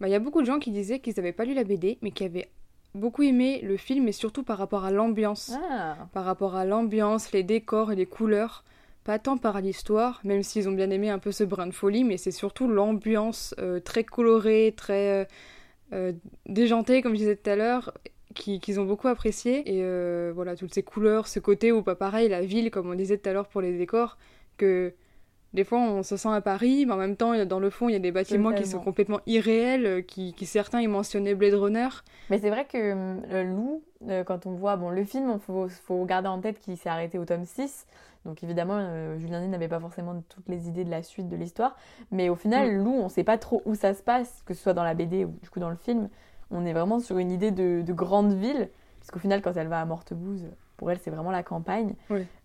bah, 0.00 0.08
il 0.08 0.10
y 0.10 0.14
a 0.14 0.20
beaucoup 0.20 0.40
de 0.40 0.46
gens 0.46 0.58
qui 0.58 0.70
disaient 0.70 1.00
qu'ils 1.00 1.14
n'avaient 1.16 1.32
pas 1.32 1.44
lu 1.44 1.54
la 1.54 1.64
BD, 1.64 1.98
mais 2.02 2.10
qui 2.10 2.24
avaient 2.24 2.50
beaucoup 2.94 3.22
aimé 3.22 3.60
le 3.62 3.76
film, 3.76 4.06
et 4.08 4.12
surtout 4.12 4.42
par 4.42 4.58
rapport 4.58 4.84
à 4.84 4.90
l'ambiance. 4.90 5.52
Ah. 5.70 5.96
Par 6.12 6.24
rapport 6.24 6.56
à 6.56 6.64
l'ambiance, 6.64 7.32
les 7.32 7.42
décors 7.42 7.92
et 7.92 7.96
les 7.96 8.06
couleurs. 8.06 8.64
Pas 9.04 9.18
tant 9.18 9.38
par 9.38 9.62
l'histoire, 9.62 10.20
même 10.24 10.42
s'ils 10.42 10.68
ont 10.68 10.72
bien 10.72 10.90
aimé 10.90 11.08
un 11.08 11.18
peu 11.18 11.32
ce 11.32 11.42
brin 11.42 11.66
de 11.66 11.72
folie, 11.72 12.04
mais 12.04 12.18
c'est 12.18 12.30
surtout 12.30 12.68
l'ambiance 12.68 13.54
euh, 13.58 13.80
très 13.80 14.04
colorée, 14.04 14.74
très 14.76 15.26
déjantée, 16.44 17.00
comme 17.00 17.14
je 17.14 17.20
disais 17.20 17.36
tout 17.36 17.48
à 17.48 17.56
l'heure, 17.56 17.94
qu'ils 18.34 18.80
ont 18.80 18.84
beaucoup 18.84 19.08
apprécié. 19.08 19.60
Et 19.76 19.82
euh, 19.82 20.32
voilà, 20.34 20.56
toutes 20.56 20.74
ces 20.74 20.82
couleurs, 20.82 21.28
ce 21.28 21.40
côté 21.40 21.72
où, 21.72 21.82
pas 21.82 21.94
pareil, 21.94 22.28
la 22.28 22.42
ville, 22.42 22.70
comme 22.70 22.90
on 22.90 22.94
disait 22.94 23.18
tout 23.18 23.28
à 23.28 23.32
l'heure 23.32 23.48
pour 23.48 23.60
les 23.60 23.76
décors, 23.76 24.18
que 24.56 24.94
des 25.54 25.64
fois 25.64 25.78
on 25.78 26.02
se 26.02 26.16
sent 26.16 26.28
à 26.28 26.40
Paris, 26.42 26.84
mais 26.84 26.92
en 26.92 26.98
même 26.98 27.16
temps, 27.16 27.44
dans 27.46 27.60
le 27.60 27.70
fond, 27.70 27.88
il 27.88 27.92
y 27.92 27.96
a 27.96 28.00
des 28.00 28.12
bâtiments 28.12 28.52
qui 28.52 28.66
sont 28.66 28.80
complètement 28.80 29.20
irréels, 29.26 29.86
euh, 29.86 30.02
qui, 30.02 30.34
qui 30.34 30.46
certains 30.46 30.80
ils 30.80 30.88
mentionnaient 30.88 31.34
Blade 31.34 31.54
Runner. 31.54 31.88
Mais 32.28 32.38
c'est 32.38 32.50
vrai 32.50 32.66
que 32.66 32.76
euh, 32.76 33.44
Lou, 33.44 33.82
quand 34.26 34.46
on 34.46 34.52
voit 34.52 34.76
bon, 34.76 34.90
le 34.90 35.04
film, 35.04 35.32
il 35.34 35.40
faut, 35.40 35.68
faut 35.68 36.04
garder 36.04 36.28
en 36.28 36.40
tête 36.40 36.60
qu'il 36.60 36.76
s'est 36.76 36.88
arrêté 36.88 37.18
au 37.18 37.24
tome 37.24 37.44
6. 37.44 37.86
Donc 38.24 38.42
évidemment, 38.42 39.16
Julien 39.18 39.46
n'avait 39.46 39.68
pas 39.68 39.80
forcément 39.80 40.22
toutes 40.28 40.48
les 40.48 40.68
idées 40.68 40.84
de 40.84 40.90
la 40.90 41.02
suite 41.02 41.28
de 41.28 41.36
l'histoire. 41.36 41.76
Mais 42.10 42.28
au 42.28 42.34
final, 42.34 42.70
mm. 42.70 42.84
Lou, 42.84 42.90
on 42.90 43.04
ne 43.04 43.08
sait 43.08 43.24
pas 43.24 43.38
trop 43.38 43.62
où 43.64 43.74
ça 43.74 43.94
se 43.94 44.02
passe, 44.02 44.42
que 44.44 44.52
ce 44.52 44.62
soit 44.62 44.74
dans 44.74 44.84
la 44.84 44.94
BD 44.94 45.24
ou 45.24 45.34
du 45.40 45.48
coup 45.48 45.60
dans 45.60 45.70
le 45.70 45.76
film 45.76 46.10
on 46.50 46.64
est 46.64 46.72
vraiment 46.72 47.00
sur 47.00 47.18
une 47.18 47.30
idée 47.30 47.50
de, 47.50 47.92
grande 47.92 48.32
ville, 48.32 48.68
puisqu'au 49.00 49.18
final, 49.18 49.42
quand 49.42 49.56
elle 49.56 49.68
va 49.68 49.80
à 49.80 49.84
Mortebouze, 49.84 50.46
pour 50.76 50.90
elle, 50.90 50.98
c'est 50.98 51.10
vraiment 51.10 51.30
la 51.30 51.42
campagne. 51.42 51.94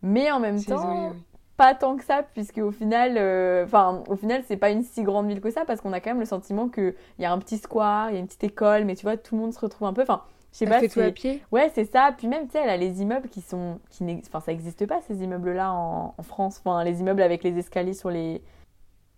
Mais 0.02 0.32
en 0.32 0.40
même 0.40 0.64
temps, 0.64 1.14
pas 1.58 1.76
tant 1.76 1.96
que 1.98 2.04
ça, 2.04 2.24
puisque 2.34 2.58
au 2.58 2.72
final, 2.72 3.16
euh, 3.18 3.64
enfin, 3.66 4.04
au 4.08 4.16
final, 4.16 4.44
c'est 4.48 4.58
pas 4.58 4.72
une 4.72 4.84
si 4.84 5.04
grande 5.04 5.28
ville 5.28 5.42
que 5.42 5.52
ça, 5.52 5.66
parce 5.66 5.82
qu'on 5.82 5.94
a 5.94 6.00
quand 6.00 6.10
même 6.10 6.20
le 6.20 6.26
sentiment 6.26 6.68
qu'il 6.68 6.96
y 7.20 7.26
a 7.26 7.32
un 7.32 7.38
petit 7.38 7.58
square, 7.58 8.10
il 8.10 8.14
y 8.14 8.18
a 8.18 8.20
une 8.20 8.28
petite 8.28 8.44
école, 8.44 8.86
mais 8.86 8.96
tu 8.96 9.04
vois, 9.04 9.18
tout 9.18 9.36
le 9.36 9.42
monde 9.42 9.54
se 9.54 9.60
retrouve 9.60 9.88
un 9.88 9.94
peu. 9.94 10.02
Enfin, 10.02 10.24
je 10.52 10.60
sais 10.60 10.66
pas. 10.66 10.80
Fait 10.80 10.88
tout 10.88 11.00
à 11.00 11.12
pied. 11.12 11.44
Ouais, 11.52 11.72
c'est 11.74 11.86
ça. 11.86 12.14
Puis 12.18 12.28
même, 12.28 12.46
tu 12.48 12.54
sais, 12.54 12.60
elle 12.64 12.70
a 12.70 12.78
les 12.78 13.02
immeubles 13.02 13.30
qui 13.30 13.42
sont, 13.42 13.80
qui 13.90 14.04
enfin, 14.28 14.40
ça 14.40 14.52
n'existe 14.52 14.86
pas 14.88 15.02
ces 15.02 15.24
immeubles-là 15.24 15.72
en, 15.72 16.16
en, 16.18 16.24
France. 16.24 16.60
Enfin, 16.64 16.84
les 16.84 17.02
immeubles 17.02 17.22
avec 17.22 17.44
les 17.44 17.58
escaliers 17.58 17.94
sur 17.94 18.10
les, 18.10 18.42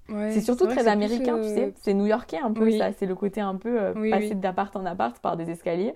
c'est 0.08 0.42
surtout 0.42 0.68
très 0.68 0.88
américain, 0.88 1.38
tu 1.42 1.48
sais. 1.48 1.74
C'est 1.82 1.94
new-yorkais 1.94 2.40
un 2.40 2.52
peu, 2.52 2.70
ça. 2.72 2.92
C'est 2.94 3.06
le 3.06 3.16
côté 3.16 3.42
un 3.42 3.56
peu 3.56 3.80
euh, 3.80 4.10
passer 4.12 4.36
d'appart 4.36 4.76
en 4.76 4.86
appart 4.86 5.18
par 5.20 5.38
des 5.38 5.50
escaliers. 5.50 5.96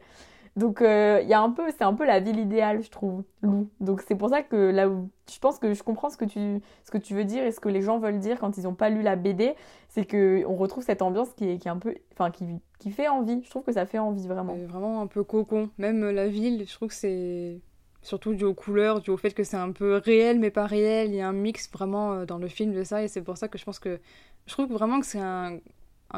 Donc, 0.55 0.81
euh, 0.81 1.19
il 1.21 1.29
y 1.29 1.33
a 1.33 1.39
un 1.39 1.51
peu, 1.51 1.69
c'est 1.69 1.83
un 1.83 1.93
peu 1.93 2.05
la 2.05 2.19
ville 2.19 2.39
idéale, 2.39 2.81
je 2.81 2.89
trouve, 2.89 3.23
Lou. 3.41 3.69
Donc, 3.79 4.01
c'est 4.05 4.15
pour 4.15 4.29
ça 4.29 4.41
que 4.41 4.71
là 4.71 4.89
où 4.89 5.09
je 5.31 5.39
pense 5.39 5.59
que 5.59 5.73
je 5.73 5.83
comprends 5.83 6.09
ce 6.09 6.17
que 6.17 6.25
tu, 6.25 6.59
ce 6.83 6.91
que 6.91 6.97
tu 6.97 7.13
veux 7.13 7.23
dire 7.23 7.43
et 7.43 7.51
ce 7.51 7.59
que 7.59 7.69
les 7.69 7.81
gens 7.81 7.99
veulent 7.99 8.19
dire 8.19 8.39
quand 8.39 8.57
ils 8.57 8.63
n'ont 8.63 8.73
pas 8.73 8.89
lu 8.89 9.01
la 9.01 9.15
BD, 9.15 9.53
c'est 9.87 10.05
qu'on 10.05 10.55
retrouve 10.55 10.83
cette 10.83 11.01
ambiance 11.01 11.29
qui 11.33 11.49
est, 11.49 11.57
qui 11.59 11.67
est 11.67 11.71
un 11.71 11.77
peu, 11.77 11.95
enfin, 12.13 12.31
qui, 12.31 12.45
qui 12.79 12.91
fait 12.91 13.07
envie. 13.07 13.41
Je 13.43 13.49
trouve 13.49 13.63
que 13.63 13.71
ça 13.71 13.85
fait 13.85 13.99
envie 13.99 14.27
vraiment. 14.27 14.55
vraiment 14.67 15.01
un 15.01 15.07
peu 15.07 15.23
cocon. 15.23 15.69
Même 15.77 16.09
la 16.09 16.27
ville, 16.27 16.65
je 16.67 16.73
trouve 16.73 16.89
que 16.89 16.95
c'est 16.95 17.61
surtout 18.01 18.33
dû 18.33 18.45
aux 18.45 18.53
couleurs, 18.53 19.01
dû 19.01 19.09
au 19.09 19.17
fait 19.17 19.31
que 19.31 19.43
c'est 19.43 19.57
un 19.57 19.71
peu 19.71 19.95
réel 19.97 20.39
mais 20.39 20.51
pas 20.51 20.65
réel. 20.65 21.09
Il 21.09 21.15
y 21.15 21.21
a 21.21 21.27
un 21.27 21.33
mix 21.33 21.69
vraiment 21.71 22.13
euh, 22.13 22.25
dans 22.25 22.37
le 22.37 22.47
film 22.47 22.73
de 22.73 22.83
ça 22.83 23.03
et 23.03 23.07
c'est 23.07 23.21
pour 23.21 23.37
ça 23.37 23.47
que 23.47 23.57
je 23.57 23.65
pense 23.65 23.79
que 23.79 23.99
je 24.47 24.53
trouve 24.53 24.71
vraiment 24.71 24.99
que 24.99 25.05
c'est 25.05 25.19
un, 25.19 25.59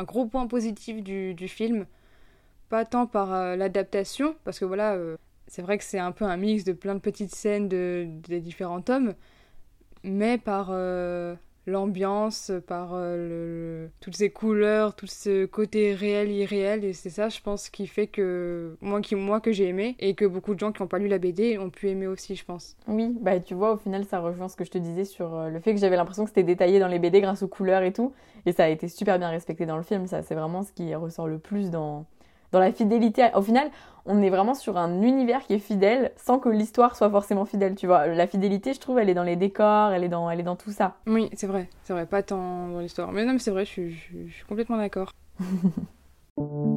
gros 0.03 0.25
point 0.25 0.47
positif 0.47 1.03
du, 1.03 1.47
film. 1.47 1.85
Pas 2.69 2.85
tant 2.85 3.05
par 3.07 3.33
euh, 3.33 3.55
l'adaptation, 3.57 4.35
parce 4.45 4.59
que 4.59 4.65
voilà, 4.65 4.93
euh, 4.93 5.17
c'est 5.47 5.61
vrai 5.61 5.77
que 5.77 5.83
c'est 5.83 5.99
un 5.99 6.13
peu 6.13 6.25
un 6.25 6.37
mix 6.37 6.63
de 6.63 6.71
plein 6.73 6.95
de 6.95 6.99
petites 6.99 7.35
scènes 7.35 7.67
de, 7.67 8.07
des 8.07 8.39
différents 8.39 8.81
tomes, 8.81 9.13
mais 10.03 10.37
par 10.37 10.71
l'ambiance, 11.67 12.51
par 12.67 12.91
euh, 12.93 13.87
toutes 13.99 14.15
ces 14.15 14.29
couleurs, 14.29 14.95
tout 14.95 15.07
ce 15.07 15.45
côté 15.45 15.93
réel, 15.93 16.31
irréel, 16.31 16.83
et 16.83 16.93
c'est 16.93 17.09
ça, 17.09 17.29
je 17.29 17.39
pense, 17.39 17.69
qui 17.69 17.87
fait 17.87 18.07
que 18.07 18.75
moi, 18.81 19.01
qui, 19.01 19.15
moi 19.15 19.39
que 19.39 19.51
j'ai 19.51 19.67
aimé, 19.67 19.95
et 19.99 20.15
que 20.15 20.25
beaucoup 20.25 20.53
de 20.55 20.59
gens 20.59 20.71
qui 20.71 20.81
n'ont 20.81 20.87
pas 20.87 20.97
lu 20.97 21.07
la 21.07 21.19
BD 21.19 21.57
ont 21.57 21.69
pu 21.69 21.89
aimer 21.89 22.07
aussi, 22.07 22.35
je 22.35 22.45
pense. 22.45 22.75
Oui, 22.87 23.15
bah 23.21 23.39
tu 23.39 23.53
vois, 23.53 23.73
au 23.73 23.77
final, 23.77 24.05
ça 24.05 24.19
rejoint 24.19 24.49
ce 24.49 24.55
que 24.55 24.65
je 24.65 24.71
te 24.71 24.77
disais 24.77 25.05
sur 25.05 25.35
euh, 25.35 25.49
le 25.49 25.59
fait 25.59 25.73
que 25.73 25.79
j'avais 25.79 25.95
l'impression 25.95 26.23
que 26.23 26.29
c'était 26.29 26.43
détaillé 26.43 26.79
dans 26.79 26.87
les 26.87 26.99
BD 26.99 27.21
grâce 27.21 27.43
aux 27.43 27.47
couleurs 27.47 27.83
et 27.83 27.93
tout, 27.93 28.13
et 28.45 28.51
ça 28.51 28.65
a 28.65 28.69
été 28.69 28.87
super 28.87 29.19
bien 29.19 29.29
respecté 29.29 29.65
dans 29.65 29.77
le 29.77 29.83
film, 29.83 30.07
ça, 30.07 30.23
c'est 30.23 30.35
vraiment 30.35 30.63
ce 30.63 30.71
qui 30.71 30.93
ressort 30.95 31.27
le 31.27 31.37
plus 31.37 31.69
dans 31.69 32.05
dans 32.51 32.59
la 32.59 32.71
fidélité. 32.71 33.29
Au 33.33 33.41
final, 33.41 33.71
on 34.05 34.21
est 34.21 34.29
vraiment 34.29 34.53
sur 34.53 34.77
un 34.77 35.01
univers 35.01 35.45
qui 35.45 35.53
est 35.53 35.59
fidèle 35.59 36.11
sans 36.17 36.39
que 36.39 36.49
l'histoire 36.49 36.95
soit 36.95 37.09
forcément 37.09 37.45
fidèle, 37.45 37.75
tu 37.75 37.87
vois. 37.87 38.07
La 38.07 38.27
fidélité, 38.27 38.73
je 38.73 38.79
trouve, 38.79 38.99
elle 38.99 39.09
est 39.09 39.13
dans 39.13 39.23
les 39.23 39.35
décors, 39.35 39.91
elle 39.91 40.03
est 40.03 40.09
dans, 40.09 40.29
elle 40.29 40.39
est 40.39 40.43
dans 40.43 40.55
tout 40.55 40.71
ça. 40.71 40.97
Oui, 41.07 41.29
c'est 41.33 41.47
vrai, 41.47 41.69
c'est 41.83 41.93
vrai, 41.93 42.05
pas 42.05 42.23
tant 42.23 42.67
dans 42.67 42.79
l'histoire. 42.79 43.11
Mais 43.11 43.25
non, 43.25 43.33
mais 43.33 43.39
c'est 43.39 43.51
vrai, 43.51 43.65
je 43.65 43.69
suis, 43.69 43.93
je 43.93 44.31
suis 44.31 44.45
complètement 44.45 44.77
d'accord. 44.77 45.11
bon, 46.37 46.75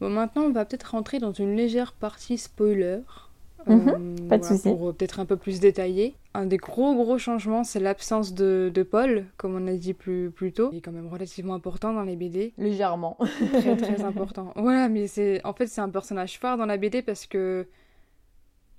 maintenant, 0.00 0.42
on 0.42 0.52
va 0.52 0.64
peut-être 0.64 0.90
rentrer 0.90 1.18
dans 1.18 1.32
une 1.32 1.56
légère 1.56 1.92
partie 1.92 2.38
spoiler. 2.38 3.00
Mhm, 3.66 3.88
euh, 3.88 4.28
pas 4.28 4.38
de 4.38 4.44
souci. 4.44 4.68
Pour 4.68 4.88
euh, 4.88 4.92
peut-être 4.92 5.20
un 5.20 5.24
peu 5.24 5.36
plus 5.36 5.60
détaillé. 5.60 6.14
Un 6.34 6.46
des 6.46 6.56
gros 6.56 6.94
gros 6.94 7.18
changements, 7.18 7.64
c'est 7.64 7.80
l'absence 7.80 8.34
de, 8.34 8.70
de, 8.72 8.82
Paul, 8.82 9.26
comme 9.36 9.54
on 9.54 9.66
a 9.66 9.74
dit 9.74 9.94
plus, 9.94 10.30
plus 10.30 10.52
tôt. 10.52 10.70
Il 10.72 10.78
est 10.78 10.80
quand 10.80 10.92
même 10.92 11.08
relativement 11.08 11.54
important 11.54 11.92
dans 11.92 12.02
les 12.02 12.16
BD. 12.16 12.52
Légèrement. 12.58 13.16
très 13.52 13.76
très 13.76 14.02
important. 14.04 14.52
Voilà, 14.56 14.88
mais 14.88 15.06
c'est 15.06 15.44
en 15.44 15.52
fait 15.52 15.66
c'est 15.66 15.80
un 15.80 15.90
personnage 15.90 16.38
phare 16.38 16.56
dans 16.56 16.66
la 16.66 16.76
BD 16.76 17.02
parce 17.02 17.26
que 17.26 17.66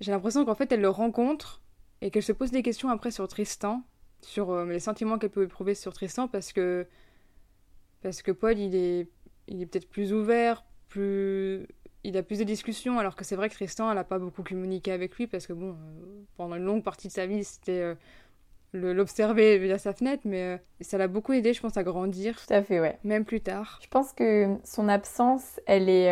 j'ai 0.00 0.12
l'impression 0.12 0.44
qu'en 0.44 0.54
fait 0.54 0.70
elle 0.72 0.80
le 0.82 0.90
rencontre 0.90 1.62
et 2.02 2.10
qu'elle 2.10 2.22
se 2.22 2.32
pose 2.32 2.50
des 2.50 2.62
questions 2.62 2.90
après 2.90 3.10
sur 3.10 3.26
Tristan, 3.28 3.82
sur 4.20 4.50
euh, 4.50 4.66
les 4.66 4.80
sentiments 4.80 5.18
qu'elle 5.18 5.30
peut 5.30 5.44
éprouver 5.44 5.74
sur 5.74 5.92
Tristan 5.92 6.28
parce 6.28 6.52
que 6.52 6.86
parce 8.02 8.22
que 8.22 8.30
Paul 8.30 8.58
il 8.58 8.74
est 8.74 9.08
il 9.48 9.62
est 9.62 9.66
peut-être 9.66 9.88
plus 9.88 10.12
ouvert, 10.12 10.64
plus 10.88 11.66
il 12.06 12.16
a 12.16 12.22
plus 12.22 12.38
de 12.38 12.44
discussions, 12.44 12.98
alors 12.98 13.16
que 13.16 13.24
c'est 13.24 13.34
vrai 13.34 13.48
que 13.48 13.54
Tristan, 13.54 13.90
elle 13.90 13.96
n'a 13.96 14.04
pas 14.04 14.20
beaucoup 14.20 14.44
communiqué 14.44 14.92
avec 14.92 15.16
lui, 15.16 15.26
parce 15.26 15.46
que 15.46 15.52
bon, 15.52 15.70
euh, 15.70 16.22
pendant 16.36 16.54
une 16.54 16.64
longue 16.64 16.84
partie 16.84 17.08
de 17.08 17.12
sa 17.12 17.26
vie, 17.26 17.42
c'était 17.42 17.80
euh, 17.80 17.94
l'observer 18.72 19.58
via 19.58 19.76
sa 19.76 19.92
fenêtre, 19.92 20.22
mais 20.24 20.42
euh, 20.42 20.56
ça 20.80 20.98
l'a 20.98 21.08
beaucoup 21.08 21.32
aidé, 21.32 21.52
je 21.52 21.60
pense, 21.60 21.76
à 21.76 21.82
grandir. 21.82 22.36
Tout 22.36 22.54
à 22.54 22.62
fait, 22.62 22.78
ouais. 22.78 23.00
Même 23.02 23.24
plus 23.24 23.40
tard. 23.40 23.80
Je 23.82 23.88
pense 23.88 24.12
que 24.12 24.56
son 24.62 24.88
absence, 24.88 25.60
elle 25.66 25.88
est, 25.88 26.04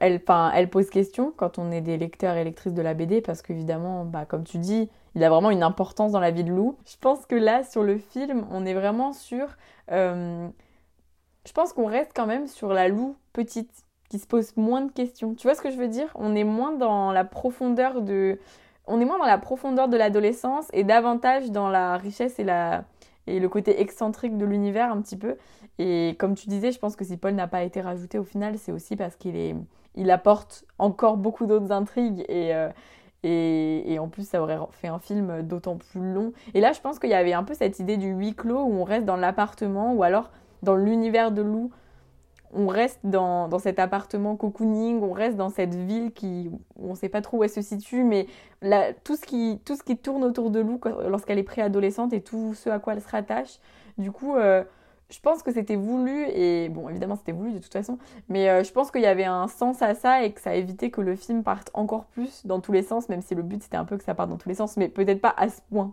elle, 0.00 0.20
elle 0.54 0.70
pose 0.70 0.90
question 0.90 1.32
quand 1.34 1.58
on 1.58 1.70
est 1.70 1.80
des 1.80 1.96
lecteurs 1.96 2.36
et 2.36 2.44
lectrices 2.44 2.74
de 2.74 2.82
la 2.82 2.92
BD, 2.92 3.22
parce 3.22 3.40
qu'évidemment, 3.40 4.04
bah, 4.04 4.26
comme 4.26 4.44
tu 4.44 4.58
dis, 4.58 4.90
il 5.14 5.24
a 5.24 5.30
vraiment 5.30 5.50
une 5.50 5.62
importance 5.62 6.12
dans 6.12 6.20
la 6.20 6.30
vie 6.30 6.44
de 6.44 6.50
Lou. 6.50 6.76
Je 6.86 6.96
pense 7.00 7.24
que 7.24 7.34
là, 7.34 7.64
sur 7.64 7.82
le 7.82 7.96
film, 7.96 8.46
on 8.50 8.66
est 8.66 8.74
vraiment 8.74 9.14
sur... 9.14 9.56
je 9.88 10.50
pense 11.54 11.72
qu'on 11.72 11.86
reste 11.86 12.12
quand 12.14 12.26
même 12.26 12.46
sur 12.46 12.74
la 12.74 12.88
Lou 12.88 13.16
petite 13.32 13.70
qui 14.10 14.18
se 14.18 14.26
pose 14.26 14.54
moins 14.56 14.82
de 14.82 14.92
questions. 14.92 15.34
Tu 15.34 15.46
vois 15.46 15.54
ce 15.54 15.62
que 15.62 15.70
je 15.70 15.76
veux 15.76 15.88
dire? 15.88 16.08
On 16.16 16.34
est 16.34 16.44
moins 16.44 16.72
dans 16.72 17.12
la 17.12 17.24
profondeur 17.24 18.02
de 18.02 18.38
on 18.86 19.00
est 19.00 19.04
moins 19.04 19.18
dans 19.18 19.24
la 19.24 19.38
profondeur 19.38 19.88
de 19.88 19.96
l'adolescence 19.96 20.66
et 20.72 20.82
davantage 20.84 21.50
dans 21.52 21.68
la 21.68 21.96
richesse 21.96 22.38
et 22.38 22.44
la 22.44 22.84
et 23.26 23.38
le 23.38 23.48
côté 23.48 23.80
excentrique 23.80 24.36
de 24.36 24.44
l'univers 24.44 24.90
un 24.90 25.00
petit 25.00 25.16
peu. 25.16 25.36
Et 25.78 26.16
comme 26.18 26.34
tu 26.34 26.48
disais, 26.48 26.72
je 26.72 26.78
pense 26.80 26.96
que 26.96 27.04
si 27.04 27.16
Paul 27.16 27.34
n'a 27.34 27.46
pas 27.46 27.62
été 27.62 27.80
rajouté 27.80 28.18
au 28.18 28.24
final, 28.24 28.58
c'est 28.58 28.72
aussi 28.72 28.96
parce 28.96 29.14
qu'il 29.16 29.36
est 29.36 29.54
il 29.94 30.10
apporte 30.10 30.64
encore 30.78 31.16
beaucoup 31.16 31.46
d'autres 31.46 31.72
intrigues 31.72 32.24
et 32.28 32.54
euh, 32.54 32.68
et, 33.22 33.92
et, 33.92 33.98
en 33.98 34.08
plus, 34.08 34.26
ça 34.26 34.40
aurait 34.40 34.58
fait 34.70 34.88
un 34.88 34.98
film 34.98 35.42
d'autant 35.42 35.76
plus 35.76 36.14
long. 36.14 36.32
Et 36.54 36.60
là, 36.62 36.72
je 36.72 36.80
pense 36.80 36.98
qu'il 36.98 37.10
y 37.10 37.14
avait 37.14 37.34
un 37.34 37.44
peu 37.44 37.52
cette 37.52 37.78
idée 37.78 37.98
du 37.98 38.12
huis 38.12 38.34
clos 38.34 38.62
où 38.62 38.72
on 38.72 38.82
reste 38.82 39.04
dans 39.04 39.16
l'appartement 39.16 39.92
ou 39.92 40.02
alors 40.02 40.30
dans 40.62 40.74
l'univers 40.74 41.30
de 41.30 41.42
Lou 41.42 41.70
on 42.52 42.66
reste 42.66 43.00
dans, 43.04 43.48
dans, 43.48 43.58
cet 43.58 43.78
appartement 43.78 44.36
cocooning, 44.36 45.02
on 45.02 45.12
reste 45.12 45.36
dans 45.36 45.50
cette 45.50 45.74
ville 45.74 46.12
qui, 46.12 46.50
on 46.76 46.90
ne 46.90 46.94
sait 46.94 47.08
pas 47.08 47.20
trop 47.20 47.38
où 47.38 47.44
elle 47.44 47.50
se 47.50 47.62
situe, 47.62 48.02
mais 48.04 48.26
tout, 49.04 49.16
ce 49.16 49.22
qui, 49.22 49.60
tout 49.64 49.76
ce 49.76 49.82
qui 49.82 49.96
tourne 49.96 50.24
autour 50.24 50.50
de 50.50 50.60
Lou 50.60 50.80
lorsqu'elle 51.08 51.38
est 51.38 51.44
préadolescente 51.44 52.12
et 52.12 52.20
tout 52.20 52.54
ce 52.54 52.68
à 52.68 52.78
quoi 52.78 52.94
elle 52.94 53.02
se 53.02 53.08
rattache, 53.08 53.60
du 53.98 54.10
coup, 54.10 54.36
euh, 54.36 54.64
je 55.10 55.20
pense 55.20 55.42
que 55.42 55.52
c'était 55.52 55.76
voulu, 55.76 56.26
et 56.28 56.68
bon, 56.68 56.88
évidemment, 56.88 57.16
c'était 57.16 57.32
voulu 57.32 57.52
de 57.52 57.58
toute 57.58 57.72
façon, 57.72 57.98
mais 58.28 58.48
euh, 58.48 58.64
je 58.64 58.72
pense 58.72 58.90
qu'il 58.90 59.02
y 59.02 59.06
avait 59.06 59.24
un 59.24 59.48
sens 59.48 59.82
à 59.82 59.94
ça 59.94 60.24
et 60.24 60.32
que 60.32 60.40
ça 60.40 60.50
a 60.50 60.54
évité 60.54 60.90
que 60.90 61.00
le 61.00 61.16
film 61.16 61.42
parte 61.42 61.70
encore 61.74 62.04
plus 62.06 62.46
dans 62.46 62.60
tous 62.60 62.72
les 62.72 62.82
sens, 62.82 63.08
même 63.08 63.22
si 63.22 63.34
le 63.34 63.42
but 63.42 63.62
c'était 63.62 63.76
un 63.76 63.84
peu 63.84 63.96
que 63.96 64.04
ça 64.04 64.14
parte 64.14 64.30
dans 64.30 64.38
tous 64.38 64.48
les 64.48 64.54
sens, 64.54 64.76
mais 64.76 64.88
peut-être 64.88 65.20
pas 65.20 65.34
à 65.36 65.48
ce 65.48 65.60
point. 65.70 65.92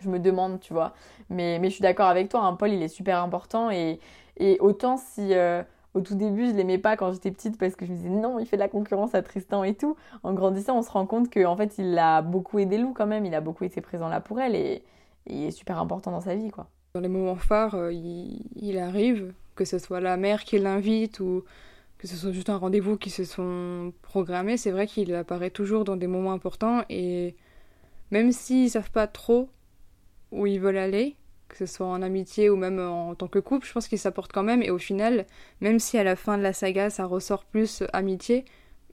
Je 0.00 0.08
me 0.08 0.18
demande, 0.18 0.60
tu 0.60 0.72
vois. 0.72 0.94
Mais, 1.28 1.58
mais 1.58 1.68
je 1.68 1.74
suis 1.74 1.82
d'accord 1.82 2.06
avec 2.06 2.30
toi, 2.30 2.40
hein, 2.40 2.54
Paul, 2.54 2.70
il 2.70 2.82
est 2.82 2.88
super 2.88 3.22
important, 3.22 3.70
et, 3.70 4.00
et 4.36 4.58
autant 4.60 4.96
si. 4.96 5.34
Euh, 5.34 5.62
au 5.92 6.00
tout 6.00 6.14
début, 6.14 6.46
je 6.46 6.52
l'aimais 6.52 6.78
pas 6.78 6.96
quand 6.96 7.12
j'étais 7.12 7.32
petite 7.32 7.58
parce 7.58 7.74
que 7.74 7.84
je 7.84 7.90
me 7.90 7.96
disais 7.96 8.10
non, 8.10 8.38
il 8.38 8.46
fait 8.46 8.56
de 8.56 8.60
la 8.60 8.68
concurrence 8.68 9.14
à 9.14 9.22
Tristan 9.22 9.64
et 9.64 9.74
tout. 9.74 9.96
En 10.22 10.32
grandissant, 10.34 10.78
on 10.78 10.82
se 10.82 10.90
rend 10.90 11.06
compte 11.06 11.32
qu'en 11.32 11.56
fait, 11.56 11.78
il 11.78 11.98
a 11.98 12.22
beaucoup 12.22 12.60
aidé 12.60 12.78
Lou 12.78 12.92
quand 12.92 13.06
même. 13.06 13.26
Il 13.26 13.34
a 13.34 13.40
beaucoup 13.40 13.64
été 13.64 13.80
présent 13.80 14.08
là 14.08 14.20
pour 14.20 14.40
elle 14.40 14.54
et, 14.54 14.84
il 15.26 15.44
est 15.44 15.50
super 15.50 15.78
important 15.78 16.12
dans 16.12 16.20
sa 16.20 16.34
vie, 16.34 16.50
quoi. 16.50 16.68
Dans 16.94 17.00
les 17.00 17.08
moments 17.08 17.36
phares, 17.36 17.74
euh, 17.74 17.92
il, 17.92 18.78
arrive, 18.78 19.32
que 19.54 19.64
ce 19.64 19.78
soit 19.78 20.00
la 20.00 20.16
mère 20.16 20.44
qui 20.44 20.58
l'invite 20.58 21.20
ou 21.20 21.44
que 21.98 22.08
ce 22.08 22.16
soit 22.16 22.32
juste 22.32 22.50
un 22.50 22.56
rendez-vous 22.56 22.96
qui 22.96 23.10
se 23.10 23.24
sont 23.24 23.92
programmés, 24.00 24.56
c'est 24.56 24.70
vrai 24.70 24.86
qu'il 24.86 25.14
apparaît 25.14 25.50
toujours 25.50 25.84
dans 25.84 25.96
des 25.96 26.06
moments 26.06 26.32
importants 26.32 26.82
et 26.88 27.36
même 28.10 28.32
s'ils 28.32 28.70
savent 28.70 28.90
pas 28.90 29.06
trop 29.06 29.50
où 30.32 30.46
ils 30.46 30.58
veulent 30.58 30.78
aller, 30.78 31.16
que 31.50 31.56
ce 31.56 31.66
soit 31.66 31.86
en 31.86 32.00
amitié 32.00 32.48
ou 32.48 32.56
même 32.56 32.78
en 32.78 33.14
tant 33.14 33.28
que 33.28 33.38
couple, 33.38 33.66
je 33.66 33.72
pense 33.72 33.88
qu'ils 33.88 33.98
s'apportent 33.98 34.32
quand 34.32 34.42
même 34.42 34.62
et 34.62 34.70
au 34.70 34.78
final, 34.78 35.26
même 35.60 35.78
si 35.78 35.98
à 35.98 36.04
la 36.04 36.16
fin 36.16 36.38
de 36.38 36.42
la 36.42 36.52
saga 36.52 36.88
ça 36.88 37.04
ressort 37.04 37.44
plus 37.44 37.82
amitié, 37.92 38.44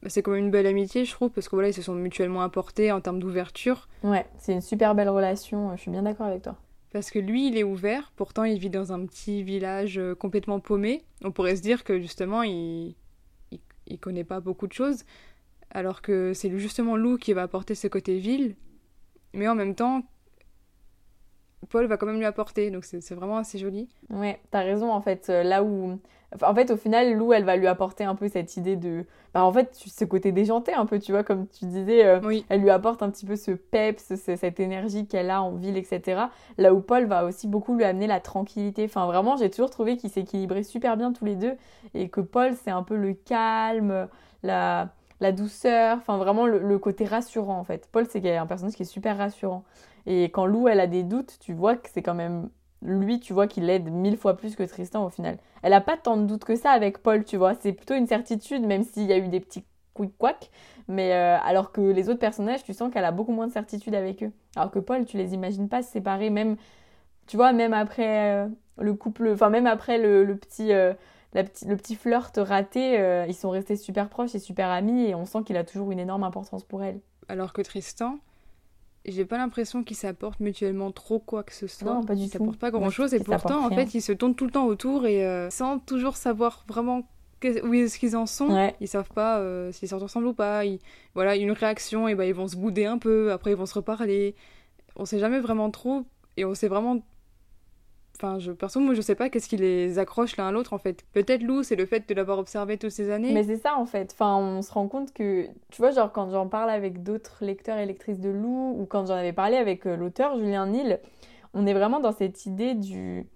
bah, 0.02 0.10
c'est 0.10 0.22
quand 0.22 0.32
même 0.32 0.46
une 0.46 0.52
belle 0.52 0.68
amitié, 0.68 1.06
je 1.06 1.12
trouve, 1.12 1.30
parce 1.30 1.50
que 1.50 1.56
voilà, 1.56 1.70
ils 1.70 1.74
se 1.74 1.82
sont 1.82 1.96
mutuellement 1.96 2.42
apportés 2.42 2.92
en 2.92 3.02
termes 3.02 3.20
d'ouverture. 3.20 3.88
Ouais, 4.04 4.26
c'est 4.38 4.54
une 4.54 4.62
super 4.62 4.94
belle 4.96 5.10
relation, 5.10 5.76
je 5.76 5.82
suis 5.82 5.92
bien 5.92 6.04
d'accord 6.04 6.28
avec 6.28 6.44
toi. 6.44 6.56
Parce 6.94 7.12
que 7.12 7.20
lui, 7.20 7.48
il 7.48 7.58
est 7.58 7.64
ouvert, 7.64 8.12
pourtant 8.16 8.44
il 8.44 8.60
vit 8.60 8.70
dans 8.70 8.94
un 8.94 9.06
petit 9.06 9.44
village 9.44 9.98
euh, 9.98 10.16
complètement 10.16 10.60
paumé. 10.60 11.04
On 11.24 11.32
pourrait 11.32 11.56
se 11.56 11.62
dire 11.62 11.84
que 11.84 12.00
justement, 12.00 12.44
il, 12.44 12.96
il, 13.88 14.00
connaît 14.00 14.24
pas 14.24 14.40
beaucoup 14.40 14.68
de 14.68 14.74
choses, 14.74 15.04
alors 15.72 16.02
que 16.02 16.34
c'est 16.34 16.56
justement 16.58 16.96
Lou 16.96 17.18
qui 17.18 17.34
va 17.34 17.44
apporter 17.44 17.76
ce 17.76 17.88
côté 17.88 18.20
ville. 18.20 18.56
Mais 19.34 19.48
en 19.48 19.56
même 19.56 19.76
temps, 19.76 20.04
Paul 21.70 21.88
va 21.88 21.98
quand 21.98 22.06
même 22.06 22.20
lui 22.20 22.26
apporter, 22.26 22.70
donc 22.70 22.86
c'est 22.86 23.16
vraiment 23.16 23.38
assez 23.38 23.58
joli. 23.58 23.90
Ouais, 24.10 24.40
t'as 24.52 24.62
raison 24.62 24.92
en 24.92 25.02
fait. 25.02 25.30
Euh, 25.30 25.44
là 25.44 25.64
où. 25.64 26.00
en 26.42 26.56
fait, 26.56 26.70
au 26.70 26.78
final, 26.78 27.16
Lou, 27.16 27.34
elle 27.34 27.46
va 27.46 27.58
lui 27.58 27.66
apporter 27.66 28.04
un 28.04 28.14
peu 28.16 28.28
cette 28.28 28.56
idée 28.58 28.76
de. 28.76 29.06
Bah, 29.34 29.44
en 29.44 29.52
fait, 29.52 29.72
ce 29.74 30.06
côté 30.06 30.32
déjanté, 30.32 30.74
un 30.74 30.86
peu, 30.86 31.00
tu 31.00 31.12
vois, 31.12 31.24
comme 31.24 31.48
tu 31.48 31.66
disais. 31.66 32.06
Euh, 32.06 32.20
oui. 32.24 32.46
Elle 32.50 32.62
lui 32.62 32.70
apporte 32.70 33.02
un 33.02 33.10
petit 33.10 33.26
peu 33.26 33.36
ce 33.36 33.52
peps, 33.52 34.16
cette 34.16 34.60
énergie 34.60 35.08
qu'elle 35.08 35.32
a 35.32 35.42
en 35.42 35.56
ville, 35.56 35.78
etc. 35.78 36.26
Là 36.60 36.74
où 36.74 36.80
Paul 36.80 37.06
va 37.06 37.26
aussi 37.26 37.48
beaucoup 37.48 37.76
lui 37.76 37.84
amener 37.84 38.08
la 38.08 38.20
tranquillité. 38.20 38.86
Enfin, 38.86 39.08
vraiment, 39.08 39.36
j'ai 39.36 39.50
toujours 39.50 39.72
trouvé 39.72 39.98
qu'ils 39.98 40.12
s'équilibraient 40.12 40.64
super 40.64 40.96
bien 40.96 41.12
tous 41.12 41.26
les 41.26 41.36
deux. 41.36 41.54
Et 41.96 42.10
que 42.10 42.22
Paul, 42.22 42.54
c'est 42.54 42.72
un 42.72 42.84
peu 42.84 42.96
le 42.96 43.14
calme, 43.14 44.08
la 44.44 44.90
la 45.20 45.32
douceur, 45.32 45.98
enfin 45.98 46.18
vraiment 46.18 46.46
le, 46.46 46.60
le, 46.60 46.78
côté 46.78 47.04
rassurant 47.04 47.58
en 47.58 47.64
fait. 47.64 47.90
Paul, 47.92 48.06
c'est 48.08 48.38
un 48.38 48.46
personnage 48.46 48.76
qui 48.76 48.84
est 48.84 48.86
super 48.86 49.18
rassurant. 49.18 49.64
Et 50.08 50.24
quand 50.26 50.46
Lou, 50.46 50.68
elle 50.68 50.80
a 50.80 50.88
des 50.88 51.04
doutes, 51.04 51.38
tu 51.40 51.54
vois 51.54 51.76
que 51.76 51.90
c'est 51.94 52.02
quand 52.02 52.16
même 52.16 52.50
lui, 52.82 53.20
tu 53.20 53.34
vois 53.34 53.48
qu'il 53.48 53.66
l'aide 53.66 53.92
mille 53.92 54.18
fois 54.18 54.38
plus 54.38 54.56
que 54.56 54.64
Tristan 54.64 55.06
au 55.06 55.10
final. 55.10 55.38
Elle 55.64 55.74
a 55.74 55.82
pas 55.82 55.98
tant 55.98 56.16
de 56.16 56.26
doutes 56.26 56.46
que 56.46 56.56
ça 56.56 56.72
avec 56.72 57.00
Paul, 57.00 57.26
tu 57.26 57.36
vois. 57.36 57.56
C'est 57.56 57.74
plutôt 57.74 57.94
une 57.94 58.08
certitude, 58.08 58.66
même 58.66 58.84
s'il 58.84 59.04
y 59.04 59.14
a 59.14 59.18
eu 59.18 59.28
des 59.28 59.42
petits 59.42 59.66
quick 59.94 60.18
quack. 60.18 60.50
Mais 60.88 61.14
euh, 61.14 61.38
alors 61.44 61.74
que 61.74 61.82
les 61.82 62.08
autres 62.08 62.20
personnages, 62.20 62.64
tu 62.64 62.74
sens 62.74 62.92
qu'elle 62.92 63.04
a 63.04 63.12
beaucoup 63.12 63.34
moins 63.34 63.48
de 63.48 63.52
certitude 63.52 63.96
avec 63.96 64.24
eux. 64.24 64.32
Alors 64.56 64.72
que 64.72 64.80
Paul, 64.80 65.06
tu 65.06 65.18
les 65.18 65.34
imagines 65.34 65.68
pas 65.68 65.82
séparés, 65.82 66.30
même, 66.30 66.56
tu 67.26 67.36
vois, 67.36 67.52
même 67.52 67.74
après 67.74 68.32
euh, 68.32 68.48
le 68.78 68.94
couple, 68.94 69.32
enfin 69.34 69.50
même 69.50 69.68
après 69.68 69.98
le, 69.98 70.38
petit, 70.38 70.72
euh, 70.72 70.94
le 71.34 71.76
petit 71.76 71.96
flirt 71.96 72.32
raté, 72.38 73.26
ils 73.28 73.36
sont 73.36 73.50
restés 73.50 73.76
super 73.76 74.08
proches 74.08 74.36
et 74.36 74.40
super 74.40 74.70
amis 74.70 75.08
et 75.08 75.16
on 75.16 75.26
sent 75.26 75.40
qu'il 75.46 75.58
a 75.58 75.66
toujours 75.66 75.92
une 75.92 76.00
énorme 76.00 76.24
importance 76.24 76.64
pour 76.64 76.84
elle. 76.84 77.02
Alors 77.28 77.52
que 77.52 77.62
Tristan, 77.62 78.20
j'ai 79.08 79.26
pas 79.26 79.38
l'impression 79.38 79.84
qu'ils 79.84 79.98
s'apportent 79.98 80.40
mutuellement 80.40 80.92
trop 80.92 81.20
quoi 81.20 81.44
que 81.44 81.54
ce 81.54 81.68
soit. 81.68 81.94
Non, 81.94 82.04
pas 82.04 82.16
du 82.16 82.24
ils 82.24 82.26
tout. 82.30 82.38
s'apportent 82.38 82.60
pas 82.60 82.72
grand 82.72 82.90
chose 82.90 83.14
et 83.14 83.20
pourtant, 83.20 83.66
en 83.66 83.70
fait, 83.70 83.94
ils 83.94 84.02
se 84.02 84.12
tournent 84.12 84.36
tout 84.36 84.46
le 84.46 84.52
temps 84.52 84.66
autour 84.66 85.06
et 85.06 85.26
euh, 85.26 85.50
sans 85.50 85.80
toujours 85.80 86.18
savoir 86.18 86.66
vraiment 86.68 87.08
où 87.64 87.74
est-ce 87.74 88.00
qu'ils 88.00 88.18
en 88.18 88.26
sont. 88.26 88.72
Ils 88.82 88.88
savent 88.88 89.12
pas 89.14 89.40
euh, 89.40 89.72
s'ils 89.72 89.88
sortent 89.88 90.04
ensemble 90.04 90.28
ou 90.28 90.34
pas. 90.34 90.66
Ils... 90.66 90.80
Voilà, 91.16 91.36
une 91.36 91.52
réaction 91.52 92.08
et 92.08 92.16
ben 92.16 92.24
ils 92.24 92.34
vont 92.34 92.48
se 92.48 92.56
bouder 92.56 92.86
un 92.86 92.98
peu. 92.98 93.32
Après, 93.32 93.52
ils 93.52 93.58
vont 93.58 93.66
se 93.66 93.76
reparler. 93.76 94.36
On 94.96 95.06
sait 95.06 95.20
jamais 95.20 95.40
vraiment 95.40 95.70
trop 95.70 96.04
et 96.36 96.46
on 96.46 96.54
sait 96.54 96.68
vraiment 96.68 97.02
Enfin, 98.20 98.40
je, 98.40 98.52
perso, 98.52 98.80
moi, 98.80 98.96
je 98.96 99.02
sais 99.02 99.14
pas 99.14 99.30
qu'est-ce 99.30 99.48
qui 99.48 99.58
les 99.58 100.00
accroche 100.00 100.38
l'un 100.38 100.48
à 100.48 100.52
l'autre, 100.52 100.74
en 100.74 100.80
fait. 100.80 101.06
Peut-être 101.14 101.44
Lou, 101.44 101.62
c'est 101.62 101.76
le 101.76 101.86
fait 101.86 102.10
de 102.10 102.16
l'avoir 102.16 102.40
observé 102.40 102.80
toutes 102.80 102.92
ces 102.92 103.12
années. 103.12 103.32
Mais 103.32 103.44
c'est 103.44 103.58
ça, 103.58 103.78
en 103.78 103.86
fait. 103.86 104.12
Enfin, 104.12 104.38
on 104.38 104.64
se 104.64 104.72
rend 104.72 104.88
compte 104.88 105.14
que, 105.14 105.46
tu 105.70 105.82
vois, 105.82 105.92
genre, 105.92 106.12
quand 106.12 106.32
j'en 106.32 106.48
parle 106.48 106.72
avec 106.72 107.04
d'autres 107.04 107.38
lecteurs 107.42 107.78
et 107.78 107.86
lectrices 107.86 108.20
de 108.20 108.30
Lou, 108.30 108.76
ou 108.80 108.88
quand 108.88 109.06
j'en 109.06 109.14
avais 109.14 109.34
parlé 109.34 109.58
avec 109.58 109.86
euh, 109.86 109.96
l'auteur 109.96 110.36
Julien 110.38 110.66
Nil, 110.66 111.00
on 111.54 111.68
est 111.68 111.74
vraiment 111.74 112.00
dans 112.00 112.12
cette 112.12 112.48
idée 112.48 112.74
du, 112.74 113.28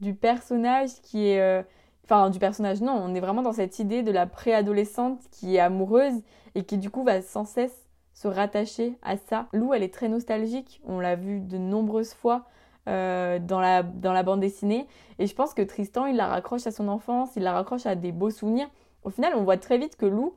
du 0.00 0.14
personnage 0.14 0.90
qui 1.02 1.28
est. 1.28 1.40
Euh, 1.40 1.62
enfin, 2.04 2.30
du 2.30 2.38
personnage, 2.38 2.80
non, 2.80 2.92
on 2.92 3.14
est 3.14 3.20
vraiment 3.20 3.42
dans 3.42 3.52
cette 3.52 3.78
idée 3.78 4.02
de 4.02 4.10
la 4.10 4.26
préadolescente 4.26 5.20
qui 5.30 5.56
est 5.56 5.60
amoureuse 5.60 6.22
et 6.54 6.64
qui, 6.64 6.78
du 6.78 6.88
coup, 6.88 7.04
va 7.04 7.20
sans 7.20 7.44
cesse 7.44 7.86
se 8.14 8.26
rattacher 8.26 8.96
à 9.02 9.18
ça. 9.18 9.48
Lou, 9.52 9.74
elle 9.74 9.82
est 9.82 9.92
très 9.92 10.08
nostalgique, 10.08 10.80
on 10.86 10.98
l'a 10.98 11.14
vu 11.14 11.40
de 11.40 11.58
nombreuses 11.58 12.14
fois. 12.14 12.46
Euh, 12.90 13.38
dans, 13.38 13.60
la, 13.60 13.84
dans 13.84 14.12
la 14.12 14.24
bande 14.24 14.40
dessinée. 14.40 14.88
Et 15.20 15.28
je 15.28 15.34
pense 15.34 15.54
que 15.54 15.62
Tristan, 15.62 16.06
il 16.06 16.16
la 16.16 16.26
raccroche 16.26 16.66
à 16.66 16.72
son 16.72 16.88
enfance, 16.88 17.30
il 17.36 17.44
la 17.44 17.52
raccroche 17.52 17.86
à 17.86 17.94
des 17.94 18.10
beaux 18.10 18.30
souvenirs. 18.30 18.68
Au 19.04 19.10
final, 19.10 19.32
on 19.36 19.44
voit 19.44 19.58
très 19.58 19.78
vite 19.78 19.94
que 19.94 20.06
Lou 20.06 20.34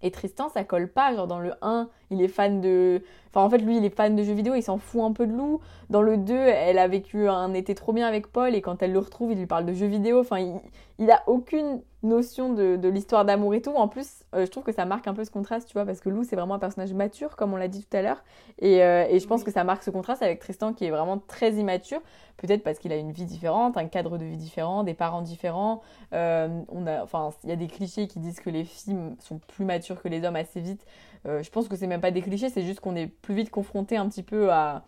et 0.00 0.12
Tristan, 0.12 0.48
ça 0.48 0.62
colle 0.62 0.88
pas. 0.88 1.12
Genre 1.12 1.26
dans 1.26 1.40
le 1.40 1.54
1, 1.60 1.88
il 2.12 2.22
est 2.22 2.28
fan 2.28 2.60
de... 2.60 3.02
Enfin 3.30 3.46
en 3.46 3.50
fait, 3.50 3.58
lui, 3.58 3.78
il 3.78 3.84
est 3.84 3.94
fan 3.94 4.14
de 4.14 4.22
jeux 4.22 4.34
vidéo, 4.34 4.54
il 4.54 4.62
s'en 4.62 4.78
fout 4.78 5.02
un 5.02 5.12
peu 5.12 5.26
de 5.26 5.32
Lou. 5.32 5.60
Dans 5.90 6.02
le 6.02 6.18
2, 6.18 6.34
elle 6.34 6.78
a 6.78 6.86
vécu 6.86 7.28
un 7.28 7.54
été 7.54 7.74
trop 7.74 7.92
bien 7.92 8.06
avec 8.06 8.26
Paul 8.26 8.54
et 8.54 8.60
quand 8.60 8.82
elle 8.82 8.92
le 8.92 8.98
retrouve, 8.98 9.32
il 9.32 9.38
lui 9.38 9.46
parle 9.46 9.64
de 9.64 9.72
jeux 9.72 9.86
vidéo. 9.86 10.20
Enfin, 10.20 10.38
il, 10.38 10.60
il 10.98 11.10
a 11.10 11.22
aucune 11.26 11.80
notion 12.02 12.52
de, 12.52 12.76
de 12.76 12.88
l'histoire 12.88 13.24
d'amour 13.24 13.54
et 13.54 13.62
tout. 13.62 13.74
En 13.74 13.88
plus, 13.88 14.24
euh, 14.34 14.44
je 14.44 14.50
trouve 14.50 14.64
que 14.64 14.72
ça 14.72 14.84
marque 14.84 15.06
un 15.06 15.14
peu 15.14 15.24
ce 15.24 15.30
contraste, 15.30 15.68
tu 15.68 15.74
vois, 15.74 15.84
parce 15.84 16.00
que 16.00 16.08
Lou, 16.08 16.24
c'est 16.24 16.36
vraiment 16.36 16.54
un 16.54 16.58
personnage 16.58 16.92
mature, 16.92 17.36
comme 17.36 17.52
on 17.52 17.56
l'a 17.56 17.68
dit 17.68 17.84
tout 17.84 17.96
à 17.96 18.02
l'heure. 18.02 18.22
Et, 18.60 18.82
euh, 18.82 19.06
et, 19.08 19.18
je 19.18 19.26
pense 19.26 19.44
que 19.44 19.50
ça 19.50 19.64
marque 19.64 19.82
ce 19.82 19.90
contraste 19.90 20.22
avec 20.22 20.40
Tristan, 20.40 20.72
qui 20.72 20.84
est 20.84 20.90
vraiment 20.90 21.18
très 21.18 21.52
immature. 21.54 22.00
Peut-être 22.36 22.62
parce 22.62 22.78
qu'il 22.78 22.92
a 22.92 22.96
une 22.96 23.12
vie 23.12 23.24
différente, 23.24 23.76
un 23.76 23.86
cadre 23.86 24.18
de 24.18 24.24
vie 24.24 24.36
différent, 24.36 24.84
des 24.84 24.94
parents 24.94 25.22
différents. 25.22 25.80
Euh, 26.12 26.48
on 26.68 26.86
a, 26.86 27.02
enfin, 27.02 27.30
il 27.44 27.50
y 27.50 27.52
a 27.52 27.56
des 27.56 27.68
clichés 27.68 28.08
qui 28.08 28.18
disent 28.18 28.40
que 28.40 28.50
les 28.50 28.64
filles 28.64 28.96
sont 29.20 29.38
plus 29.38 29.64
matures 29.64 30.00
que 30.02 30.08
les 30.08 30.24
hommes 30.24 30.36
assez 30.36 30.60
vite. 30.60 30.84
Je 31.24 31.50
pense 31.50 31.68
que 31.68 31.76
c'est 31.76 31.86
même 31.86 32.00
pas 32.00 32.10
des 32.10 32.22
clichés, 32.22 32.48
c'est 32.48 32.62
juste 32.62 32.80
qu'on 32.80 32.96
est 32.96 33.06
plus 33.06 33.34
vite 33.34 33.50
confronté 33.50 33.96
un 33.96 34.08
petit 34.08 34.22
peu 34.22 34.50
à 34.52 34.84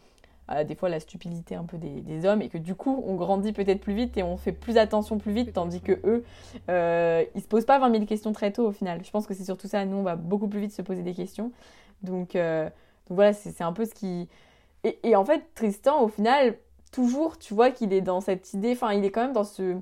des 0.66 0.74
fois 0.74 0.90
la 0.90 1.00
stupidité 1.00 1.54
un 1.54 1.64
peu 1.64 1.78
des, 1.78 2.26
hommes 2.26 2.42
et 2.42 2.48
que 2.48 2.58
du 2.58 2.74
coup 2.74 3.02
on 3.06 3.14
grandit 3.14 3.52
peut-être 3.52 3.80
plus 3.80 3.94
vite 3.94 4.16
et 4.18 4.22
on 4.22 4.36
fait 4.36 4.52
plus 4.52 4.76
attention 4.76 5.16
plus 5.18 5.32
vite 5.32 5.52
tandis 5.54 5.80
que 5.80 5.92
eux 6.04 6.22
euh, 6.68 7.24
ils 7.34 7.40
se 7.40 7.48
posent 7.48 7.64
pas 7.64 7.78
20 7.78 7.92
000 7.92 8.04
questions 8.04 8.32
très 8.32 8.52
tôt 8.52 8.66
au 8.66 8.72
final. 8.72 9.02
Je 9.04 9.10
pense 9.10 9.26
que 9.26 9.32
c'est 9.32 9.44
surtout 9.44 9.68
ça 9.68 9.84
nous 9.86 9.96
on 9.96 10.02
va 10.02 10.16
beaucoup 10.16 10.48
plus 10.48 10.60
vite 10.60 10.72
se 10.72 10.82
poser 10.82 11.02
des 11.02 11.14
questions. 11.14 11.50
Donc, 12.02 12.36
euh, 12.36 12.68
voilà 13.08 13.32
c'est 13.32 13.62
un 13.62 13.72
peu 13.72 13.86
ce 13.86 13.94
qui 13.94 14.28
et, 14.82 14.98
et, 15.02 15.16
en 15.16 15.24
fait 15.24 15.42
Tristan 15.54 16.02
au 16.02 16.08
final 16.08 16.58
toujours 16.92 17.38
tu 17.38 17.54
vois 17.54 17.70
qu'il 17.70 17.92
est 17.94 18.02
dans 18.02 18.20
cette 18.20 18.52
idée 18.52 18.72
enfin 18.72 18.92
il 18.92 19.04
est 19.04 19.10
quand 19.10 19.22
même 19.22 19.32
dans 19.32 19.44
ce 19.44 19.76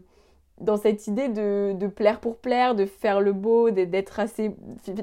dans 0.61 0.77
cette 0.77 1.07
idée 1.07 1.29
de, 1.29 1.73
de, 1.73 1.87
plaire 1.87 2.21
pour 2.21 2.37
plaire, 2.37 2.75
de 2.75 2.87
faire 2.87 3.21
le 3.21 3.33
beau, 3.33 3.71
d'être 3.71 4.21
assez. 4.21 4.55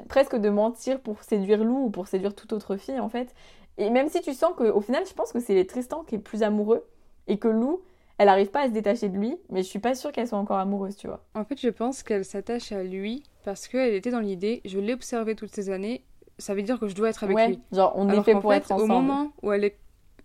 presque 0.08 0.36
de 0.36 0.48
mentir 0.48 1.00
pour 1.00 1.22
séduire 1.22 1.64
Lou 1.64 1.86
ou 1.86 1.90
pour 1.90 2.08
séduire 2.08 2.34
toute 2.34 2.52
autre 2.52 2.76
fille 2.76 3.00
en 3.00 3.08
fait. 3.08 3.34
Et 3.78 3.90
même 3.90 4.08
si 4.08 4.20
tu 4.20 4.32
sens 4.32 4.52
qu'au 4.56 4.80
final, 4.80 5.04
je 5.06 5.14
pense 5.14 5.32
que 5.32 5.40
c'est 5.40 5.64
Tristan 5.64 6.02
qui 6.04 6.16
est 6.16 6.18
plus 6.18 6.42
amoureux 6.42 6.86
et 7.28 7.38
que 7.38 7.48
Lou, 7.48 7.82
elle 8.18 8.26
n'arrive 8.26 8.50
pas 8.50 8.62
à 8.62 8.66
se 8.66 8.72
détacher 8.72 9.08
de 9.08 9.16
lui, 9.16 9.38
mais 9.48 9.62
je 9.62 9.68
suis 9.68 9.78
pas 9.78 9.94
sûre 9.94 10.12
qu'elle 10.12 10.28
soit 10.28 10.38
encore 10.38 10.58
amoureuse, 10.58 10.96
tu 10.96 11.06
vois. 11.06 11.24
En 11.34 11.44
fait, 11.44 11.58
je 11.58 11.70
pense 11.70 12.02
qu'elle 12.02 12.24
s'attache 12.24 12.72
à 12.72 12.82
lui 12.82 13.22
parce 13.44 13.68
qu'elle 13.68 13.94
était 13.94 14.10
dans 14.10 14.20
l'idée, 14.20 14.60
je 14.66 14.78
l'ai 14.78 14.92
observé 14.92 15.34
toutes 15.34 15.54
ces 15.54 15.70
années, 15.70 16.04
ça 16.36 16.54
veut 16.54 16.62
dire 16.62 16.78
que 16.78 16.88
je 16.88 16.94
dois 16.94 17.08
être 17.08 17.24
avec 17.24 17.36
ouais, 17.36 17.48
lui. 17.48 17.60
Genre, 17.72 17.92
on 17.96 18.08
est 18.08 18.22
fait 18.22 18.34
pour 18.34 18.52
être 18.52 18.70
ensemble. 18.72 18.92
Au 18.92 18.94
moment 18.94 19.32
où 19.42 19.52
elle 19.52 19.64
est. 19.64 19.78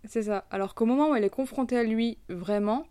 C'est 0.04 0.24
ça. 0.24 0.44
Alors 0.50 0.74
qu'au 0.74 0.86
moment 0.86 1.10
où 1.10 1.14
elle 1.14 1.24
est 1.24 1.30
confrontée 1.30 1.78
à 1.78 1.82
lui 1.82 2.18
vraiment, 2.28 2.84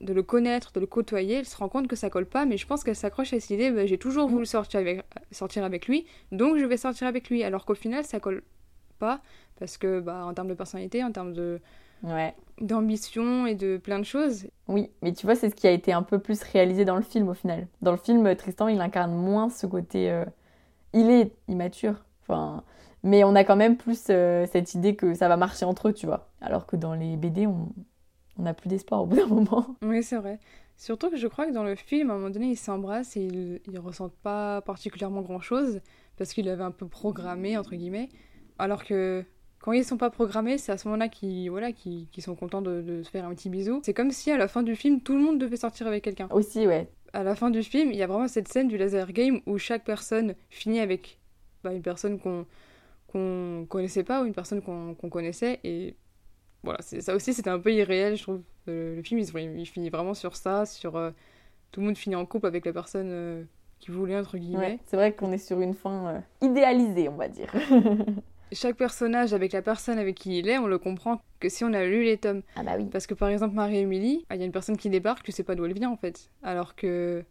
de 0.00 0.12
le 0.12 0.22
connaître, 0.22 0.72
de 0.72 0.80
le 0.80 0.86
côtoyer, 0.86 1.36
elle 1.36 1.46
se 1.46 1.56
rend 1.56 1.68
compte 1.68 1.86
que 1.86 1.96
ça 1.96 2.10
colle 2.10 2.26
pas, 2.26 2.44
mais 2.44 2.56
je 2.56 2.66
pense 2.66 2.82
qu'elle 2.82 2.96
s'accroche 2.96 3.32
à 3.32 3.40
cette 3.40 3.50
idée, 3.50 3.70
bah, 3.70 3.86
j'ai 3.86 3.98
toujours 3.98 4.28
voulu 4.28 4.46
sortir 4.46 4.80
avec, 4.80 5.04
sortir 5.30 5.64
avec 5.64 5.86
lui, 5.86 6.06
donc 6.32 6.58
je 6.58 6.64
vais 6.64 6.76
sortir 6.76 7.06
avec 7.06 7.30
lui. 7.30 7.44
Alors 7.44 7.64
qu'au 7.64 7.74
final, 7.74 8.04
ça 8.04 8.18
colle 8.18 8.42
pas 8.98 9.20
parce 9.58 9.78
que 9.78 10.00
bah, 10.00 10.24
en 10.24 10.34
termes 10.34 10.48
de 10.48 10.54
personnalité, 10.54 11.04
en 11.04 11.12
termes 11.12 11.32
de 11.32 11.60
ouais. 12.02 12.34
d'ambition 12.60 13.46
et 13.46 13.54
de 13.54 13.76
plein 13.76 13.98
de 13.98 14.04
choses. 14.04 14.46
Oui, 14.68 14.90
mais 15.02 15.12
tu 15.12 15.26
vois, 15.26 15.36
c'est 15.36 15.50
ce 15.50 15.54
qui 15.54 15.66
a 15.66 15.70
été 15.70 15.92
un 15.92 16.02
peu 16.02 16.18
plus 16.18 16.42
réalisé 16.42 16.84
dans 16.84 16.96
le 16.96 17.02
film 17.02 17.28
au 17.28 17.34
final. 17.34 17.68
Dans 17.80 17.92
le 17.92 17.98
film, 17.98 18.34
Tristan, 18.34 18.68
il 18.68 18.80
incarne 18.80 19.14
moins 19.14 19.50
ce 19.50 19.66
côté. 19.66 20.10
Euh, 20.10 20.24
il 20.92 21.10
est 21.10 21.32
immature, 21.48 22.04
enfin, 22.22 22.64
mais 23.02 23.24
on 23.24 23.34
a 23.34 23.44
quand 23.44 23.56
même 23.56 23.76
plus 23.76 24.06
euh, 24.10 24.46
cette 24.50 24.74
idée 24.74 24.94
que 24.94 25.14
ça 25.14 25.28
va 25.28 25.36
marcher 25.36 25.64
entre 25.64 25.88
eux, 25.88 25.92
tu 25.92 26.06
vois. 26.06 26.28
Alors 26.40 26.66
que 26.66 26.76
dans 26.76 26.94
les 26.94 27.16
BD, 27.16 27.46
on, 27.46 27.68
on 28.38 28.42
n'a 28.42 28.54
plus 28.54 28.68
d'espoir 28.68 29.02
au 29.02 29.06
bout 29.06 29.16
d'un 29.16 29.26
moment. 29.26 29.76
Oui, 29.82 30.02
c'est 30.02 30.16
vrai. 30.16 30.38
Surtout 30.76 31.10
que 31.10 31.16
je 31.16 31.26
crois 31.26 31.46
que 31.46 31.52
dans 31.52 31.64
le 31.64 31.74
film, 31.74 32.10
à 32.10 32.14
un 32.14 32.16
moment 32.16 32.30
donné, 32.30 32.46
ils 32.46 32.56
s'embrassent 32.56 33.16
et 33.16 33.24
ils, 33.24 33.60
ils 33.70 33.78
ressentent 33.78 34.16
pas 34.22 34.62
particulièrement 34.62 35.20
grand 35.20 35.40
chose 35.40 35.80
parce 36.16 36.32
qu'ils 36.32 36.46
l'avaient 36.46 36.64
un 36.64 36.70
peu 36.70 36.88
programmé, 36.88 37.56
entre 37.56 37.74
guillemets. 37.74 38.08
Alors 38.58 38.84
que 38.84 39.24
quand 39.60 39.72
ils 39.72 39.84
sont 39.84 39.96
pas 39.96 40.10
programmés, 40.10 40.58
c'est 40.58 40.72
à 40.72 40.76
ce 40.76 40.88
moment-là 40.88 41.08
qu'ils 41.08 41.50
voilà, 41.50 41.72
qui 41.72 42.08
sont 42.18 42.34
contents 42.34 42.62
de, 42.62 42.82
de, 42.82 43.02
se 43.02 43.10
faire 43.10 43.24
un 43.24 43.34
petit 43.34 43.48
bisou. 43.48 43.80
C'est 43.84 43.94
comme 43.94 44.10
si 44.10 44.30
à 44.30 44.36
la 44.36 44.48
fin 44.48 44.62
du 44.62 44.74
film, 44.74 45.00
tout 45.00 45.14
le 45.14 45.22
monde 45.22 45.38
devait 45.38 45.56
sortir 45.56 45.86
avec 45.86 46.02
quelqu'un. 46.02 46.28
Aussi, 46.30 46.66
ouais. 46.66 46.90
À 47.12 47.22
la 47.22 47.36
fin 47.36 47.50
du 47.50 47.62
film, 47.62 47.92
il 47.92 47.96
y 47.96 48.02
a 48.02 48.06
vraiment 48.06 48.26
cette 48.26 48.48
scène 48.48 48.68
du 48.68 48.76
laser 48.76 49.12
game 49.12 49.40
où 49.46 49.58
chaque 49.58 49.84
personne 49.84 50.34
finit 50.50 50.80
avec 50.80 51.20
bah, 51.62 51.72
une 51.72 51.82
personne 51.82 52.18
qu'on 52.18 52.46
qu'on 53.06 53.66
connaissait 53.68 54.04
pas 54.04 54.22
ou 54.22 54.24
une 54.24 54.32
personne 54.32 54.62
qu'on 54.62 54.94
connaissait. 54.94 55.60
Et 55.64 55.96
voilà, 56.62 56.80
ça 56.82 57.14
aussi, 57.14 57.34
c'était 57.34 57.50
un 57.50 57.58
peu 57.58 57.72
irréel, 57.72 58.16
je 58.16 58.22
trouve. 58.22 58.42
Le, 58.66 59.02
film, 59.02 59.20
il, 59.20 59.66
finit 59.66 59.90
vraiment 59.90 60.14
sur 60.14 60.36
ça, 60.36 60.64
sur 60.64 60.96
euh, 60.96 61.10
tout 61.72 61.80
le 61.80 61.86
monde 61.86 61.98
finit 61.98 62.14
en 62.14 62.24
couple 62.24 62.46
avec 62.46 62.64
la 62.64 62.72
personne 62.72 63.08
euh, 63.10 63.42
qui 63.80 63.90
voulait, 63.90 64.16
entre 64.16 64.38
guillemets. 64.38 64.78
c'est 64.86 64.96
vrai 64.96 65.12
qu'on 65.12 65.32
est 65.32 65.38
sur 65.38 65.60
une 65.60 65.74
fin 65.74 66.06
euh, 66.06 66.20
idéalisée, 66.40 67.08
on 67.08 67.16
va 67.16 67.28
dire. 67.28 67.52
Chaque 68.52 68.76
personnage 68.76 69.32
avec 69.32 69.52
la 69.52 69.62
personne 69.62 69.98
avec 69.98 70.14
qui 70.14 70.38
il 70.38 70.48
est, 70.48 70.58
on 70.58 70.66
le 70.66 70.78
comprend 70.78 71.20
que 71.40 71.48
si 71.48 71.64
on 71.64 71.72
a 71.72 71.84
lu 71.84 72.04
les 72.04 72.18
tomes. 72.18 72.42
Ah 72.54 72.62
bah 72.62 72.72
oui. 72.76 72.86
Parce 72.92 73.06
que 73.06 73.14
par 73.14 73.30
exemple, 73.30 73.54
Marie-Émilie, 73.54 74.26
il 74.30 74.36
y 74.36 74.42
a 74.42 74.44
une 74.44 74.52
personne 74.52 74.76
qui 74.76 74.90
débarque, 74.90 75.24
tu 75.24 75.32
sais 75.32 75.42
pas 75.42 75.54
d'où 75.54 75.64
elle 75.64 75.72
vient 75.72 75.90
en 75.90 75.96
fait. 75.96 76.30
Alors 76.42 76.76
que 76.76 77.24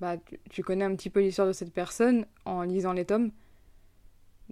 bah, 0.00 0.16
tu 0.50 0.62
connais 0.62 0.84
un 0.84 0.94
petit 0.94 1.10
peu 1.10 1.20
l'histoire 1.20 1.48
de 1.48 1.52
cette 1.52 1.72
personne 1.72 2.24
en 2.44 2.62
lisant 2.62 2.92
les 2.92 3.04
tomes. 3.04 3.32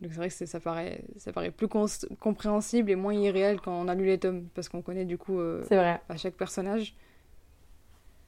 Donc 0.00 0.12
c'est 0.12 0.18
vrai 0.18 0.28
que 0.28 0.46
ça 0.46 0.60
paraît, 0.60 1.04
ça 1.16 1.32
paraît 1.32 1.50
plus 1.50 1.68
compréhensible 1.68 2.90
et 2.90 2.96
moins 2.96 3.14
irréel 3.14 3.60
quand 3.60 3.72
on 3.72 3.88
a 3.88 3.94
lu 3.94 4.06
les 4.06 4.18
tomes, 4.18 4.46
parce 4.54 4.68
qu'on 4.68 4.82
connaît 4.82 5.04
du 5.04 5.18
coup 5.18 5.38
euh, 5.38 5.62
vrai. 5.70 6.00
à 6.08 6.16
chaque 6.16 6.34
personnage. 6.34 6.96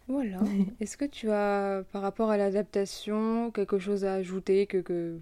Voilà. 0.08 0.38
Est-ce 0.80 0.96
que 0.96 1.04
tu 1.04 1.30
as, 1.30 1.82
par 1.92 2.02
rapport 2.02 2.30
à 2.30 2.36
l'adaptation, 2.36 3.50
quelque 3.50 3.78
chose 3.78 4.04
à 4.04 4.14
ajouter, 4.14 4.66
que, 4.66 4.78
que 4.78 5.18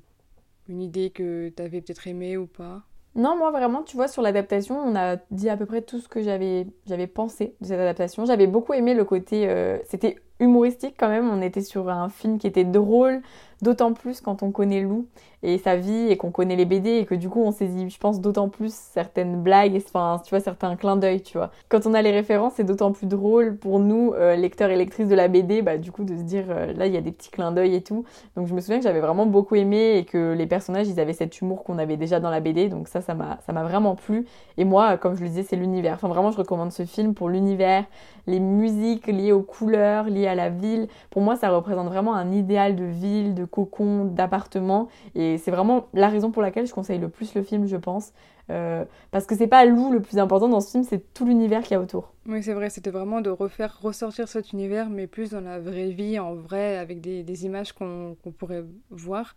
une 0.68 0.82
idée 0.82 1.10
que 1.10 1.52
tu 1.56 1.62
avais 1.62 1.80
peut-être 1.80 2.06
aimée 2.06 2.36
ou 2.36 2.46
pas? 2.46 2.82
Non, 3.14 3.36
moi 3.36 3.50
vraiment, 3.50 3.82
tu 3.82 3.96
vois, 3.96 4.08
sur 4.08 4.22
l'adaptation, 4.22 4.78
on 4.78 4.96
a 4.96 5.16
dit 5.30 5.50
à 5.50 5.56
peu 5.56 5.66
près 5.66 5.82
tout 5.82 6.00
ce 6.00 6.08
que 6.08 6.22
j'avais, 6.22 6.66
j'avais 6.86 7.06
pensé 7.06 7.54
de 7.60 7.66
cette 7.66 7.78
adaptation. 7.78 8.24
J'avais 8.24 8.46
beaucoup 8.46 8.72
aimé 8.72 8.94
le 8.94 9.04
côté, 9.04 9.48
euh, 9.48 9.78
c'était 9.84 10.16
humoristique 10.42 10.94
quand 10.98 11.08
même. 11.08 11.30
On 11.30 11.40
était 11.40 11.62
sur 11.62 11.88
un 11.88 12.08
film 12.08 12.38
qui 12.38 12.46
était 12.46 12.64
drôle, 12.64 13.22
d'autant 13.62 13.92
plus 13.92 14.20
quand 14.20 14.42
on 14.42 14.50
connaît 14.50 14.82
Lou 14.82 15.06
et 15.44 15.58
sa 15.58 15.76
vie 15.76 16.08
et 16.08 16.16
qu'on 16.16 16.30
connaît 16.30 16.56
les 16.56 16.64
BD 16.64 16.90
et 16.98 17.04
que 17.04 17.14
du 17.14 17.28
coup 17.28 17.40
on 17.40 17.50
saisit, 17.50 17.88
je 17.90 17.98
pense, 17.98 18.20
d'autant 18.20 18.48
plus 18.48 18.72
certaines 18.72 19.42
blagues, 19.42 19.74
enfin, 19.76 20.20
tu 20.24 20.30
vois, 20.30 20.40
certains 20.40 20.76
clins 20.76 20.96
d'œil, 20.96 21.22
tu 21.22 21.36
vois. 21.36 21.50
Quand 21.68 21.86
on 21.86 21.94
a 21.94 22.02
les 22.02 22.12
références, 22.12 22.54
c'est 22.56 22.64
d'autant 22.64 22.92
plus 22.92 23.06
drôle 23.06 23.56
pour 23.56 23.80
nous, 23.80 24.12
euh, 24.14 24.36
lecteurs 24.36 24.70
et 24.70 24.76
lectrices 24.76 25.08
de 25.08 25.14
la 25.14 25.28
BD, 25.28 25.62
bah, 25.62 25.78
du 25.78 25.90
coup, 25.90 26.04
de 26.04 26.16
se 26.16 26.22
dire, 26.22 26.44
euh, 26.48 26.72
là, 26.72 26.86
il 26.86 26.92
y 26.92 26.96
a 26.96 27.00
des 27.00 27.12
petits 27.12 27.30
clins 27.30 27.50
d'œil 27.50 27.74
et 27.74 27.82
tout. 27.82 28.04
Donc 28.36 28.46
je 28.46 28.54
me 28.54 28.60
souviens 28.60 28.78
que 28.78 28.84
j'avais 28.84 29.00
vraiment 29.00 29.26
beaucoup 29.26 29.56
aimé 29.56 29.96
et 29.96 30.04
que 30.04 30.32
les 30.32 30.46
personnages, 30.46 30.88
ils 30.88 31.00
avaient 31.00 31.12
cet 31.12 31.40
humour 31.40 31.64
qu'on 31.64 31.78
avait 31.78 31.96
déjà 31.96 32.20
dans 32.20 32.30
la 32.30 32.40
BD, 32.40 32.68
donc 32.68 32.88
ça, 32.88 33.00
ça 33.00 33.14
m'a, 33.14 33.38
ça 33.44 33.52
m'a 33.52 33.64
vraiment 33.64 33.96
plu. 33.96 34.26
Et 34.58 34.64
moi, 34.64 34.96
comme 34.96 35.16
je 35.16 35.22
le 35.22 35.28
disais, 35.28 35.42
c'est 35.42 35.56
l'univers. 35.56 35.94
Enfin, 35.94 36.08
vraiment, 36.08 36.30
je 36.30 36.38
recommande 36.38 36.72
ce 36.72 36.84
film 36.84 37.14
pour 37.14 37.28
l'univers, 37.28 37.84
les 38.26 38.40
musiques 38.40 39.08
liées 39.08 39.32
aux 39.32 39.42
couleurs, 39.42 40.04
liées 40.04 40.28
à 40.28 40.31
la 40.34 40.50
ville. 40.50 40.88
Pour 41.10 41.22
moi, 41.22 41.36
ça 41.36 41.50
représente 41.50 41.86
vraiment 41.88 42.14
un 42.14 42.32
idéal 42.32 42.76
de 42.76 42.84
ville, 42.84 43.34
de 43.34 43.44
cocon, 43.44 44.04
d'appartement. 44.04 44.88
Et 45.14 45.38
c'est 45.38 45.50
vraiment 45.50 45.86
la 45.94 46.08
raison 46.08 46.30
pour 46.30 46.42
laquelle 46.42 46.66
je 46.66 46.72
conseille 46.74 46.98
le 46.98 47.08
plus 47.08 47.34
le 47.34 47.42
film, 47.42 47.66
je 47.66 47.76
pense. 47.76 48.12
Euh, 48.50 48.84
parce 49.10 49.26
que 49.26 49.36
c'est 49.36 49.46
pas 49.46 49.64
Lou 49.64 49.92
le 49.92 50.00
plus 50.00 50.18
important 50.18 50.48
dans 50.48 50.60
ce 50.60 50.72
film, 50.72 50.84
c'est 50.84 51.14
tout 51.14 51.24
l'univers 51.24 51.62
qu'il 51.62 51.72
y 51.72 51.74
a 51.74 51.80
autour. 51.80 52.12
Oui, 52.26 52.42
c'est 52.42 52.54
vrai, 52.54 52.70
c'était 52.70 52.90
vraiment 52.90 53.20
de 53.20 53.30
refaire 53.30 53.80
ressortir 53.80 54.28
cet 54.28 54.52
univers, 54.52 54.90
mais 54.90 55.06
plus 55.06 55.30
dans 55.30 55.40
la 55.40 55.60
vraie 55.60 55.90
vie, 55.90 56.18
en 56.18 56.34
vrai, 56.34 56.76
avec 56.76 57.00
des, 57.00 57.44
images 57.44 57.72
qu'on 57.72 58.16
pourrait 58.36 58.64
voir. 58.90 59.34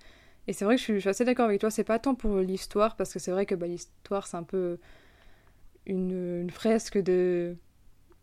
Et 0.48 0.54
c'est 0.54 0.66
vrai 0.66 0.76
que 0.76 0.82
je 0.82 1.00
suis, 1.00 1.10
assez 1.10 1.26
d'accord 1.26 1.46
avec 1.46 1.62
toi, 1.62 1.72
c'est 1.72 1.84
pas 1.84 2.00
tant 2.00 2.16
pour 2.16 2.38
l'histoire, 2.38 2.96
parce 2.96 3.14
que 3.14 3.20
c'est 3.20 3.32
vrai 3.32 3.46
que 3.46 3.56
bah, 3.56 3.68
l'histoire, 3.68 4.28
c'est 4.28 4.38
un 4.38 4.43
peu 4.43 4.80
une, 5.86 6.50
fresque 6.52 6.98
de, 6.98 7.56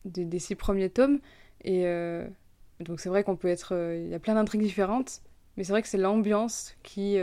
des 0.04 0.38
six 0.38 0.54
premiers 0.54 0.90
tomes. 0.90 1.20
Et 1.64 1.86
euh, 1.86 2.26
donc 2.82 3.00
c'est 3.00 3.08
vrai 3.08 3.24
qu'on 3.24 3.36
peut 3.36 3.48
être... 3.48 3.74
Euh, 3.74 4.00
il 4.04 4.10
y 4.10 4.14
a 4.14 4.18
plein 4.18 4.34
d'intrigues 4.34 4.62
différentes, 4.62 5.22
mais 5.56 5.64
c'est 5.64 5.72
vrai 5.72 5.82
que 5.82 5.88
c'est 5.88 5.98
l'ambiance 5.98 6.74
qui 6.82 7.18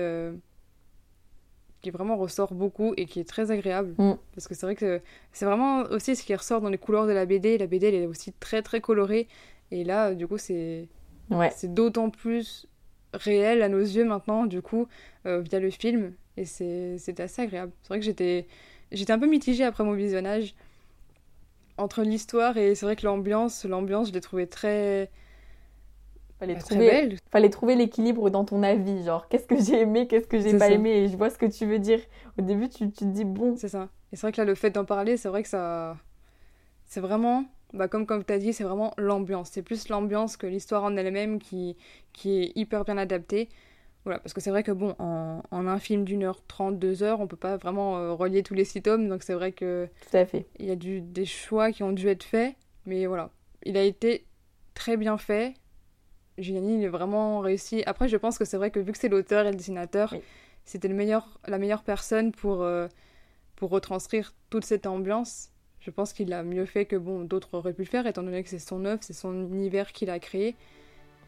qui 1.82 1.92
vraiment 1.92 2.18
ressort 2.18 2.54
beaucoup 2.54 2.94
et 2.98 3.06
qui 3.06 3.20
est 3.20 3.28
très 3.28 3.52
agréable. 3.52 3.96
Mm. 3.98 4.14
Parce 4.36 4.48
que 4.48 4.54
c'est 4.54 4.66
vrai 4.66 4.76
que 4.76 5.02
c'est 5.32 5.46
vraiment 5.46 5.82
aussi 5.84 6.16
ce 6.16 6.24
qui 6.24 6.36
ressort 6.36 6.62
dans 6.62 6.70
les 6.70 6.78
couleurs 6.78 7.08
de 7.08 7.12
la 7.12 7.26
BD. 7.26 7.58
La 7.58 7.68
BD, 7.68 7.88
elle 7.88 7.96
est 7.96 8.06
aussi 8.06 8.34
très 8.34 8.62
très 8.62 8.82
colorée. 8.82 9.28
Et 9.72 9.84
là, 9.84 10.14
du 10.14 10.28
coup, 10.28 10.38
c'est 10.38 10.88
ouais. 11.30 11.52
c'est 11.56 11.74
d'autant 11.74 12.10
plus 12.10 12.68
réel 13.14 13.62
à 13.62 13.70
nos 13.70 13.80
yeux 13.80 14.06
maintenant, 14.06 14.46
du 14.46 14.62
coup, 14.62 14.88
euh, 15.26 15.42
via 15.42 15.60
le 15.60 15.70
film. 15.70 16.14
Et 16.38 16.46
c'est 16.46 17.20
assez 17.20 17.42
agréable. 17.42 17.72
C'est 17.82 17.90
vrai 17.90 18.00
que 18.00 18.06
j'étais 18.06 18.48
j'étais 18.92 19.14
un 19.14 19.20
peu 19.20 19.28
mitigée 19.28 19.64
après 19.64 19.84
mon 19.84 19.94
visionnage 19.94 20.56
entre 21.78 22.02
l'histoire 22.02 22.58
et 22.58 22.76
c'est 22.76 22.86
vrai 22.86 22.96
que 22.96 23.06
l'ambiance, 23.06 23.64
l'ambiance, 23.64 24.10
je 24.10 24.14
l'ai 24.14 24.22
trouvée 24.22 24.48
très 24.48 25.10
Fallait 26.40 26.56
trouver, 26.56 27.18
fallait 27.32 27.50
trouver 27.50 27.76
l'équilibre 27.76 28.30
dans 28.30 28.46
ton 28.46 28.64
avis, 28.64 29.04
genre 29.04 29.28
qu'est-ce 29.28 29.46
que 29.46 29.62
j'ai 29.62 29.82
aimé, 29.82 30.08
qu'est-ce 30.08 30.28
que 30.28 30.40
j'ai 30.40 30.58
pas 30.58 30.70
aimé, 30.70 30.92
et 30.92 31.08
je 31.10 31.18
vois 31.18 31.30
ce 31.30 31.38
que 31.38 31.46
tu 31.46 31.66
veux 31.66 31.80
dire. 31.80 32.00
Au 32.38 32.42
début, 32.42 32.70
tu, 32.70 32.90
tu 32.92 33.00
te 33.00 33.04
dis 33.04 33.26
bon. 33.26 33.58
C'est 33.58 33.68
ça. 33.68 33.90
Et 34.14 34.16
c'est 34.16 34.22
vrai 34.22 34.32
que 34.32 34.38
là, 34.38 34.46
le 34.46 34.56
fait 34.56 34.70
d'en 34.70 34.86
parler, 34.86 35.18
c'est 35.18 35.28
vrai 35.28 35.44
que 35.44 35.50
ça. 35.50 35.98
C'est 36.86 37.02
vraiment, 37.02 37.44
bah, 37.74 37.90
comme, 37.90 38.06
comme 38.06 38.24
tu 38.24 38.32
as 38.32 38.40
dit, 38.40 38.54
c'est 38.54 38.64
vraiment 38.64 38.94
l'ambiance. 38.98 39.50
C'est 39.52 39.62
plus 39.62 39.90
l'ambiance 39.90 40.38
que 40.38 40.48
l'histoire 40.48 40.86
en 40.86 40.96
elle-même 40.96 41.40
qui, 41.40 41.76
qui 42.14 42.42
est 42.42 42.52
hyper 42.56 42.86
bien 42.86 42.98
adaptée. 42.98 43.50
Voilà, 44.06 44.20
parce 44.20 44.34
que 44.34 44.40
c'est 44.40 44.50
vrai 44.50 44.64
que 44.64 44.72
bon, 44.72 44.96
en, 44.98 45.44
en 45.52 45.68
un 45.68 45.78
film 45.78 46.06
d'une 46.06 46.24
heure 46.24 46.42
trente, 46.48 46.80
deux 46.80 47.04
heures, 47.04 47.20
on 47.20 47.28
peut 47.28 47.36
pas 47.36 47.58
vraiment 47.58 47.98
euh, 47.98 48.14
relier 48.14 48.44
tous 48.44 48.54
les 48.54 48.64
six 48.64 48.82
tomes, 48.82 49.10
donc 49.10 49.24
c'est 49.24 49.34
vrai 49.34 49.52
que. 49.52 49.90
Tout 50.10 50.18
à 50.18 50.26
fait. 50.26 50.48
Il 50.58 50.68
y 50.68 50.72
a 50.72 50.76
des 50.78 51.26
choix 51.26 51.74
qui 51.74 51.84
ont 51.84 51.92
dû 51.92 52.08
être 52.08 52.24
faits, 52.24 52.56
mais 52.86 53.08
voilà. 53.08 53.30
Il 53.66 53.76
a 53.76 53.84
été 53.84 54.26
très 54.74 54.96
bien 54.96 55.18
fait 55.18 55.54
Giuliani, 56.40 56.80
il 56.80 56.84
est 56.84 56.90
vraiment 56.90 57.40
réussi. 57.40 57.84
Après, 57.86 58.08
je 58.08 58.18
pense 58.18 58.38
que 58.38 58.46
c'est 58.46 58.58
vrai 58.58 58.72
que 58.72 58.80
vu 58.80 58.92
que 58.92 58.98
c'est 58.98 59.10
l'auteur 59.10 59.46
et 59.46 59.52
le 59.52 59.56
dessinateur, 59.58 60.16
c'était 60.66 60.88
le 60.88 60.96
meilleur, 60.96 61.40
la 61.48 61.58
meilleure 61.58 61.84
personne 61.84 62.32
pour, 62.32 62.62
euh, 62.62 62.88
pour 63.56 63.70
retranscrire 63.70 64.34
toute 64.50 64.66
cette 64.66 64.86
ambiance. 64.86 65.50
Je 65.80 65.92
pense 65.92 66.14
qu'il 66.14 66.34
a 66.34 66.44
mieux 66.44 66.66
fait 66.66 66.86
que 66.86 66.96
bon, 66.96 67.22
d'autres 67.22 67.54
auraient 67.54 67.74
pu 67.74 67.84
le 67.84 67.88
faire, 67.88 68.06
étant 68.06 68.24
donné 68.24 68.44
que 68.44 68.50
c'est 68.50 68.60
son 68.60 68.86
œuvre, 68.86 69.00
c'est 69.02 69.14
son 69.14 69.34
univers 69.52 69.92
qu'il 69.92 70.10
a 70.10 70.20
créé. 70.20 70.56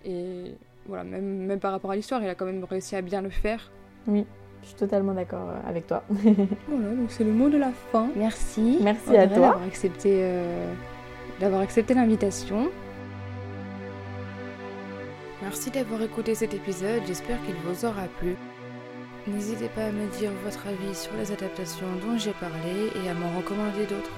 Et 0.06 0.54
voilà, 0.88 1.04
même, 1.04 1.46
même 1.46 1.60
par 1.60 1.72
rapport 1.72 1.92
à 1.92 1.96
l'histoire, 1.96 2.22
il 2.22 2.30
a 2.30 2.36
quand 2.36 2.46
même 2.46 2.64
réussi 2.64 2.96
à 2.96 3.02
bien 3.02 3.22
le 3.22 3.30
faire. 3.30 3.72
Oui, 4.08 4.26
je 4.62 4.68
suis 4.68 4.76
totalement 4.76 5.14
d'accord 5.14 5.50
euh, 5.50 5.70
avec 5.70 5.88
toi. 5.88 6.04
voilà, 6.10 6.96
donc 6.96 7.10
c'est 7.10 7.24
le 7.24 7.32
mot 7.32 7.50
de 7.50 7.58
la 7.58 7.72
fin. 7.72 8.10
Merci. 8.16 8.80
Merci 8.82 9.16
à 9.16 9.28
toi 9.28 9.38
d'avoir 9.38 9.64
accepté, 9.64 10.20
euh, 10.22 10.74
d'avoir 11.40 11.62
accepté 11.62 11.94
l'invitation. 11.94 12.70
Merci 15.42 15.72
d'avoir 15.72 16.04
écouté 16.04 16.36
cet 16.36 16.54
épisode, 16.54 17.02
j'espère 17.08 17.42
qu'il 17.44 17.56
vous 17.56 17.86
aura 17.86 18.04
plu. 18.20 18.36
N'hésitez 19.26 19.70
pas 19.70 19.86
à 19.86 19.92
me 19.92 20.08
dire 20.20 20.30
votre 20.44 20.68
avis 20.68 20.94
sur 20.94 21.12
les 21.18 21.32
adaptations 21.32 21.88
dont 22.04 22.16
j'ai 22.16 22.34
parlé 22.34 22.92
et 23.04 23.10
à 23.10 23.16
m'en 23.16 23.36
recommander 23.36 23.86
d'autres. 23.88 24.18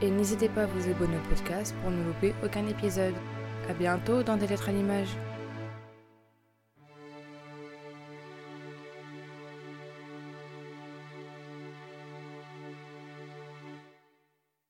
Et 0.00 0.10
n'hésitez 0.10 0.48
pas 0.48 0.62
à 0.62 0.66
vous 0.66 0.90
abonner 0.90 1.16
au 1.16 1.28
podcast 1.28 1.74
pour 1.82 1.90
ne 1.90 2.02
louper 2.02 2.34
aucun 2.42 2.66
épisode. 2.66 3.14
A 3.68 3.74
bientôt 3.74 4.22
dans 4.22 4.38
des 4.38 4.46
lettres 4.46 4.70
à 4.70 4.72
l'image. 4.72 5.14